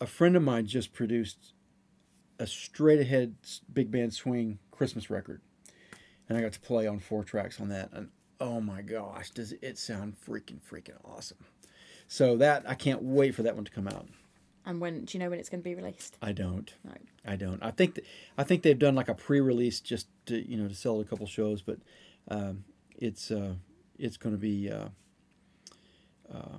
a 0.00 0.06
friend 0.06 0.34
of 0.36 0.42
mine 0.42 0.66
just 0.66 0.92
produced 0.92 1.54
a 2.42 2.46
straight 2.46 3.00
ahead 3.00 3.36
big 3.72 3.90
band 3.90 4.12
swing 4.12 4.58
Christmas 4.72 5.08
record, 5.08 5.40
and 6.28 6.36
I 6.36 6.40
got 6.40 6.52
to 6.52 6.60
play 6.60 6.86
on 6.86 6.98
four 6.98 7.22
tracks 7.22 7.60
on 7.60 7.68
that, 7.68 7.90
and 7.92 8.08
oh 8.40 8.60
my 8.60 8.82
gosh, 8.82 9.30
does 9.30 9.52
it 9.62 9.78
sound 9.78 10.16
freaking 10.26 10.60
freaking 10.60 10.96
awesome! 11.04 11.44
So 12.08 12.36
that 12.38 12.64
I 12.68 12.74
can't 12.74 13.02
wait 13.02 13.34
for 13.34 13.44
that 13.44 13.54
one 13.54 13.64
to 13.64 13.70
come 13.70 13.86
out. 13.86 14.08
And 14.66 14.80
when 14.80 15.04
do 15.04 15.16
you 15.16 15.22
know 15.22 15.30
when 15.30 15.38
it's 15.38 15.48
going 15.48 15.60
to 15.60 15.64
be 15.64 15.74
released? 15.74 16.16
I 16.20 16.32
don't. 16.32 16.72
No. 16.84 16.92
I 17.24 17.36
don't. 17.36 17.62
I 17.62 17.70
think 17.70 17.94
th- 17.96 18.06
I 18.36 18.44
think 18.44 18.62
they've 18.62 18.78
done 18.78 18.94
like 18.96 19.08
a 19.08 19.14
pre-release 19.14 19.80
just 19.80 20.08
to 20.26 20.36
you 20.48 20.56
know 20.56 20.68
to 20.68 20.74
sell 20.74 21.00
a 21.00 21.04
couple 21.04 21.26
shows, 21.26 21.62
but 21.62 21.78
um, 22.28 22.64
it's 22.96 23.30
uh, 23.30 23.54
it's 23.98 24.16
going 24.16 24.34
to 24.34 24.40
be 24.40 24.68
uh, 24.68 24.88
uh, 26.32 26.58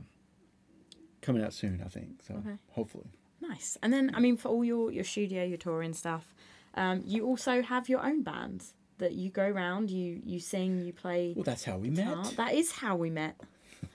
coming 1.22 1.43
out 1.43 1.54
soon. 1.54 1.82
I 1.86 1.89
think 1.89 2.24
so. 2.26 2.36
Okay. 2.36 2.56
Hopefully. 2.72 3.08
Nice. 3.49 3.77
And 3.82 3.91
then, 3.93 4.12
I 4.13 4.19
mean, 4.19 4.38
for 4.38 4.49
all 4.49 4.63
your 4.63 4.91
your 4.91 5.03
studio, 5.03 5.43
your 5.43 5.58
touring 5.58 5.93
stuff, 5.93 6.34
um, 6.75 7.01
you 7.06 7.25
also 7.25 7.62
have 7.62 7.89
your 7.89 8.01
own 8.06 8.23
band 8.23 8.63
that 8.99 9.13
you 9.13 9.29
go 9.29 9.45
around, 9.45 9.89
you 9.89 10.21
you 10.25 10.39
sing, 10.39 10.79
you 10.86 10.93
play. 10.93 11.34
Well, 11.36 11.43
that's 11.43 11.65
how 11.65 11.77
we 11.77 11.89
guitar. 11.89 12.17
met. 12.23 12.38
That 12.38 12.53
is 12.53 12.71
how 12.71 12.95
we 12.95 13.10
met. 13.10 13.36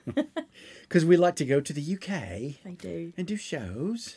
Because 0.82 1.04
we 1.04 1.16
like 1.18 1.36
to 1.36 1.44
go 1.44 1.60
to 1.60 1.72
the 1.72 1.94
UK 1.94 2.08
They 2.64 2.72
do. 2.78 3.12
and 3.18 3.26
do 3.26 3.36
shows, 3.36 4.16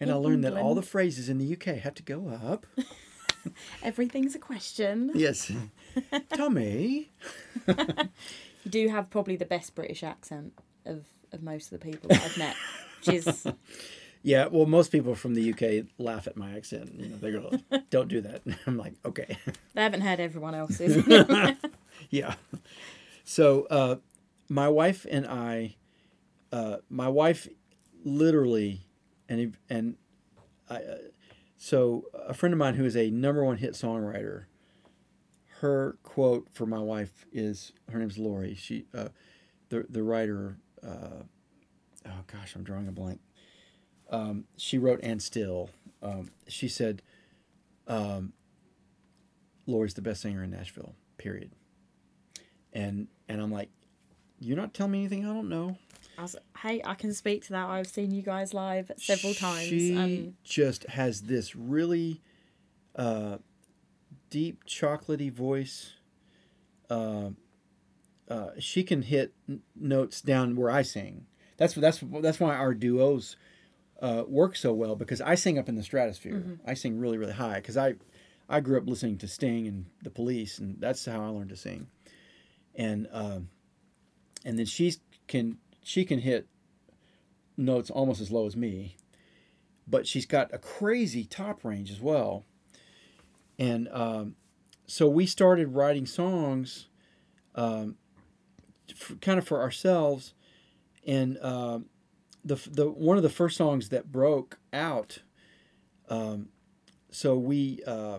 and 0.00 0.10
In 0.10 0.16
I 0.16 0.18
learned 0.18 0.42
that 0.44 0.56
all 0.56 0.74
the 0.74 0.82
phrases 0.82 1.28
in 1.28 1.38
the 1.38 1.52
UK 1.54 1.76
have 1.86 1.94
to 1.94 2.02
go 2.02 2.28
up. 2.28 2.66
Everything's 3.82 4.34
a 4.34 4.38
question. 4.40 5.10
Yes. 5.14 5.50
Tommy. 6.34 7.10
You 7.66 8.70
do 8.70 8.88
have 8.88 9.08
probably 9.08 9.36
the 9.36 9.46
best 9.46 9.74
British 9.74 10.02
accent 10.02 10.52
of, 10.84 11.04
of 11.32 11.42
most 11.42 11.72
of 11.72 11.80
the 11.80 11.86
people 11.90 12.08
that 12.08 12.22
I've 12.22 12.36
met, 12.38 12.56
which 12.98 13.14
is 13.24 13.46
Yeah, 14.22 14.48
well, 14.50 14.66
most 14.66 14.92
people 14.92 15.14
from 15.14 15.34
the 15.34 15.52
UK 15.52 15.86
laugh 15.98 16.26
at 16.26 16.36
my 16.36 16.54
accent. 16.54 16.94
You 16.98 17.08
know, 17.08 17.16
they 17.16 17.30
go, 17.30 17.50
"Don't 17.90 18.08
do 18.08 18.20
that." 18.20 18.42
I'm 18.66 18.76
like, 18.76 18.94
"Okay." 19.04 19.38
they 19.74 19.82
haven't 19.82 20.02
heard 20.02 20.20
everyone 20.20 20.54
else's. 20.54 21.06
yeah. 22.10 22.34
So, 23.24 23.66
uh, 23.70 23.96
my 24.48 24.68
wife 24.68 25.06
and 25.10 25.26
I, 25.26 25.76
uh, 26.52 26.78
my 26.90 27.08
wife, 27.08 27.48
literally, 28.04 28.82
and 29.28 29.56
and 29.70 29.96
I, 30.68 30.76
uh, 30.76 30.96
so 31.56 32.04
a 32.14 32.34
friend 32.34 32.52
of 32.52 32.58
mine 32.58 32.74
who 32.74 32.84
is 32.84 32.96
a 32.96 33.10
number 33.10 33.44
one 33.44 33.56
hit 33.56 33.72
songwriter. 33.72 34.44
Her 35.60 35.98
quote 36.02 36.48
for 36.50 36.64
my 36.64 36.78
wife 36.78 37.26
is 37.32 37.72
her 37.90 37.98
name's 37.98 38.16
Lorrie. 38.16 38.54
She, 38.54 38.86
uh, 38.94 39.08
the 39.70 39.86
the 39.88 40.02
writer. 40.02 40.58
Uh, 40.82 41.24
oh 42.06 42.24
gosh, 42.26 42.54
I'm 42.54 42.64
drawing 42.64 42.88
a 42.88 42.92
blank. 42.92 43.20
Um, 44.10 44.44
she 44.56 44.76
wrote 44.78 45.00
and 45.02 45.22
still. 45.22 45.70
Um, 46.02 46.30
she 46.48 46.68
said, 46.68 47.02
um, 47.86 48.32
"Lorrie's 49.66 49.94
the 49.94 50.02
best 50.02 50.22
singer 50.22 50.42
in 50.42 50.50
Nashville." 50.50 50.94
Period 51.18 51.50
and 52.72 53.08
and 53.28 53.40
I'm 53.42 53.52
like, 53.52 53.68
you're 54.38 54.56
not 54.56 54.72
telling 54.74 54.92
me 54.92 55.00
anything 55.00 55.24
I 55.26 55.32
don't 55.34 55.48
know. 55.48 55.76
I 56.16 56.22
was, 56.22 56.36
hey, 56.62 56.80
I 56.84 56.94
can 56.94 57.12
speak 57.14 57.44
to 57.46 57.52
that. 57.52 57.68
I've 57.68 57.86
seen 57.86 58.10
you 58.10 58.22
guys 58.22 58.52
live 58.52 58.90
several 58.96 59.32
times. 59.34 59.68
She 59.68 59.96
Um, 59.96 60.34
just 60.44 60.84
has 60.88 61.22
this 61.22 61.54
really 61.56 62.20
uh, 62.96 63.38
deep, 64.28 64.64
chocolatey 64.66 65.32
voice. 65.32 65.94
Uh, 66.88 67.30
uh, 68.28 68.50
she 68.58 68.82
can 68.82 69.02
hit 69.02 69.34
n- 69.48 69.62
notes 69.74 70.20
down 70.20 70.56
where 70.56 70.70
I 70.70 70.82
sing. 70.82 71.26
That's 71.56 71.74
that's 71.74 72.02
that's 72.20 72.40
why 72.40 72.54
our 72.54 72.74
duos 72.74 73.36
uh, 74.00 74.24
work 74.26 74.56
so 74.56 74.72
well 74.72 74.96
because 74.96 75.20
I 75.20 75.34
sing 75.34 75.58
up 75.58 75.68
in 75.68 75.74
the 75.76 75.82
stratosphere. 75.82 76.58
I 76.66 76.74
sing 76.74 76.98
really 76.98 77.18
really 77.18 77.34
high 77.34 77.56
because 77.56 77.76
I 77.76 77.94
I 78.48 78.60
grew 78.60 78.78
up 78.78 78.86
listening 78.88 79.18
to 79.18 79.28
Sting 79.28 79.68
and 79.68 79.86
the 80.02 80.10
Police, 80.10 80.58
and 80.58 80.80
that's 80.80 81.04
how 81.04 81.22
I 81.22 81.28
learned 81.28 81.50
to 81.50 81.56
sing. 81.56 81.86
And 82.74 83.08
um, 83.12 83.50
and 84.44 84.58
then 84.58 84.66
she 84.66 84.94
can 85.28 85.58
she 85.82 86.04
can 86.04 86.18
hit 86.20 86.46
notes 87.56 87.90
almost 87.90 88.20
as 88.20 88.30
low 88.30 88.46
as 88.46 88.56
me, 88.56 88.96
but 89.86 90.06
she's 90.06 90.26
got 90.26 90.52
a 90.52 90.58
crazy 90.58 91.24
top 91.24 91.64
range 91.64 91.90
as 91.90 92.00
well. 92.00 92.44
And 93.58 93.88
um, 93.92 94.36
so 94.86 95.08
we 95.08 95.26
started 95.26 95.74
writing 95.74 96.06
songs, 96.06 96.88
um, 97.54 97.96
f 98.88 99.12
kind 99.20 99.38
of 99.38 99.46
for 99.46 99.60
ourselves, 99.60 100.32
and 101.06 101.38
um 101.42 101.89
the 102.44 102.56
the 102.70 102.90
one 102.90 103.16
of 103.16 103.22
the 103.22 103.30
first 103.30 103.56
songs 103.56 103.88
that 103.90 104.10
broke 104.10 104.58
out. 104.72 105.22
Um, 106.08 106.48
so 107.10 107.36
we, 107.36 107.80
uh, 107.86 108.18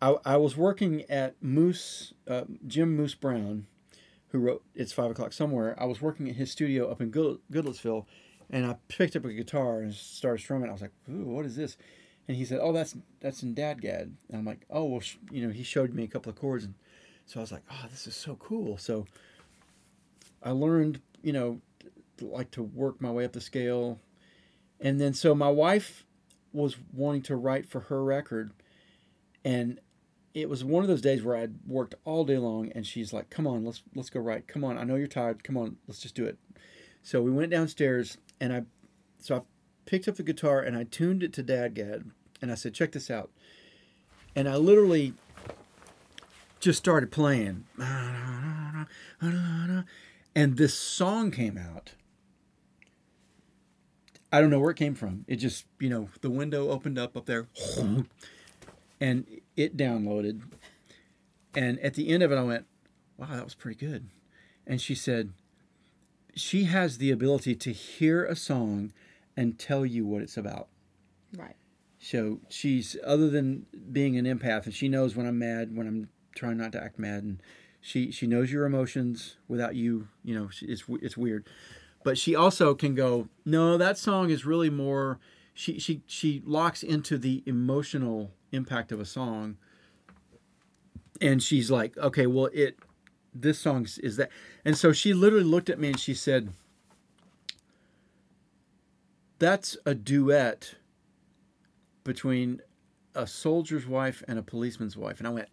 I, 0.00 0.16
I 0.24 0.36
was 0.36 0.56
working 0.56 1.02
at 1.10 1.34
Moose 1.42 2.14
uh, 2.28 2.44
Jim 2.66 2.96
Moose 2.96 3.14
Brown, 3.14 3.66
who 4.28 4.38
wrote 4.38 4.64
"It's 4.74 4.92
Five 4.92 5.10
O'clock 5.10 5.32
Somewhere." 5.32 5.74
I 5.80 5.84
was 5.84 6.00
working 6.00 6.28
at 6.28 6.36
his 6.36 6.50
studio 6.50 6.90
up 6.90 7.00
in 7.00 7.10
Good, 7.10 7.38
Goodlettsville, 7.52 8.06
and 8.50 8.66
I 8.66 8.76
picked 8.88 9.16
up 9.16 9.24
a 9.24 9.32
guitar 9.32 9.80
and 9.80 9.94
started 9.94 10.42
strumming. 10.42 10.68
I 10.68 10.72
was 10.72 10.82
like, 10.82 10.92
"Ooh, 11.10 11.24
what 11.24 11.44
is 11.44 11.56
this?" 11.56 11.76
And 12.26 12.36
he 12.36 12.44
said, 12.44 12.60
"Oh, 12.62 12.72
that's 12.72 12.96
that's 13.20 13.42
in 13.42 13.54
DADGAD." 13.54 14.12
And 14.28 14.38
I'm 14.38 14.44
like, 14.44 14.64
"Oh, 14.70 14.84
well, 14.84 15.02
you 15.30 15.46
know." 15.46 15.52
He 15.52 15.62
showed 15.62 15.94
me 15.94 16.04
a 16.04 16.08
couple 16.08 16.30
of 16.30 16.36
chords, 16.36 16.64
and 16.64 16.74
so 17.26 17.40
I 17.40 17.42
was 17.42 17.52
like, 17.52 17.64
"Oh, 17.70 17.86
this 17.90 18.06
is 18.06 18.16
so 18.16 18.36
cool." 18.36 18.78
So 18.78 19.06
I 20.42 20.50
learned, 20.50 21.00
you 21.22 21.32
know, 21.32 21.60
like 22.20 22.50
to 22.52 22.62
work 22.62 23.00
my 23.00 23.10
way 23.10 23.24
up 23.24 23.32
the 23.32 23.40
scale, 23.40 24.00
and 24.80 25.00
then 25.00 25.14
so 25.14 25.34
my 25.34 25.50
wife 25.50 26.04
was 26.52 26.76
wanting 26.92 27.22
to 27.22 27.36
write 27.36 27.66
for 27.66 27.80
her 27.80 28.04
record, 28.04 28.52
and 29.44 29.80
it 30.34 30.48
was 30.48 30.64
one 30.64 30.82
of 30.82 30.88
those 30.88 31.00
days 31.00 31.22
where 31.22 31.36
I'd 31.36 31.54
worked 31.66 31.94
all 32.04 32.24
day 32.24 32.38
long, 32.38 32.70
and 32.72 32.86
she's 32.86 33.12
like, 33.12 33.30
"Come 33.30 33.46
on, 33.46 33.64
let's 33.64 33.82
let's 33.94 34.10
go 34.10 34.20
write. 34.20 34.48
Come 34.48 34.64
on, 34.64 34.78
I 34.78 34.84
know 34.84 34.96
you're 34.96 35.06
tired. 35.06 35.44
Come 35.44 35.56
on, 35.56 35.76
let's 35.86 36.00
just 36.00 36.14
do 36.14 36.24
it." 36.24 36.38
So 37.02 37.22
we 37.22 37.30
went 37.30 37.50
downstairs, 37.50 38.18
and 38.40 38.52
I, 38.52 38.62
so 39.18 39.36
I 39.36 39.42
picked 39.84 40.08
up 40.08 40.16
the 40.16 40.22
guitar 40.22 40.60
and 40.60 40.76
I 40.76 40.84
tuned 40.84 41.22
it 41.22 41.32
to 41.34 41.42
DADGAD, 41.42 42.10
and 42.40 42.50
I 42.50 42.54
said, 42.54 42.74
"Check 42.74 42.92
this 42.92 43.10
out," 43.10 43.30
and 44.34 44.48
I 44.48 44.56
literally 44.56 45.14
just 46.60 46.78
started 46.78 47.12
playing, 47.12 47.66
and 50.34 50.56
this 50.56 50.74
song 50.74 51.30
came 51.30 51.58
out. 51.58 51.92
I 54.34 54.40
don't 54.40 54.50
know 54.50 54.58
where 54.58 54.72
it 54.72 54.76
came 54.76 54.96
from. 54.96 55.24
It 55.28 55.36
just, 55.36 55.64
you 55.78 55.88
know, 55.88 56.08
the 56.20 56.28
window 56.28 56.70
opened 56.70 56.98
up 56.98 57.16
up 57.16 57.26
there, 57.26 57.46
and 59.00 59.26
it 59.56 59.76
downloaded. 59.76 60.42
And 61.54 61.78
at 61.78 61.94
the 61.94 62.08
end 62.08 62.24
of 62.24 62.32
it, 62.32 62.36
I 62.36 62.42
went, 62.42 62.66
"Wow, 63.16 63.28
that 63.36 63.44
was 63.44 63.54
pretty 63.54 63.78
good." 63.78 64.08
And 64.66 64.80
she 64.80 64.96
said, 64.96 65.32
"She 66.34 66.64
has 66.64 66.98
the 66.98 67.12
ability 67.12 67.54
to 67.54 67.70
hear 67.72 68.24
a 68.24 68.34
song 68.34 68.92
and 69.36 69.56
tell 69.56 69.86
you 69.86 70.04
what 70.04 70.20
it's 70.20 70.36
about." 70.36 70.68
right. 71.36 71.56
So 72.00 72.40
she's 72.48 72.96
other 73.04 73.30
than 73.30 73.66
being 73.92 74.18
an 74.18 74.24
empath, 74.24 74.64
and 74.64 74.74
she 74.74 74.88
knows 74.88 75.14
when 75.14 75.26
I'm 75.26 75.38
mad, 75.38 75.76
when 75.76 75.86
I'm 75.86 76.08
trying 76.34 76.56
not 76.56 76.72
to 76.72 76.82
act 76.82 76.98
mad, 76.98 77.22
and 77.22 77.40
she 77.80 78.10
she 78.10 78.26
knows 78.26 78.50
your 78.50 78.66
emotions 78.66 79.36
without 79.46 79.76
you. 79.76 80.08
You 80.24 80.34
know, 80.34 80.50
it's 80.60 80.84
it's 80.88 81.16
weird, 81.16 81.46
but 82.04 82.16
she 82.16 82.36
also 82.36 82.74
can 82.74 82.94
go, 82.94 83.28
no, 83.44 83.76
that 83.76 83.98
song 83.98 84.30
is 84.30 84.46
really 84.46 84.70
more. 84.70 85.18
She 85.52 85.80
she 85.80 86.02
she 86.06 86.42
locks 86.44 86.82
into 86.84 87.18
the 87.18 87.42
emotional 87.46 88.30
impact 88.52 88.92
of 88.92 89.00
a 89.00 89.04
song, 89.04 89.56
and 91.20 91.42
she's 91.42 91.70
like, 91.70 91.96
okay, 91.98 92.26
well 92.26 92.50
it, 92.52 92.78
this 93.34 93.58
song 93.58 93.88
is 94.02 94.16
that, 94.16 94.30
and 94.64 94.78
so 94.78 94.92
she 94.92 95.12
literally 95.12 95.44
looked 95.44 95.68
at 95.68 95.80
me 95.80 95.88
and 95.88 95.98
she 95.98 96.14
said, 96.14 96.52
that's 99.38 99.76
a 99.84 99.94
duet 99.94 100.76
between 102.04 102.60
a 103.14 103.26
soldier's 103.26 103.86
wife 103.86 104.22
and 104.28 104.38
a 104.38 104.42
policeman's 104.42 104.96
wife. 104.96 105.18
And 105.18 105.26
I 105.26 105.30
went, 105.30 105.48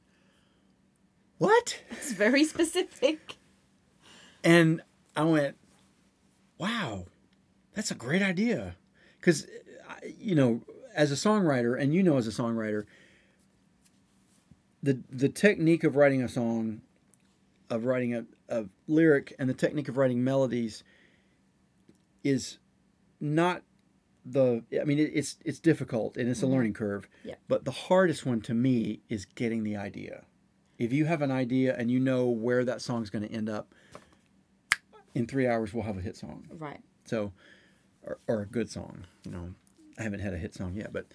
What? 1.38 1.82
It's 1.90 2.12
very 2.12 2.44
specific. 2.56 3.38
And 4.44 4.82
I 5.16 5.24
went, 5.24 5.58
Wow, 6.62 7.06
that's 7.74 7.89
a 7.89 7.95
great 7.95 8.21
idea. 8.21 8.76
Because, 9.19 9.47
you 10.19 10.36
know, 10.36 10.62
as 10.95 11.12
a 11.12 11.15
songwriter, 11.15 11.80
and 11.80 11.91
you 11.91 12.04
know, 12.04 12.17
as 12.17 12.28
a 12.28 12.30
songwriter, 12.30 12.86
the, 14.84 14.99
the 15.09 15.28
technique 15.28 15.84
of 15.84 15.95
writing 15.95 16.22
a 16.22 16.30
song, 16.30 16.82
of 17.72 17.86
writing 17.86 18.14
a, 18.14 18.26
a 18.47 18.66
lyric, 18.88 19.34
and 19.39 19.49
the 19.49 19.55
technique 19.55 19.89
of 19.89 19.97
writing 19.97 20.24
melodies 20.24 20.84
is 22.24 22.59
not 23.20 23.64
the 24.24 24.64
I 24.80 24.84
mean 24.84 24.99
it, 24.99 25.09
it's 25.16 25.38
it's 25.43 25.59
difficult 25.59 26.16
and 26.16 26.30
it's 26.30 26.43
a 26.43 26.45
mm-hmm. 26.45 26.53
learning 26.53 26.74
curve. 26.74 27.07
Yeah. 27.24 27.36
But 27.47 27.66
the 27.66 27.72
hardest 27.72 28.24
one 28.24 28.39
to 28.41 28.53
me 28.53 28.99
is 29.09 29.26
getting 29.26 29.64
the 29.64 29.78
idea. 29.78 30.26
If 30.78 30.93
you 30.93 31.05
have 31.05 31.24
an 31.24 31.32
idea 31.32 31.76
and 31.76 31.89
you 31.89 31.99
know 31.99 32.28
where 32.28 32.64
that 32.66 32.84
song's 32.84 33.09
going 33.09 33.28
to 33.28 33.34
end 33.34 33.49
up, 33.49 33.74
in 35.14 35.28
three 35.28 35.47
hours 35.47 35.74
we'll 35.74 35.84
have 35.84 35.97
a 35.97 36.01
hit 36.01 36.18
song. 36.18 36.47
Right. 36.51 36.80
So, 37.05 37.32
or, 38.03 38.20
or 38.28 38.41
a 38.41 38.45
good 38.45 38.70
song. 38.70 39.05
You 39.26 39.32
know, 39.32 39.53
I 39.97 40.03
haven't 40.03 40.20
had 40.20 40.34
a 40.34 40.38
hit 40.38 40.53
song 40.53 40.76
yet, 40.76 40.93
but 40.93 41.07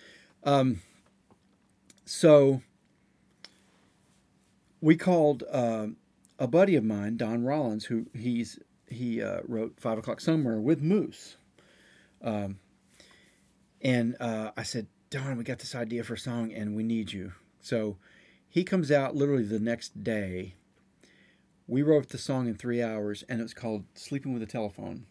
um, 0.44 0.80
so 2.04 2.62
we 4.80 4.96
called 4.96 5.42
uh, 5.50 5.88
a 6.38 6.46
buddy 6.46 6.76
of 6.76 6.84
mine, 6.84 7.16
Don 7.16 7.44
Rollins, 7.44 7.86
who 7.86 8.06
he's 8.14 8.58
he 8.88 9.22
uh, 9.22 9.40
wrote 9.46 9.74
Five 9.80 9.98
O'clock 9.98 10.20
Somewhere 10.20 10.60
with 10.60 10.80
Moose. 10.80 11.36
Um, 12.22 12.58
and 13.82 14.16
uh, 14.20 14.52
I 14.56 14.62
said, 14.62 14.86
Don, 15.10 15.36
we 15.36 15.44
got 15.44 15.58
this 15.58 15.74
idea 15.74 16.04
for 16.04 16.14
a 16.14 16.18
song 16.18 16.52
and 16.52 16.76
we 16.76 16.82
need 16.82 17.12
you. 17.12 17.32
So 17.60 17.96
he 18.48 18.64
comes 18.64 18.90
out 18.90 19.14
literally 19.14 19.44
the 19.44 19.58
next 19.58 20.02
day. 20.02 20.54
We 21.68 21.82
wrote 21.82 22.10
the 22.10 22.18
song 22.18 22.46
in 22.46 22.54
three 22.54 22.82
hours 22.82 23.24
and 23.28 23.40
it 23.40 23.42
was 23.42 23.54
called 23.54 23.84
Sleeping 23.94 24.32
with 24.32 24.42
a 24.42 24.46
Telephone. 24.46 25.06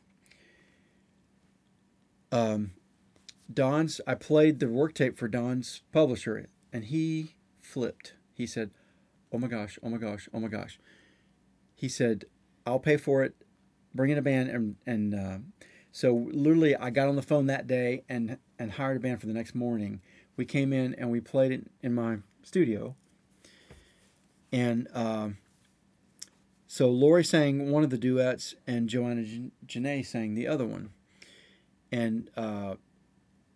Um, 2.32 2.72
Don's, 3.54 4.00
I 4.08 4.16
played 4.16 4.60
the 4.60 4.70
work 4.70 4.94
tape 4.94 5.18
for 5.18 5.28
Don's 5.28 5.82
publisher 5.92 6.48
and 6.72 6.86
he 6.86 7.36
flipped. 7.62 8.14
He 8.34 8.48
said, 8.48 8.72
Oh 9.34 9.38
my 9.38 9.48
gosh, 9.48 9.78
oh 9.84 9.90
my 9.90 9.98
gosh, 9.98 10.30
oh 10.34 10.40
my 10.40 10.48
gosh. 10.48 10.80
He 11.76 11.90
said, 11.90 12.26
I'll 12.66 12.80
pay 12.80 12.96
for 12.96 13.24
it, 13.24 13.36
bring 13.94 14.12
in 14.12 14.18
a 14.18 14.22
band. 14.22 14.50
And, 14.50 14.76
and 14.86 15.14
uh, 15.14 15.38
so 15.92 16.30
literally, 16.32 16.76
I 16.76 16.90
got 16.90 17.10
on 17.10 17.18
the 17.18 17.22
phone 17.22 17.48
that 17.48 17.68
day 17.68 18.04
and, 18.08 18.38
and 18.58 18.72
hired 18.72 18.98
a 18.98 19.00
band 19.02 19.20
for 19.20 19.28
the 19.28 19.34
next 19.34 19.56
morning. 19.56 20.02
We 20.38 20.46
came 20.46 20.72
in 20.72 20.94
and 20.96 21.12
we 21.12 21.20
played 21.20 21.52
it 21.52 21.68
in 21.82 21.94
my 21.94 22.18
studio. 22.44 22.96
And 24.54 24.88
um, 24.94 25.38
so 26.76 26.90
Lorrie 26.90 27.24
sang 27.24 27.72
one 27.72 27.86
of 27.86 27.90
the 27.90 27.98
duets, 27.98 28.54
and 28.68 28.90
Joanna 28.90 29.24
Jan- 29.24 29.54
Janae 29.66 30.06
sang 30.06 30.34
the 30.34 30.46
other 30.46 30.66
one. 30.66 30.90
And 31.90 32.30
uh, 32.36 32.76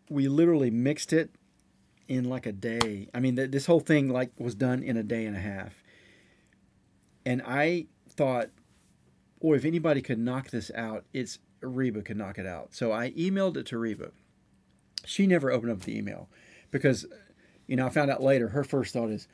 we 0.10 0.30
literally 0.30 0.72
mixed 0.72 1.12
it 1.12 1.30
in 2.08 2.24
like 2.24 2.46
a 2.46 2.54
day. 2.54 3.10
I 3.14 3.20
mean, 3.20 3.36
th- 3.36 3.52
this 3.52 3.66
whole 3.66 3.82
thing 3.82 4.08
like 4.08 4.32
was 4.38 4.56
done 4.56 4.82
in 4.82 4.96
a 4.96 5.04
day 5.04 5.26
and 5.26 5.36
a 5.36 5.40
half. 5.42 5.84
And 7.26 7.42
I 7.46 7.88
thought, 8.10 8.52
boy, 9.42 9.56
if 9.56 9.66
anybody 9.66 10.02
could 10.02 10.18
knock 10.18 10.52
this 10.52 10.72
out, 10.74 11.04
it's 11.12 11.40
Reba 11.60 12.04
could 12.04 12.16
knock 12.16 12.38
it 12.38 12.46
out. 12.46 12.74
So 12.74 12.94
I 12.94 13.12
emailed 13.12 13.58
it 13.58 13.66
to 13.66 13.78
Reba. 13.78 14.12
She 15.04 15.28
never 15.28 15.52
opened 15.52 15.74
up 15.74 15.82
the 15.82 15.98
email 15.98 16.30
because, 16.72 17.06
you 17.68 17.76
know, 17.76 17.86
I 17.86 17.90
found 17.90 18.12
out 18.12 18.24
later 18.24 18.48
her 18.48 18.64
first 18.64 18.94
thought 18.94 19.10
is, 19.10 19.28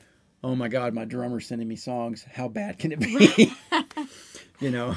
oh 0.44 0.56
my 0.56 0.68
God, 0.68 0.94
my 0.94 1.06
drummer's 1.06 1.48
sending 1.48 1.68
me 1.68 1.76
songs. 1.76 2.26
How 2.34 2.48
bad 2.48 2.78
can 2.78 2.92
it 2.92 3.00
be? 3.00 3.54
you 4.60 4.72
know, 4.72 4.96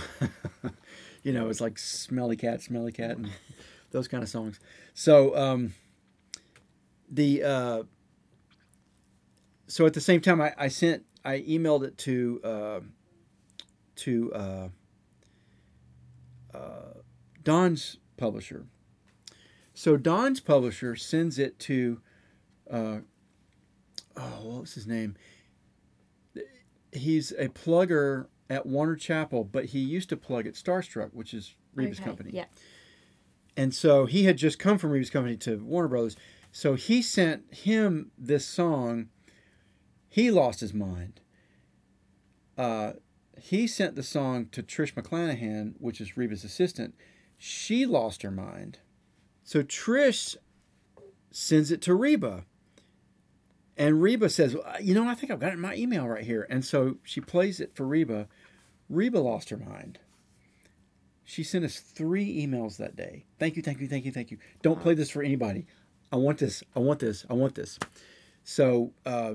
you 1.22 1.32
know, 1.32 1.48
it's 1.48 1.60
like 1.60 1.78
smelly 1.78 2.36
cat, 2.36 2.62
smelly 2.62 2.92
cat, 2.92 3.16
and 3.16 3.30
those 3.90 4.08
kind 4.08 4.22
of 4.22 4.28
songs. 4.28 4.60
So, 4.94 5.36
um, 5.36 5.74
the 7.10 7.42
uh, 7.42 7.82
so 9.66 9.86
at 9.86 9.94
the 9.94 10.00
same 10.00 10.20
time, 10.20 10.40
I, 10.40 10.52
I 10.56 10.68
sent, 10.68 11.04
I 11.24 11.40
emailed 11.40 11.84
it 11.84 11.98
to 11.98 12.40
uh, 12.44 12.80
to 13.96 14.32
uh, 14.32 14.68
uh, 16.54 16.94
Don's 17.42 17.98
publisher. 18.16 18.66
So 19.74 19.96
Don's 19.96 20.40
publisher 20.40 20.96
sends 20.96 21.38
it 21.38 21.58
to, 21.60 22.00
uh, 22.68 22.98
oh, 24.18 24.40
what 24.42 24.60
was 24.62 24.74
his 24.74 24.86
name? 24.86 25.16
He's 26.92 27.32
a 27.32 27.48
plugger 27.48 28.26
at 28.50 28.66
Warner 28.66 28.96
Chappell, 28.96 29.44
but 29.44 29.66
he 29.66 29.78
used 29.78 30.08
to 30.08 30.16
plug 30.16 30.46
at 30.46 30.54
Starstruck, 30.54 31.12
which 31.12 31.34
is 31.34 31.54
Reba's 31.74 31.98
Okay, 31.98 32.06
company. 32.06 32.30
Yeah. 32.32 32.46
And 33.56 33.74
so 33.74 34.06
he 34.06 34.24
had 34.24 34.36
just 34.36 34.58
come 34.58 34.78
from 34.78 34.90
Reeves 34.90 35.10
Company 35.10 35.36
to 35.38 35.56
Warner 35.56 35.88
Brothers. 35.88 36.16
So 36.52 36.74
he 36.74 37.02
sent 37.02 37.52
him 37.52 38.10
this 38.16 38.46
song. 38.46 39.08
He 40.08 40.30
lost 40.30 40.60
his 40.60 40.72
mind. 40.72 41.20
Uh, 42.56 42.92
he 43.40 43.66
sent 43.66 43.96
the 43.96 44.02
song 44.02 44.46
to 44.52 44.62
Trish 44.62 44.94
McClanahan, 44.94 45.74
which 45.78 46.00
is 46.00 46.16
Reba's 46.16 46.44
assistant. 46.44 46.94
She 47.36 47.84
lost 47.86 48.22
her 48.22 48.30
mind. 48.30 48.78
So 49.44 49.62
Trish 49.62 50.36
sends 51.30 51.70
it 51.70 51.82
to 51.82 51.94
Reba. 51.94 52.44
And 53.78 54.02
Reba 54.02 54.28
says, 54.28 54.54
"Well, 54.56 54.64
You 54.82 54.92
know, 54.92 55.08
I 55.08 55.14
think 55.14 55.30
I've 55.30 55.38
got 55.38 55.50
it 55.50 55.54
in 55.54 55.60
my 55.60 55.76
email 55.76 56.06
right 56.06 56.24
here. 56.24 56.46
And 56.50 56.64
so 56.64 56.98
she 57.04 57.20
plays 57.20 57.60
it 57.60 57.74
for 57.74 57.86
Reba. 57.86 58.26
Reba 58.90 59.18
lost 59.18 59.50
her 59.50 59.56
mind. 59.56 60.00
She 61.24 61.44
sent 61.44 61.64
us 61.64 61.78
three 61.78 62.44
emails 62.44 62.78
that 62.78 62.96
day. 62.96 63.26
Thank 63.38 63.56
you, 63.56 63.62
thank 63.62 63.80
you, 63.80 63.86
thank 63.86 64.04
you, 64.04 64.10
thank 64.10 64.30
you. 64.30 64.38
Don't 64.62 64.80
play 64.80 64.94
this 64.94 65.10
for 65.10 65.22
anybody. 65.22 65.66
I 66.10 66.16
want 66.16 66.38
this. 66.38 66.62
I 66.74 66.80
want 66.80 66.98
this. 66.98 67.24
I 67.30 67.34
want 67.34 67.54
this. 67.54 67.78
So 68.42 68.92
uh, 69.06 69.34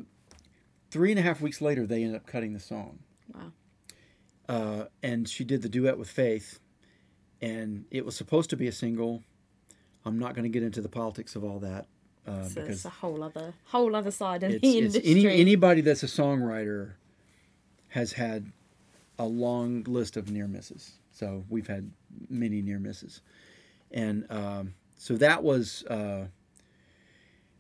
three 0.91 1.12
and 1.12 1.20
a 1.20 1.24
half 1.24 1.39
weeks 1.39 1.62
later, 1.62 1.86
they 1.86 2.04
ended 2.04 2.16
up 2.16 2.26
cutting 2.26 2.54
the 2.54 2.60
song. 2.60 3.00
Wow. 3.34 3.52
Uh, 4.50 4.86
and 5.02 5.30
she 5.30 5.44
did 5.44 5.62
the 5.62 5.70
duet 5.70 5.98
with 5.98 6.10
Faith, 6.10 6.60
and 7.41 7.86
it 7.91 8.06
was 8.06 8.16
supposed 8.16 8.50
to 8.50 8.58
be 8.58 8.68
a 8.68 8.72
single. 8.74 9.24
I'm 10.04 10.20
not 10.20 10.34
going 10.34 10.44
to 10.44 10.50
get 10.50 10.64
into 10.64 10.82
the 10.82 10.89
politics 10.89 11.36
of 11.36 11.44
all 11.44 11.60
that 11.60 11.88
uh, 12.28 12.43
So 12.43 12.61
because 12.61 12.78
it's 12.78 12.86
a 12.86 12.89
whole 12.89 13.24
other 13.24 13.53
whole 13.65 13.95
other 13.95 14.11
side 14.11 14.43
of 14.43 14.51
it's, 14.51 14.61
the 14.61 14.78
industry. 14.78 15.11
any 15.11 15.41
anybody 15.41 15.82
that's 15.82 16.03
a 16.03 16.07
songwriter 16.07 16.93
has 17.89 18.13
had 18.13 18.51
a 19.19 19.26
long 19.26 19.84
list 19.84 20.17
of 20.17 20.32
near 20.32 20.47
misses. 20.47 20.93
So 21.11 21.43
we've 21.49 21.67
had 21.67 21.91
many 22.30 22.61
near 22.61 22.80
misses, 22.80 23.21
and 23.91 24.26
um, 24.30 24.74
so 24.97 25.15
that 25.17 25.43
was 25.43 25.84
uh, 25.84 26.26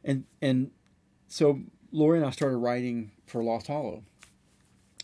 and 0.03 0.25
and 0.41 0.71
so 1.27 1.59
Lorrie 1.91 2.17
and 2.17 2.25
I 2.25 2.31
started 2.31 2.57
writing 2.57 3.11
for 3.27 3.43
Lost 3.43 3.67
Hollow, 3.67 4.03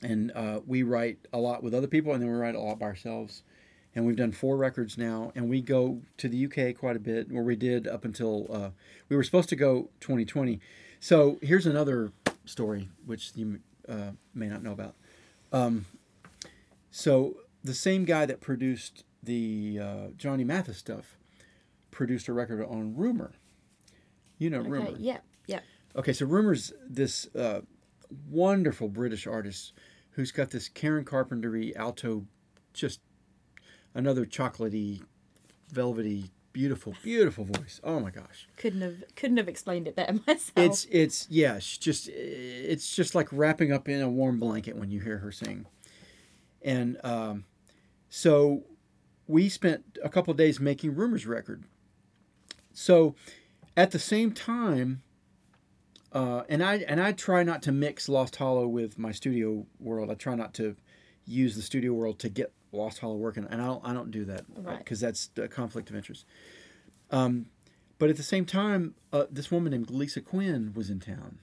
and 0.01 0.31
uh, 0.33 0.61
we 0.65 0.83
write 0.83 1.19
a 1.33 1.37
lot 1.37 1.63
with 1.63 1.73
other 1.73 1.87
people, 1.87 2.13
and 2.13 2.21
then 2.21 2.31
we 2.31 2.37
write 2.37 2.55
a 2.55 2.59
lot 2.59 2.79
by 2.79 2.87
ourselves. 2.87 3.43
And 3.95 4.05
we've 4.05 4.15
done 4.15 4.31
four 4.31 4.55
records 4.55 4.97
now, 4.97 5.31
and 5.35 5.49
we 5.49 5.61
go 5.61 6.01
to 6.17 6.29
the 6.29 6.45
UK 6.45 6.77
quite 6.77 6.95
a 6.95 6.99
bit, 6.99 7.31
where 7.31 7.43
we 7.43 7.55
did 7.55 7.87
up 7.87 8.05
until 8.05 8.47
uh, 8.51 8.69
we 9.09 9.15
were 9.15 9.23
supposed 9.23 9.49
to 9.49 9.55
go 9.55 9.89
2020. 9.99 10.59
So 10.99 11.39
here's 11.41 11.65
another 11.65 12.11
story 12.45 12.89
which 13.05 13.31
you 13.35 13.59
uh, 13.87 14.11
may 14.33 14.47
not 14.47 14.61
know 14.61 14.71
about. 14.71 14.95
Um, 15.51 15.85
so 16.91 17.37
the 17.63 17.73
same 17.73 18.05
guy 18.05 18.25
that 18.25 18.41
produced 18.41 19.03
the 19.23 19.79
uh, 19.81 20.07
Johnny 20.17 20.43
Mathis 20.43 20.77
stuff 20.77 21.17
produced 21.91 22.27
a 22.27 22.33
record 22.33 22.63
on 22.63 22.95
Rumer. 22.95 23.33
You 24.37 24.49
know 24.49 24.59
okay. 24.59 24.69
Rumer. 24.69 24.91
Yeah. 24.97 25.17
Yeah. 25.47 25.59
Okay, 25.95 26.13
so 26.13 26.25
Rumer's 26.25 26.71
this 26.87 27.27
uh, 27.35 27.61
wonderful 28.29 28.87
British 28.87 29.27
artist 29.27 29.73
who's 30.11 30.31
got 30.31 30.51
this 30.51 30.69
Karen 30.69 31.05
Carpentery 31.05 31.75
alto, 31.75 32.25
just 32.73 32.99
another 33.93 34.25
chocolatey, 34.25 35.01
velvety, 35.71 36.31
beautiful, 36.53 36.95
beautiful 37.03 37.45
voice. 37.45 37.79
Oh 37.83 37.99
my 37.99 38.09
gosh. 38.09 38.47
Couldn't 38.57 38.81
have 38.81 39.03
couldn't 39.15 39.37
have 39.37 39.47
explained 39.47 39.87
it 39.87 39.95
better 39.95 40.13
myself. 40.27 40.51
It's 40.55 40.87
it's 40.91 41.27
yeah, 41.29 41.55
it's 41.55 41.77
just 41.77 42.09
it's 42.09 42.95
just 42.95 43.15
like 43.15 43.27
wrapping 43.31 43.71
up 43.71 43.87
in 43.87 44.01
a 44.01 44.09
warm 44.09 44.39
blanket 44.39 44.75
when 44.75 44.91
you 44.91 44.99
hear 44.99 45.19
her 45.19 45.31
sing. 45.31 45.65
And 46.61 46.99
um, 47.03 47.45
so 48.09 48.63
we 49.27 49.47
spent 49.47 49.97
a 50.03 50.09
couple 50.09 50.31
of 50.31 50.37
days 50.37 50.59
making 50.59 50.95
Rumer's 50.95 51.25
record. 51.25 51.63
So 52.73 53.15
at 53.77 53.91
the 53.91 53.99
same 53.99 54.33
time, 54.33 55.03
uh, 56.11 56.43
and 56.49 56.63
I 56.63 56.77
and 56.87 56.99
I 56.99 57.11
try 57.11 57.43
not 57.43 57.61
to 57.63 57.71
mix 57.71 58.09
Lost 58.09 58.35
Hollow 58.37 58.67
with 58.67 58.97
my 58.97 59.11
studio 59.11 59.65
world. 59.79 60.09
I 60.09 60.15
try 60.15 60.35
not 60.35 60.53
to 60.55 60.75
use 61.25 61.55
the 61.55 61.61
studio 61.61 61.93
world 61.93 62.19
to 62.19 62.29
get 62.29 62.51
Lost 62.71 62.99
Hollow 62.99 63.15
working, 63.15 63.45
and 63.49 63.61
I 63.61 63.65
don't 63.65 63.83
I 63.85 63.93
don't 63.93 64.11
do 64.11 64.25
that 64.25 64.45
Right. 64.55 64.77
because 64.77 64.99
that's 64.99 65.29
a 65.37 65.47
conflict 65.47 65.89
of 65.89 65.95
interest. 65.95 66.25
Um, 67.11 67.47
but 67.97 68.09
at 68.09 68.17
the 68.17 68.23
same 68.23 68.45
time, 68.45 68.95
uh, 69.11 69.25
this 69.31 69.51
woman 69.51 69.71
named 69.71 69.89
Lisa 69.89 70.21
Quinn 70.21 70.71
was 70.75 70.89
in 70.89 70.99
town. 70.99 71.39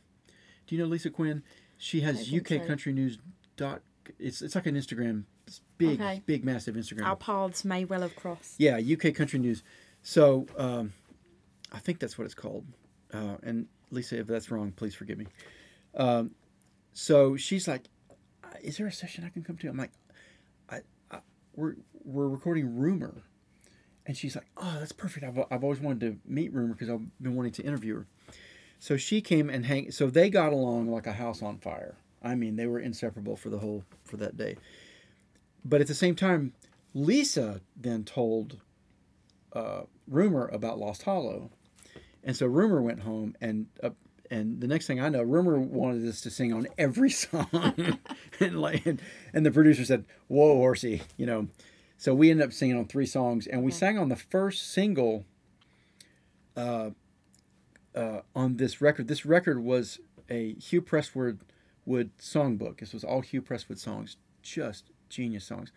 Do 0.66 0.74
you 0.74 0.82
know 0.82 0.88
Lisa 0.88 1.10
Quinn? 1.10 1.42
She 1.78 2.00
has 2.00 2.32
UK 2.32 2.48
so. 2.48 2.58
Country 2.60 2.92
News 2.92 3.18
dot. 3.56 3.82
It's 4.18 4.40
it's 4.40 4.54
like 4.54 4.66
an 4.66 4.76
Instagram, 4.76 5.24
it's 5.46 5.60
big 5.78 6.00
Okay. 6.00 6.22
big 6.26 6.44
massive 6.44 6.76
Instagram. 6.76 7.04
Our 7.04 7.16
paths 7.16 7.64
may 7.64 7.84
well 7.84 8.02
have 8.02 8.14
crossed. 8.16 8.54
Yeah, 8.58 8.78
UK 8.78 9.12
Country 9.14 9.38
News. 9.40 9.62
So 10.02 10.46
um, 10.56 10.92
I 11.72 11.80
think 11.80 11.98
that's 11.98 12.16
what 12.16 12.24
it's 12.24 12.34
called. 12.34 12.64
Uh, 13.12 13.36
and 13.42 13.66
Lisa, 13.90 14.18
if 14.20 14.26
that's 14.28 14.50
wrong, 14.50 14.72
please 14.72 14.94
forgive 14.94 15.18
me. 15.18 15.26
Um, 15.94 16.30
so 16.92 17.36
she's 17.36 17.66
like, 17.68 17.88
"Uh, 18.44 18.48
"Is 18.62 18.76
there 18.78 18.86
a 18.86 18.92
session 18.92 19.24
I 19.24 19.28
can 19.28 19.42
come 19.42 19.56
to?" 19.58 19.68
I'm 19.68 19.76
like, 19.76 19.90
I, 20.70 20.80
"We're 21.57 21.74
we're 22.04 22.28
recording 22.28 22.76
Rumer," 22.78 23.22
and 24.07 24.16
she's 24.16 24.36
like, 24.36 24.46
"Oh, 24.57 24.76
that's 24.78 24.92
perfect. 24.92 25.24
I've, 25.24 25.38
I've 25.50 25.64
always 25.64 25.80
wanted 25.80 26.00
to 26.00 26.30
meet 26.30 26.52
Rumer 26.52 26.74
because 26.74 26.90
I've 26.90 27.00
been 27.20 27.34
wanting 27.34 27.52
to 27.52 27.62
interview 27.62 27.96
her." 27.96 28.07
So 28.78 28.96
she 28.96 29.20
came 29.20 29.50
and 29.50 29.66
hang. 29.66 29.90
So 29.90 30.09
they 30.09 30.30
got 30.30 30.52
along 30.52 30.88
like 30.88 31.07
a 31.07 31.12
house 31.12 31.42
on 31.42 31.59
fire. 31.59 31.96
I 32.22 32.34
mean, 32.34 32.57
they 32.57 32.66
were 32.66 32.80
inseparable 32.80 33.36
for 33.36 33.50
the 33.50 33.59
whole 33.59 33.84
for 34.04 34.16
that 34.18 34.36
day. 34.36 34.57
But 35.64 35.80
at 35.80 35.86
the 35.86 35.94
same 35.94 36.14
time, 36.14 36.52
Lisa 36.94 37.61
then 37.76 38.04
told 38.04 38.61
uh, 39.52 39.82
Rumer 40.07 40.48
about 40.48 40.78
Lost 40.78 41.02
Hollow, 41.02 41.50
and 42.22 42.36
so 42.36 42.46
Rumer 42.46 42.82
went 42.82 43.00
home 43.00 43.34
and 43.40 43.66
uh, 43.82 43.90
and 44.30 44.60
the 44.60 44.66
next 44.66 44.86
thing 44.86 45.00
I 45.00 45.08
know, 45.08 45.22
Rumer 45.22 45.58
wanted 45.58 46.08
us 46.08 46.20
to 46.22 46.30
sing 46.30 46.52
on 46.52 46.66
every 46.78 47.10
song, 47.24 47.46
and 48.40 48.60
like 48.60 48.84
and, 48.86 49.00
and 49.32 49.44
the 49.46 49.50
producer 49.50 49.84
said, 49.84 50.04
"Whoa, 50.28 50.54
horsey," 50.56 51.02
you 51.16 51.26
know. 51.26 51.48
So 51.98 52.14
we 52.14 52.30
ended 52.30 52.46
up 52.46 52.52
singing 52.52 52.76
on 52.76 52.86
three 52.86 53.06
songs, 53.06 53.46
and 53.46 53.62
we 53.62 53.68
Okay. 53.70 53.78
sang 53.78 53.98
on 53.98 54.08
the 54.08 54.16
first 54.16 54.70
single. 54.72 55.24
Uh, 56.56 56.90
uh, 57.94 58.20
on 58.34 58.56
this 58.56 58.80
record, 58.80 59.08
this 59.08 59.24
record 59.24 59.62
was 59.62 59.98
a 60.28 60.54
Hugh 60.54 60.82
Prestwood 60.82 61.40
Wood 61.84 62.10
songbook. 62.18 62.78
This 62.80 62.92
was 62.92 63.04
all 63.04 63.20
Hugh 63.22 63.40
Prestwood 63.42 63.78
songs, 63.78 64.16
just 64.42 64.90
genius 65.08 65.44
songs. 65.44 65.72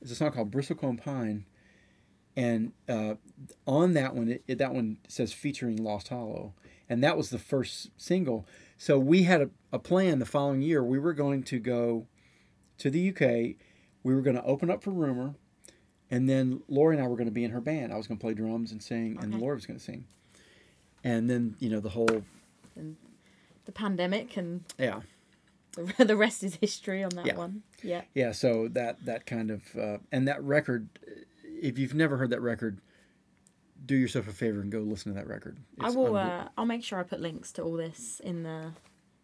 It's 0.00 0.10
a 0.10 0.14
song 0.16 0.32
called 0.32 0.50
Bristlecone 0.50 1.00
Pine, 1.00 1.44
and 2.36 2.72
uh, 2.88 3.14
on 3.66 3.94
that 3.94 4.14
one, 4.14 4.28
it, 4.30 4.42
it- 4.46 4.58
that 4.58 4.74
one 4.74 4.98
says 5.08 5.32
featuring 5.32 5.76
Lost 5.76 6.08
Hollow, 6.08 6.54
and 6.88 7.02
that 7.04 7.16
was 7.16 7.30
the 7.30 7.38
first 7.38 7.90
single. 7.96 8.46
So 8.78 8.98
we 8.98 9.22
had 9.24 9.40
a, 9.42 9.50
a 9.72 9.78
plan 9.78 10.18
the 10.18 10.26
following 10.26 10.62
year. 10.62 10.82
We 10.84 10.98
were 10.98 11.14
going 11.14 11.42
to 11.44 11.58
go 11.58 12.06
to 12.78 12.90
the 12.90 13.08
UK. 13.10 13.56
We 14.02 14.14
were 14.14 14.20
going 14.22 14.36
to 14.36 14.44
open 14.44 14.70
up 14.70 14.82
for 14.82 14.90
Rumer, 14.90 15.34
and 16.10 16.28
then 16.28 16.62
Lorrie 16.68 16.96
and 16.96 17.04
I 17.04 17.08
were 17.08 17.16
going 17.16 17.28
to 17.28 17.32
be 17.32 17.44
in 17.44 17.50
her 17.50 17.60
band. 17.60 17.92
I 17.92 17.96
was 17.96 18.06
going 18.06 18.18
to 18.18 18.22
play 18.22 18.34
drums 18.34 18.70
and 18.72 18.82
sing, 18.82 19.18
and 19.20 19.34
Okay. 19.34 19.42
Lorrie 19.42 19.56
was 19.56 19.66
going 19.66 19.78
to 19.78 19.84
sing. 19.84 20.06
And 21.02 21.28
then 21.30 21.56
you 21.58 21.68
know 21.70 21.80
the 21.80 21.88
whole 21.90 22.22
the 23.64 23.72
pandemic, 23.72 24.36
and 24.36 24.64
yeah, 24.78 25.00
the, 25.74 26.04
the 26.04 26.16
rest 26.16 26.42
is 26.44 26.56
history 26.56 27.02
on 27.02 27.10
that 27.10 27.26
Yeah. 27.26 27.36
one. 27.36 27.62
Yeah. 27.82 28.02
yeah. 28.14 28.32
So 28.32 28.68
that 28.68 29.04
that 29.04 29.26
kind 29.26 29.50
of 29.50 29.62
uh, 29.76 29.98
and 30.12 30.26
that 30.28 30.42
record, 30.42 30.88
if 31.44 31.78
you've 31.78 31.94
never 31.94 32.16
heard 32.16 32.30
that 32.30 32.40
record, 32.42 32.80
do 33.84 33.94
yourself 33.96 34.26
a 34.28 34.32
favor 34.32 34.60
and 34.60 34.70
go 34.72 34.80
listen 34.80 35.12
to 35.12 35.18
that 35.18 35.26
record. 35.28 35.58
I 35.80 35.90
will. 35.90 36.16
Uh, 36.16 36.48
I'll 36.56 36.66
make 36.66 36.82
sure 36.82 36.98
I 36.98 37.02
put 37.02 37.20
links 37.20 37.52
to 37.52 37.62
all 37.62 37.74
this 37.76 38.20
in 38.24 38.42
the 38.42 38.72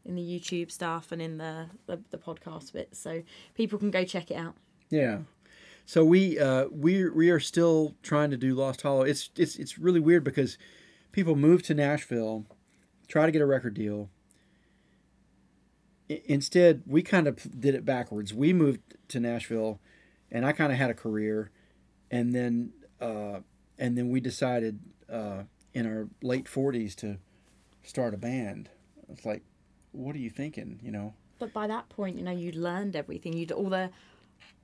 in 0.04 0.14
the 0.16 0.22
YouTube 0.22 0.70
stuff 0.70 1.12
and 1.12 1.22
in 1.22 1.38
the 1.38 1.66
the, 1.86 2.00
the 2.10 2.18
podcast 2.18 2.72
bit, 2.72 2.94
so 2.96 3.22
people 3.54 3.78
can 3.78 3.90
go 3.90 4.04
check 4.04 4.30
it 4.30 4.34
out. 4.36 4.54
Yeah. 4.90 5.18
So 5.86 6.04
we 6.04 6.38
uh, 6.38 6.66
we 6.70 7.08
we 7.10 7.30
are 7.30 7.40
still 7.40 7.94
trying 8.02 8.30
to 8.30 8.36
do 8.36 8.54
Lost 8.54 8.82
Hollow. 8.82 9.02
It's 9.02 9.30
it's 9.36 9.56
it's 9.56 9.78
really 9.78 10.00
weird 10.00 10.22
because 10.24 10.58
people 11.10 11.34
move 11.34 11.62
to 11.64 11.74
Nashville, 11.74 12.46
try 13.08 13.26
to 13.26 13.32
get 13.32 13.42
a 13.42 13.46
record 13.46 13.74
deal. 13.74 14.08
I- 16.10 16.22
Instead, 16.26 16.82
we 16.86 17.02
kind 17.02 17.26
of 17.26 17.60
did 17.60 17.74
it 17.74 17.84
backwards. 17.84 18.32
We 18.34 18.52
moved 18.52 18.80
to 19.08 19.20
Nashville, 19.20 19.80
and 20.30 20.44
I 20.46 20.52
kind 20.52 20.72
of 20.72 20.78
had 20.78 20.90
a 20.90 20.94
career, 20.94 21.50
and 22.10 22.34
then 22.34 22.72
uh, 23.00 23.40
and 23.82 23.98
then 23.98 24.08
we 24.10 24.20
decided 24.20 24.78
uh, 25.10 25.42
in 25.74 25.86
our 25.86 26.08
late 26.22 26.46
forties 26.48 26.94
to 27.02 27.18
start 27.82 28.14
a 28.14 28.16
band. 28.16 28.68
It's 29.10 29.24
like, 29.26 29.42
what 29.90 30.14
are 30.14 30.20
you 30.20 30.30
thinking? 30.30 30.78
You 30.82 30.92
know? 30.92 31.14
But 31.40 31.52
by 31.52 31.66
that 31.66 31.88
point, 31.88 32.16
you 32.16 32.22
know, 32.22 32.30
you'd 32.42 32.54
learned 32.54 32.94
everything. 32.94 33.32
You'd 33.32 33.50
all 33.52 33.68
the 33.68 33.90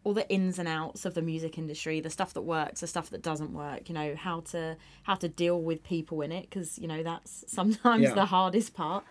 all 0.05 0.15
the 0.15 0.29
ins 0.31 0.59
and 0.61 0.69
outs 0.69 1.05
of 1.05 1.15
the 1.15 1.23
music 1.23 1.59
industry, 1.59 2.01
the 2.01 2.11
stuff 2.11 2.33
that 2.35 2.43
works, 2.43 2.81
the 2.81 2.87
stuff 2.87 3.11
that 3.11 3.23
doesn't 3.23 3.53
work. 3.53 3.89
You 3.89 3.95
know 3.97 4.15
how 4.15 4.41
to 4.53 4.77
how 5.03 5.17
to 5.17 5.29
deal 5.29 5.61
with 5.61 5.83
people 5.83 6.21
in 6.23 6.31
it 6.31 6.45
because 6.49 6.79
you 6.79 6.87
know 6.87 7.03
that's 7.03 7.45
sometimes 7.59 8.05
Yeah. 8.05 8.15
the 8.15 8.27
hardest 8.27 8.73
part. 8.75 9.05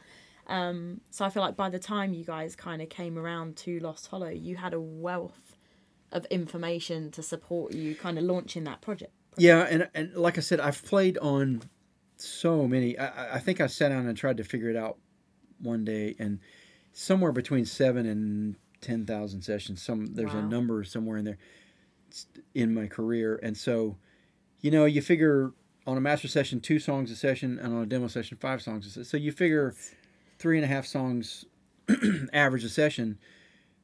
Um, 0.47 1.01
so 1.11 1.25
I 1.25 1.29
feel 1.29 1.43
like 1.43 1.57
by 1.57 1.69
the 1.69 1.79
time 1.79 2.13
you 2.13 2.23
guys 2.23 2.55
kind 2.55 2.81
of 2.81 2.87
came 2.87 3.17
around 3.19 3.57
to 3.57 3.81
Lost 3.81 4.07
Hollow, 4.07 4.29
you 4.29 4.55
had 4.55 4.73
a 4.73 4.79
wealth 4.79 5.57
of 6.13 6.23
information 6.27 7.11
to 7.11 7.21
support 7.21 7.73
you 7.73 7.93
kind 7.95 8.17
of 8.17 8.23
launching 8.23 8.63
that 8.63 8.79
project. 8.79 9.11
Yeah, 9.37 9.67
and 9.69 9.89
and 9.93 10.13
like 10.15 10.37
I 10.37 10.41
said, 10.41 10.59
I've 10.59 10.83
played 10.83 11.17
on 11.19 11.61
so 12.17 12.67
many. 12.67 12.97
I, 12.97 13.35
I- 13.35 13.39
think 13.39 13.61
I 13.61 13.67
sat 13.67 13.89
down 13.89 14.07
and 14.07 14.17
tried 14.17 14.37
to 14.37 14.43
figure 14.43 14.69
it 14.69 14.75
out 14.75 14.97
one 15.59 15.85
day, 15.85 16.15
and 16.19 16.39
somewhere 16.93 17.31
between 17.31 17.65
seven 17.65 18.05
and 18.05 18.55
ten 18.81 19.05
thousand 19.05 19.41
sessions. 19.43 19.81
Some 19.81 20.07
there's 20.07 20.33
a 20.33 20.41
number 20.41 20.83
somewhere 20.83 21.17
in 21.17 21.25
there 21.25 21.37
in 22.55 22.73
my 22.73 22.87
career, 22.87 23.39
and 23.43 23.55
so 23.57 23.97
you 24.61 24.71
know 24.71 24.85
you 24.85 25.01
figure 25.01 25.51
on 25.85 25.97
a 25.97 26.01
master 26.01 26.27
session 26.27 26.59
two 26.59 26.79
songs 26.79 27.11
a 27.11 27.15
session, 27.15 27.59
and 27.59 27.73
on 27.75 27.83
a 27.83 27.85
demo 27.85 28.07
session 28.07 28.37
five 28.39 28.61
songs 28.61 28.85
a 28.87 28.89
session. 28.89 29.05
So 29.05 29.17
you 29.17 29.31
figure 29.31 29.75
three 30.39 30.57
and 30.57 30.65
a 30.65 30.67
half 30.67 30.85
songs 30.85 31.45
average 32.33 32.63
a 32.63 32.69
session. 32.69 33.17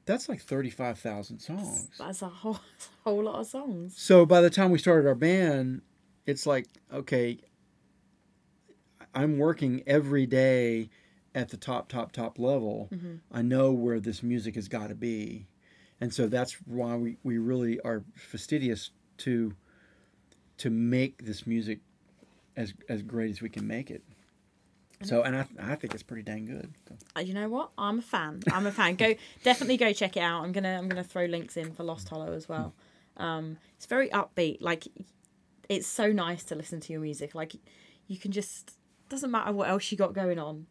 That's 0.06 0.28
like 0.28 0.42
thirty 0.42 0.70
five 0.70 1.00
thousand 1.00 1.40
songs. 1.40 1.90
That's 1.98 2.22
a 2.22 2.28
whole 2.28 2.54
that's 2.74 2.90
a 3.06 3.10
whole 3.10 3.24
lot 3.24 3.40
of 3.40 3.48
songs. 3.48 3.96
So 3.98 4.26
by 4.26 4.42
the 4.42 4.50
time 4.50 4.72
we 4.72 4.80
started 4.80 5.08
our 5.08 5.16
band, 5.16 5.82
it's 6.26 6.46
like, 6.46 6.68
okay, 6.92 7.40
I'm 9.14 9.38
working 9.38 9.84
every 9.86 10.26
day 10.26 10.90
at 11.36 11.50
the 11.50 11.58
top, 11.58 11.90
top, 11.90 12.12
top 12.12 12.40
level. 12.40 12.90
Mm-hmm. 12.94 13.16
I 13.32 13.42
know 13.42 13.72
where 13.72 14.00
this 14.00 14.24
music 14.24 14.56
has 14.56 14.68
got 14.68 14.88
to 14.88 14.96
be. 14.96 15.48
And 16.00 16.14
so 16.14 16.28
that's 16.28 16.54
why 16.66 16.96
we, 16.96 17.18
we 17.24 17.38
really 17.38 17.80
are 17.82 18.04
fastidious 18.16 18.92
to 19.20 19.54
to 20.58 20.70
make 20.70 21.26
this 21.26 21.48
music 21.48 21.80
as 22.56 22.74
as 22.90 23.02
great 23.02 23.32
as 23.32 23.42
we 23.42 23.50
can 23.50 23.66
make 23.66 23.90
it. 23.90 24.04
So 25.02 25.22
and 25.24 25.36
I, 25.36 25.46
I 25.60 25.76
think 25.76 25.94
it's 25.94 26.04
pretty 26.04 26.24
dang 26.24 26.46
good. 26.46 26.74
So, 26.88 26.96
Uh, 27.18 27.20
you 27.22 27.34
know 27.34 27.50
what? 27.50 27.72
I'm 27.78 28.00
a 28.00 28.02
fan. 28.02 28.42
I'm 28.52 28.66
a 28.66 28.72
fan. 28.72 28.96
Go 28.96 29.16
definitely 29.44 29.78
go 29.78 29.92
check 29.94 30.16
it 30.16 30.22
out. 30.22 30.44
I'm 30.44 30.52
gonna 30.52 30.78
I'm 30.78 30.88
gonna 30.88 31.04
throw 31.04 31.26
links 31.26 31.58
in 31.58 31.74
for 31.74 31.84
Lost 31.84 32.08
Hollow 32.10 32.32
as 32.34 32.48
well. 32.48 32.74
Um, 33.18 33.58
it's 33.76 33.86
very 33.86 34.10
upbeat. 34.10 34.58
Like 34.62 34.88
it's 35.70 35.88
so 35.88 36.12
nice 36.12 36.44
to 36.46 36.56
listen 36.56 36.80
to 36.82 36.94
your 36.94 37.02
music. 37.02 37.36
Like 37.36 37.54
you 38.08 38.18
can 38.18 38.32
just 38.32 38.78
doesn't 39.10 39.32
matter 39.32 39.52
what 39.52 39.68
else 39.70 39.92
you 39.92 39.98
got 39.98 40.14
going 40.14 40.40
on. 40.40 40.68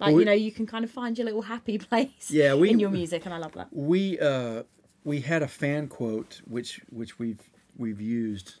Like 0.00 0.08
Well, 0.08 0.14
we- 0.16 0.22
you 0.22 0.26
know, 0.26 0.32
you 0.32 0.52
can 0.52 0.66
kind 0.66 0.84
of 0.84 0.90
find 0.90 1.16
your 1.16 1.24
little 1.26 1.42
happy 1.42 1.78
place. 1.90 2.30
Yeah, 2.30 2.54
we- 2.54 2.70
in 2.70 2.78
your 2.80 2.90
music, 2.90 3.24
and 3.26 3.34
I 3.34 3.38
love 3.38 3.52
that. 3.52 3.68
we 3.72 4.18
uh 4.18 4.64
we 5.04 5.20
had 5.20 5.42
a 5.42 5.48
fan 5.48 5.86
quote 5.88 6.40
which 6.46 6.80
which 6.90 7.18
we've 7.18 7.40
we've 7.76 8.00
used 8.00 8.56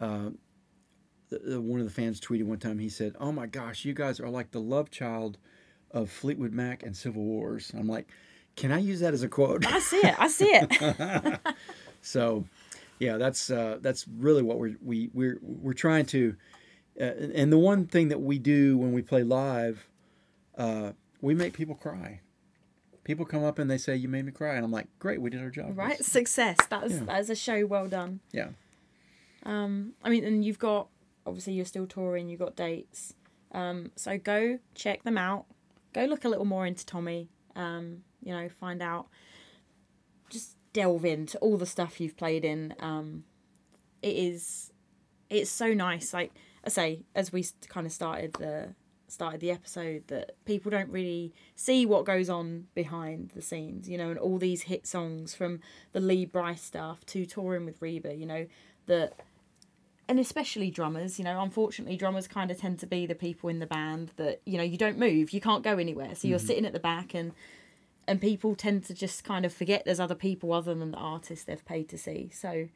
uh 0.00 0.30
the, 1.38 1.60
one 1.60 1.80
of 1.80 1.86
the 1.86 1.92
fans 1.92 2.20
tweeted 2.20 2.44
one 2.44 2.58
time 2.58 2.78
he 2.78 2.88
said 2.88 3.14
oh 3.20 3.32
my 3.32 3.46
gosh 3.46 3.84
you 3.84 3.92
guys 3.94 4.20
are 4.20 4.28
like 4.28 4.50
the 4.50 4.60
love 4.60 4.90
child 4.90 5.38
of 5.90 6.10
fleetwood 6.10 6.52
mac 6.52 6.82
and 6.82 6.96
civil 6.96 7.22
wars 7.22 7.72
i'm 7.76 7.86
like 7.88 8.08
can 8.56 8.70
i 8.72 8.78
use 8.78 9.00
that 9.00 9.14
as 9.14 9.22
a 9.22 9.28
quote 9.28 9.64
I 9.66 9.78
see 9.78 9.96
it. 9.98 10.14
I 10.18 10.28
see 10.28 10.50
it. 10.52 11.40
so 12.02 12.44
yeah 12.98 13.16
that's 13.16 13.50
uh 13.50 13.78
that's 13.80 14.06
really 14.08 14.42
what 14.42 14.58
we're 14.58 14.76
we 14.82 15.10
we're 15.12 15.38
we're 15.42 15.72
trying 15.72 16.06
to 16.06 16.36
uh, 17.00 17.04
and 17.34 17.50
the 17.52 17.58
one 17.58 17.86
thing 17.86 18.08
that 18.08 18.20
we 18.20 18.38
do 18.38 18.76
when 18.76 18.92
we 18.92 19.00
play 19.02 19.22
live 19.22 19.86
uh 20.58 20.92
we 21.20 21.34
make 21.34 21.52
people 21.54 21.74
cry 21.74 22.20
people 23.04 23.24
come 23.24 23.42
up 23.42 23.58
and 23.58 23.70
they 23.70 23.78
say 23.78 23.96
you 23.96 24.08
made 24.08 24.24
me 24.24 24.32
cry 24.32 24.54
and 24.56 24.64
i'm 24.64 24.70
like 24.70 24.86
great 24.98 25.20
we 25.20 25.30
did 25.30 25.40
our 25.42 25.50
job 25.50 25.76
right, 25.76 25.90
That's- 25.90 26.06
success. 26.06 26.56
That 26.70 26.84
is 26.84 26.92
Yeah. 26.92 27.04
that 27.06 27.20
is 27.20 27.30
a 27.30 27.34
show 27.34 27.64
well 27.66 27.88
done. 27.88 28.20
yeah 28.32 28.48
Um, 29.44 29.94
I 30.04 30.08
mean, 30.10 30.24
and 30.24 30.44
you've 30.44 30.58
got 30.60 30.88
obviously 31.26 31.54
you're 31.54 31.64
still 31.64 31.86
touring. 31.86 32.28
You've 32.28 32.40
got 32.40 32.56
dates. 32.56 33.14
Um, 33.52 33.90
so 33.96 34.18
go 34.18 34.58
check 34.74 35.02
them 35.02 35.18
out. 35.18 35.46
Go 35.92 36.04
look 36.04 36.24
a 36.24 36.28
little 36.28 36.44
more 36.44 36.66
into 36.66 36.86
Tommy. 36.86 37.28
Um, 37.54 37.98
you 38.22 38.32
know, 38.32 38.48
find 38.48 38.82
out. 38.82 39.08
Just 40.30 40.56
delve 40.72 41.04
into 41.04 41.38
all 41.38 41.58
the 41.58 41.66
stuff 41.66 42.00
you've 42.00 42.16
played 42.16 42.44
in. 42.44 42.74
Um, 42.80 43.24
it 44.00 44.16
is, 44.16 44.72
it's 45.28 45.50
so 45.50 45.74
nice. 45.74 46.12
Like 46.14 46.32
I 46.64 46.70
say, 46.70 47.02
as 47.14 47.32
we 47.32 47.44
kind 47.68 47.86
of 47.86 47.92
started 47.92 48.32
the 48.34 48.74
started 49.08 49.40
the 49.40 49.50
episode, 49.50 50.04
that 50.08 50.36
people 50.46 50.70
don't 50.70 50.88
really 50.88 51.34
see 51.54 51.84
what 51.84 52.06
goes 52.06 52.30
on 52.30 52.66
behind 52.74 53.32
the 53.34 53.42
scenes. 53.42 53.88
You 53.88 53.98
know, 53.98 54.10
and 54.10 54.18
all 54.18 54.38
these 54.38 54.62
hit 54.62 54.86
songs 54.86 55.34
from 55.34 55.60
the 55.92 56.00
Lee 56.00 56.24
Brice 56.24 56.62
stuff 56.62 57.04
to 57.06 57.26
touring 57.26 57.66
with 57.66 57.82
Reba. 57.82 58.14
You 58.14 58.26
know, 58.26 58.46
that 58.86 59.12
and 60.08 60.18
especially 60.18 60.70
drummers 60.70 61.18
you 61.18 61.24
know 61.24 61.40
unfortunately 61.40 61.96
drummers 61.96 62.26
kind 62.26 62.50
of 62.50 62.58
tend 62.58 62.78
to 62.78 62.86
be 62.86 63.06
the 63.06 63.14
people 63.14 63.48
in 63.48 63.58
the 63.60 63.66
band 63.66 64.10
that 64.16 64.40
you 64.44 64.58
know 64.58 64.64
you 64.64 64.76
don't 64.76 64.98
move 64.98 65.32
you 65.32 65.40
can't 65.40 65.62
go 65.62 65.78
anywhere. 65.78 66.14
So 66.14 66.28
you're 66.28 66.38
sitting 66.38 66.64
at 66.66 66.72
the 66.72 66.80
back 66.80 67.14
and 67.14 67.32
and 68.08 68.20
people 68.20 68.56
tend 68.56 68.84
to 68.86 68.94
just 68.94 69.22
kind 69.24 69.44
of 69.44 69.54
forget 69.54 69.84
there's 69.84 70.00
other 70.00 70.16
people 70.16 70.52
other 70.52 70.74
than 70.74 70.90
the 70.90 70.98
artist 70.98 71.46
they've 71.46 71.64
paid 71.64 71.88
to 71.90 71.98
see. 71.98 72.30
So 72.32 72.68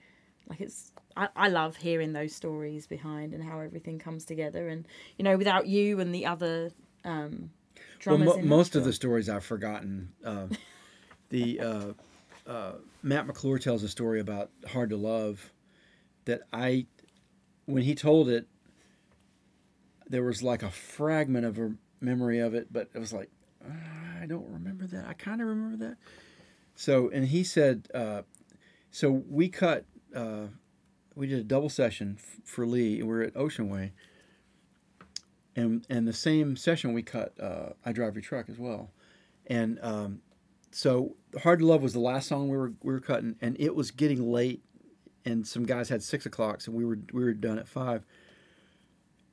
like 0.49 0.61
it's 0.61 0.93
I, 1.17 1.29
I 1.35 1.49
love 1.49 1.77
hearing 1.77 2.13
those 2.13 2.35
stories 2.35 2.87
behind 2.87 3.35
and 3.35 3.43
how 3.43 3.59
everything 3.59 3.99
comes 3.99 4.25
together. 4.25 4.69
And 4.69 4.87
you 5.19 5.25
know 5.25 5.37
without 5.37 5.67
you 5.67 6.01
and 6.01 6.15
the 6.15 6.27
other 6.27 6.71
um 7.05 7.51
Well, 8.07 8.19
drummers 8.19 8.27
mo- 8.29 8.35
in 8.35 8.49
most 8.49 8.77
of 8.77 8.85
the 8.85 8.93
stories 8.93 9.29
I've 9.29 9.45
forgotten. 9.45 10.13
Uh, 10.25 10.47
the 11.31 11.61
uh, 11.61 11.93
uh, 12.47 12.73
Matt 13.03 13.27
McClure 13.27 13.59
tells 13.59 13.83
a 13.83 13.89
story 13.89 14.21
about 14.21 14.51
"Hard 14.69 14.91
to 14.91 14.97
Love" 14.97 15.53
that 16.27 16.43
I, 16.53 16.87
when 17.67 17.83
he 17.83 17.95
told 17.95 18.29
it, 18.29 18.47
there 20.09 20.23
was 20.23 20.43
like 20.43 20.63
a 20.63 20.71
fragment 20.71 21.45
of 21.45 21.59
a 21.59 21.73
memory 22.01 22.39
of 22.39 22.55
it, 22.55 22.73
but 22.73 22.89
it 22.95 22.99
was 22.99 23.13
like 23.13 23.31
"Ah, 23.65 24.23
I 24.23 24.27
don't 24.27 24.49
remember 24.51 24.87
that. 24.87 25.07
I 25.07 25.13
kind 25.13 25.41
of 25.41 25.49
remember 25.49 25.85
that. 25.85 25.97
So, 26.75 27.09
and 27.11 27.27
he 27.27 27.43
said, 27.43 27.89
uh, 27.95 28.23
so 28.91 29.11
we 29.29 29.49
cut. 29.49 29.85
Uh, 30.15 30.47
we 31.15 31.27
did 31.27 31.39
a 31.39 31.45
double 31.45 31.69
session 31.71 32.17
f- 32.19 32.41
for 32.45 32.67
Lee. 32.67 33.03
We 33.03 33.09
were 33.09 33.23
at 33.23 33.37
Ocean 33.37 33.69
Way 33.69 33.93
and 35.57 35.85
and 35.89 36.07
the 36.07 36.13
same 36.13 36.57
session 36.57 36.93
we 36.93 37.03
cut 37.03 37.33
uh, 37.41 37.71
I 37.85 37.93
Drive 37.93 38.15
Your 38.15 38.23
Truck 38.23 38.49
as 38.49 38.59
well, 38.59 38.91
and 39.47 39.79
um, 39.83 40.21
so 40.71 41.17
Hard 41.43 41.61
to 41.61 41.67
Love 41.67 41.83
was 41.83 41.95
the 41.95 42.01
last 42.01 42.29
song 42.29 42.49
we 42.49 42.57
were 42.57 42.73
we 42.83 42.93
were 42.93 43.01
cutting, 43.01 43.37
and 43.41 43.57
it 43.59 43.75
was 43.75 43.91
getting 43.91 44.31
late, 44.31 44.63
and 45.27 45.47
some 45.47 45.65
guys 45.65 45.89
had 45.89 46.03
six 46.03 46.25
o'clocks, 46.25 46.67
and 46.67 46.77
we 46.77 46.85
were 46.85 46.99
we 47.13 47.25
were 47.25 47.35
done 47.35 47.59
at 47.59 47.69
five, 47.69 48.07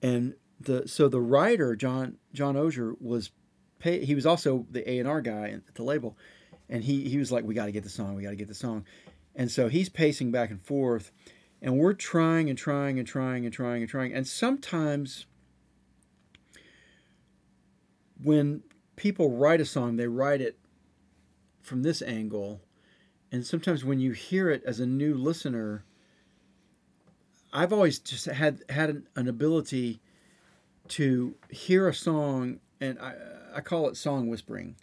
and 0.02 0.34
the 0.60 0.88
so 0.88 1.08
the 1.08 1.22
writer 1.22 1.76
John 1.76 2.18
John 2.34 2.58
Ozier 2.58 2.96
was 3.00 3.32
pay 3.80 4.04
he 4.04 4.16
was 4.16 4.26
also 4.26 4.66
the 4.70 4.90
A 4.90 5.00
and 5.00 5.08
R 5.08 5.22
guy 5.22 5.50
at 5.50 5.76
the 5.76 5.84
label, 5.84 6.18
and 6.68 6.84
he 6.84 7.08
he 7.08 7.18
was 7.18 7.32
like 7.32 7.46
we 7.46 7.54
got 7.54 7.68
to 7.68 7.72
get 7.72 7.84
the 7.84 7.90
song 7.90 8.16
we 8.16 8.24
got 8.24 8.32
to 8.32 8.36
get 8.36 8.48
the 8.48 8.56
song, 8.56 8.86
and 9.36 9.50
so 9.52 9.70
he's 9.70 9.88
pacing 9.88 10.32
back 10.32 10.50
and 10.50 10.62
forth, 10.62 11.12
and 11.62 11.78
we're 11.78 11.94
trying 11.94 12.50
and 12.50 12.58
trying 12.58 12.98
and 12.98 13.08
trying 13.08 13.46
and 13.46 13.54
trying 13.54 13.84
and 13.84 13.90
trying, 13.90 14.14
and 14.14 14.28
sometimes 14.28 15.28
when 18.22 18.64
people 18.96 19.30
write 19.38 19.62
a 19.62 19.66
song, 19.66 19.98
they 19.98 20.08
write 20.08 20.42
it 20.42 20.58
from 21.62 21.84
this 21.84 22.02
angle. 22.02 22.62
And 23.34 23.44
sometimes 23.46 23.84
when 23.84 24.00
you 24.00 24.12
hear 24.12 24.52
it 24.52 24.64
as 24.64 24.80
a 24.80 24.86
new 24.86 25.16
listener, 25.16 25.84
I've 27.52 27.74
always 27.74 27.98
just 27.98 28.26
had 28.28 28.64
had 28.70 28.92
an, 28.92 29.08
an 29.16 29.28
ability 29.28 30.00
to 30.90 31.34
hear 31.50 31.88
a 31.88 31.94
song 31.96 32.60
and 32.80 33.00
I 33.00 33.16
I 33.56 33.62
call 33.62 33.90
it 33.90 33.98
song 33.98 34.30
whispering. 34.30 34.76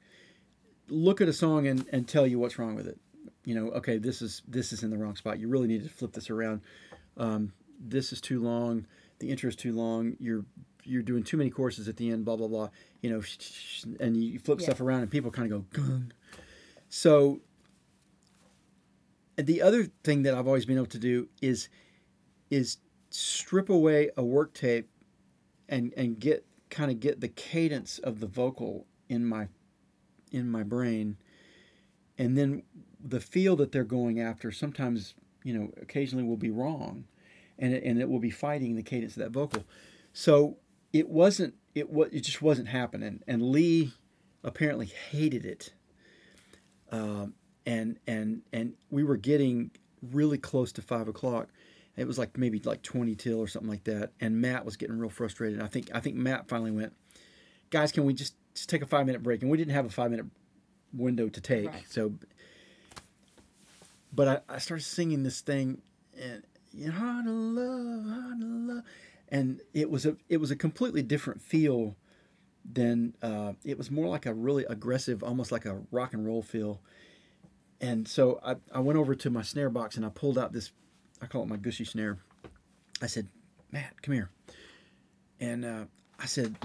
Look 0.88 1.20
at 1.20 1.28
a 1.28 1.32
song 1.32 1.68
and, 1.68 1.86
and 1.92 2.08
tell 2.08 2.26
you 2.26 2.40
what's 2.40 2.58
wrong 2.58 2.74
with 2.74 2.88
it. 2.88 2.98
You 3.44 3.54
know, 3.54 3.70
okay, 3.70 3.98
this 3.98 4.20
is 4.20 4.42
this 4.48 4.72
is 4.72 4.82
in 4.82 4.90
the 4.90 4.98
wrong 4.98 5.14
spot. 5.14 5.38
You 5.38 5.46
really 5.46 5.68
need 5.68 5.84
to 5.84 5.88
flip 5.88 6.12
this 6.12 6.28
around. 6.28 6.62
Um, 7.16 7.52
this 7.78 8.12
is 8.12 8.20
too 8.20 8.42
long. 8.42 8.84
The 9.20 9.30
intro 9.30 9.48
is 9.48 9.54
too 9.56 9.72
long. 9.72 10.16
You're 10.18 10.44
you're 10.82 11.02
doing 11.02 11.22
too 11.22 11.36
many 11.36 11.50
courses 11.50 11.86
at 11.88 11.96
the 11.96 12.10
end. 12.10 12.24
Blah 12.24 12.34
blah 12.36 12.48
blah. 12.48 12.70
You 13.00 13.10
know, 13.10 13.22
and 14.00 14.16
you 14.16 14.40
flip 14.40 14.58
Yeah. 14.58 14.64
stuff 14.64 14.80
around, 14.80 15.02
and 15.02 15.10
people 15.10 15.30
kind 15.30 15.52
of 15.52 15.72
go. 15.72 15.80
Gung. 15.82 16.10
So 16.88 17.40
the 19.46 19.62
other 19.62 19.88
thing 20.04 20.22
that 20.22 20.34
I've 20.34 20.46
always 20.46 20.66
been 20.66 20.76
able 20.76 20.86
to 20.86 20.98
do 20.98 21.28
is 21.40 21.68
is 22.50 22.78
strip 23.10 23.68
away 23.68 24.10
a 24.16 24.24
work 24.24 24.54
tape 24.54 24.88
and 25.68 25.92
and 25.96 26.18
get 26.18 26.44
kind 26.68 26.90
of 26.90 27.00
get 27.00 27.20
the 27.20 27.28
cadence 27.28 27.98
of 27.98 28.20
the 28.20 28.26
vocal 28.26 28.86
in 29.08 29.24
my 29.24 29.48
in 30.32 30.50
my 30.50 30.62
brain. 30.62 31.16
And 32.18 32.36
then 32.36 32.62
the 33.02 33.20
feel 33.20 33.56
that 33.56 33.72
they're 33.72 33.84
going 33.84 34.20
after 34.20 34.52
sometimes 34.52 35.14
you 35.44 35.54
know 35.54 35.70
occasionally 35.80 36.24
will 36.24 36.36
be 36.36 36.50
wrong 36.50 37.04
and 37.58 37.74
it, 37.74 37.84
and 37.84 38.00
it 38.00 38.08
will 38.08 38.18
be 38.18 38.30
fighting 38.30 38.76
the 38.76 38.82
cadence 38.82 39.16
of 39.16 39.22
that 39.22 39.30
vocal. 39.30 39.64
So 40.12 40.56
it 40.92 41.08
wasn't 41.08 41.54
it 41.74 41.90
was 41.90 42.08
it 42.12 42.20
just 42.20 42.42
wasn't 42.42 42.68
happening. 42.68 43.22
And 43.26 43.42
lee 43.42 43.92
apparently 44.42 44.86
hated 44.86 45.44
it. 45.44 45.72
Um, 46.90 47.34
and 47.70 47.98
and 48.06 48.42
and 48.52 48.74
we 48.90 49.04
were 49.04 49.16
getting 49.16 49.70
really 50.12 50.38
close 50.38 50.72
to 50.72 50.82
five 50.82 51.06
o'clock. 51.08 51.48
It 51.96 52.06
was 52.06 52.18
like 52.18 52.38
maybe 52.38 52.60
like 52.64 52.82
20 52.82 53.14
till 53.14 53.38
or 53.38 53.46
something 53.46 53.68
like 53.68 53.84
that 53.84 54.12
and 54.20 54.40
matt 54.40 54.64
was 54.64 54.76
getting 54.76 54.98
real 54.98 55.10
frustrated. 55.10 55.60
I 55.60 55.66
think 55.66 55.90
i 55.94 56.00
think 56.00 56.16
matt 56.16 56.48
finally 56.48 56.70
went 56.70 56.94
guys 57.68 57.92
can 57.92 58.04
we 58.04 58.14
just, 58.14 58.34
just 58.54 58.68
take 58.70 58.80
a 58.82 58.86
five 58.86 59.04
minute 59.06 59.22
break? 59.22 59.42
And 59.42 59.50
we 59.50 59.58
didn't 59.58 59.74
have 59.74 59.84
a 59.84 59.90
five 59.90 60.10
minute 60.10 60.26
window 60.94 61.28
to 61.28 61.40
take 61.40 61.68
Right. 61.68 61.84
so 61.88 62.14
but 64.12 64.28
I, 64.28 64.54
I 64.54 64.58
started 64.58 64.84
singing 64.84 65.22
this 65.22 65.40
thing 65.40 65.82
and 66.20 66.42
you 66.72 66.86
know 66.86 66.92
how 66.92 67.22
to 67.22 67.30
love 67.30 68.04
how 68.06 68.38
to 68.40 68.46
love 68.46 68.84
and 69.28 69.60
it 69.74 69.90
was 69.90 70.06
a 70.06 70.16
it 70.28 70.38
was 70.38 70.50
a 70.50 70.56
completely 70.56 71.02
different 71.02 71.42
feel 71.42 71.96
than 72.70 73.14
uh, 73.22 73.52
it 73.64 73.76
was 73.78 73.90
more 73.90 74.08
like 74.08 74.26
a 74.26 74.34
really 74.34 74.64
aggressive 74.64 75.22
almost 75.22 75.52
like 75.52 75.66
a 75.66 75.80
rock 75.90 76.12
and 76.14 76.26
roll 76.26 76.42
feel 76.42 76.80
and 77.80 78.06
so 78.06 78.40
I, 78.44 78.56
I 78.74 78.80
went 78.80 78.98
over 78.98 79.14
to 79.14 79.30
my 79.30 79.42
snare 79.42 79.70
box 79.70 79.96
and 79.96 80.04
I 80.04 80.10
pulled 80.10 80.38
out 80.38 80.52
this 80.52 80.72
I 81.20 81.26
call 81.26 81.42
it 81.42 81.48
my 81.48 81.56
gushy 81.56 81.84
snare 81.84 82.18
I 83.02 83.06
said 83.06 83.28
Matt 83.72 84.02
come 84.02 84.14
here 84.14 84.30
and 85.38 85.64
uh, 85.64 85.84
I 86.18 86.26
said 86.26 86.56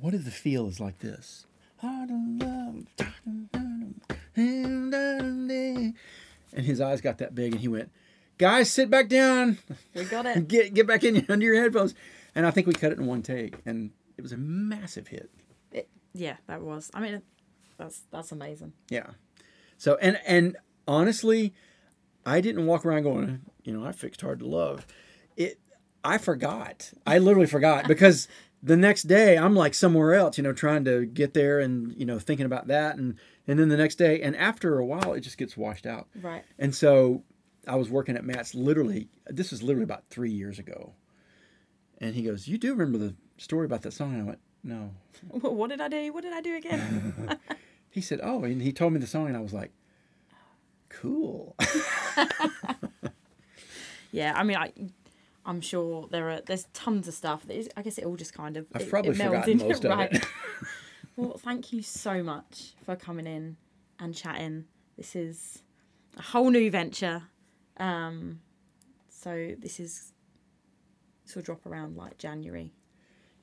what 0.00 0.14
if 0.14 0.24
the 0.24 0.30
feel 0.30 0.66
is 0.68 0.80
like 0.80 0.98
this 0.98 1.46
How 1.78 2.06
to 2.06 2.36
love, 2.40 2.86
and 4.36 5.94
his 6.52 6.80
eyes 6.80 7.00
got 7.00 7.18
that 7.18 7.34
big 7.34 7.52
and 7.52 7.60
he 7.60 7.68
went 7.68 7.90
guys 8.38 8.70
sit 8.70 8.90
back 8.90 9.08
down 9.08 9.58
We 9.94 10.04
got 10.04 10.26
it. 10.26 10.48
get 10.48 10.74
get 10.74 10.86
back 10.86 11.04
in 11.04 11.24
under 11.28 11.44
your 11.44 11.60
headphones 11.60 11.94
and 12.34 12.46
I 12.46 12.50
think 12.50 12.66
we 12.66 12.72
cut 12.72 12.92
it 12.92 12.98
in 12.98 13.06
one 13.06 13.22
take 13.22 13.56
and 13.66 13.90
it 14.16 14.22
was 14.22 14.32
a 14.32 14.36
massive 14.36 15.08
hit 15.08 15.30
it. 15.72 15.88
Yeah, 16.14 16.36
that 16.46 16.62
was. 16.62 16.90
I 16.94 17.00
mean, 17.00 17.22
that's 17.76 18.02
that's 18.10 18.32
amazing. 18.32 18.72
Yeah. 18.88 19.08
So 19.84 19.98
and 20.00 20.18
and 20.24 20.56
honestly, 20.88 21.52
I 22.24 22.40
didn't 22.40 22.64
walk 22.64 22.86
around 22.86 23.02
going, 23.02 23.42
you 23.64 23.78
know, 23.78 23.84
I 23.84 23.92
fixed 23.92 24.22
hard 24.22 24.38
to 24.38 24.46
love. 24.46 24.86
It 25.36 25.60
I 26.02 26.16
forgot. 26.16 26.90
I 27.06 27.18
literally 27.18 27.46
forgot 27.46 27.86
because 27.88 28.26
the 28.62 28.78
next 28.78 29.02
day 29.02 29.36
I'm 29.36 29.54
like 29.54 29.74
somewhere 29.74 30.14
else, 30.14 30.38
you 30.38 30.42
know, 30.42 30.54
trying 30.54 30.86
to 30.86 31.04
get 31.04 31.34
there 31.34 31.60
and 31.60 31.94
you 31.98 32.06
know 32.06 32.18
thinking 32.18 32.46
about 32.46 32.68
that 32.68 32.96
and 32.96 33.18
and 33.46 33.58
then 33.58 33.68
the 33.68 33.76
next 33.76 33.96
day 33.96 34.22
and 34.22 34.34
after 34.36 34.78
a 34.78 34.86
while 34.86 35.12
it 35.12 35.20
just 35.20 35.36
gets 35.36 35.54
washed 35.54 35.84
out. 35.84 36.08
Right. 36.14 36.44
And 36.58 36.74
so 36.74 37.22
I 37.68 37.76
was 37.76 37.90
working 37.90 38.16
at 38.16 38.24
Matt's 38.24 38.54
literally 38.54 39.10
this 39.26 39.50
was 39.50 39.62
literally 39.62 39.84
about 39.84 40.04
3 40.08 40.30
years 40.30 40.58
ago. 40.58 40.94
And 41.98 42.14
he 42.14 42.22
goes, 42.22 42.48
"You 42.48 42.56
do 42.56 42.72
remember 42.72 42.96
the 42.96 43.14
story 43.36 43.66
about 43.66 43.82
that 43.82 43.92
song?" 43.92 44.14
And 44.14 44.22
I 44.22 44.24
went, 44.24 44.38
"No." 44.62 44.92
What 45.28 45.68
did 45.68 45.82
I 45.82 45.88
do? 45.88 46.10
What 46.14 46.22
did 46.22 46.32
I 46.32 46.40
do 46.40 46.56
again? 46.56 47.38
He 47.94 48.00
said, 48.00 48.18
"Oh," 48.24 48.42
and 48.42 48.60
he 48.60 48.72
told 48.72 48.92
me 48.92 48.98
the 48.98 49.06
song 49.06 49.28
and 49.28 49.36
I 49.36 49.40
was 49.40 49.52
like, 49.52 49.70
"Cool." 50.88 51.54
yeah, 54.10 54.32
I 54.34 54.42
mean, 54.42 54.56
I, 54.56 54.72
I'm 55.46 55.60
sure 55.60 56.08
there 56.10 56.28
are 56.28 56.40
there's 56.40 56.66
tons 56.74 57.06
of 57.06 57.14
stuff. 57.14 57.46
That 57.46 57.56
is, 57.56 57.70
I 57.76 57.82
guess 57.82 57.96
it 57.96 58.04
all 58.04 58.16
just 58.16 58.34
kind 58.34 58.56
of. 58.56 58.66
I've 58.74 58.82
it- 58.82 58.90
probably 58.90 59.12
it 59.12 59.18
forgotten 59.18 59.58
most 59.58 59.84
of 59.84 59.92
right. 59.92 60.12
it. 60.12 60.26
well, 61.16 61.38
thank 61.38 61.72
you 61.72 61.82
so 61.82 62.20
much 62.24 62.72
for 62.84 62.96
coming 62.96 63.28
in 63.28 63.58
and 64.00 64.12
chatting. 64.12 64.64
This 64.96 65.14
is 65.14 65.62
a 66.16 66.22
whole 66.22 66.50
new 66.50 66.72
venture. 66.72 67.22
Um, 67.76 68.40
so 69.08 69.54
this 69.56 69.78
is 69.78 70.12
this 71.24 71.36
will 71.36 71.42
drop 71.42 71.64
around 71.64 71.96
like 71.96 72.18
January 72.18 72.72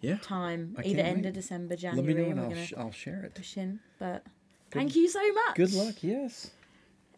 yeah. 0.01 0.17
time, 0.17 0.75
I 0.77 0.83
either 0.83 1.03
end 1.03 1.19
wait. 1.19 1.27
of 1.27 1.33
December, 1.35 1.77
January. 1.77 2.13
Let 2.13 2.17
me 2.17 2.21
know 2.21 2.29
and 2.29 2.31
and 2.31 2.39
I'll, 2.41 2.49
gonna 2.49 2.65
sh- 2.65 2.73
I'll 2.77 2.91
share 2.91 3.23
it. 3.23 3.35
push 3.35 3.55
in. 3.55 3.79
But 3.97 4.25
thank 4.71 4.95
you 4.95 5.07
so 5.09 5.21
much. 5.33 5.55
Good 5.55 5.73
luck. 5.73 5.95
Yes. 6.01 6.51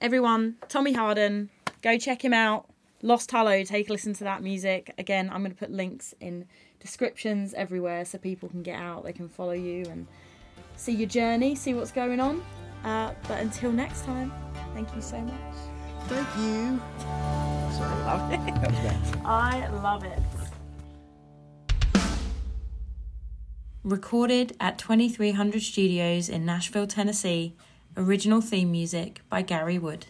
everyone, 0.02 0.56
Tommy 0.68 0.94
Harden, 0.94 1.50
go 1.82 1.98
check 1.98 2.24
him 2.24 2.34
out. 2.34 2.70
Lost 3.02 3.30
Hollow, 3.32 3.64
take 3.64 3.90
a 3.90 3.92
listen 3.92 4.14
to 4.14 4.24
that 4.24 4.42
music. 4.42 4.94
Again, 4.98 5.30
I'm 5.30 5.42
going 5.42 5.52
to 5.52 5.58
put 5.58 5.72
links 5.72 6.14
in 6.22 6.46
descriptions 6.80 7.54
everywhere 7.54 8.06
so 8.06 8.18
people 8.18 8.50
can 8.50 8.64
get 8.64 8.80
out, 8.80 9.04
they 9.04 9.14
can 9.14 9.28
follow 9.28 9.52
you 9.52 9.86
and 9.90 10.08
see 10.76 10.94
your 10.94 11.10
journey, 11.10 11.56
see 11.56 11.74
what's 11.74 11.92
going 11.92 12.20
on. 12.20 12.44
Uh, 12.84 13.14
but 13.28 13.40
until 13.42 13.72
next 13.72 14.04
time, 14.06 14.32
thank 14.74 14.94
you 14.96 15.02
so 15.02 15.18
much. 15.20 15.34
Thank 16.08 16.28
you. 16.38 16.82
Sorry. 17.78 18.04
Love 18.04 18.34
it. 18.34 18.56
That 18.56 18.72
was 18.72 18.80
bad. 18.80 19.22
I 19.26 19.68
love 19.82 20.04
it. 20.04 20.20
Recorded 23.84 24.56
at 24.62 24.78
2300 24.78 25.62
Studios 25.62 26.30
in 26.30 26.46
Nashville, 26.46 26.88
Tennessee. 26.88 27.54
Original 27.98 28.40
theme 28.40 28.72
music 28.72 29.20
by 29.30 29.42
Gary 29.42 29.78
Wood. 29.78 30.06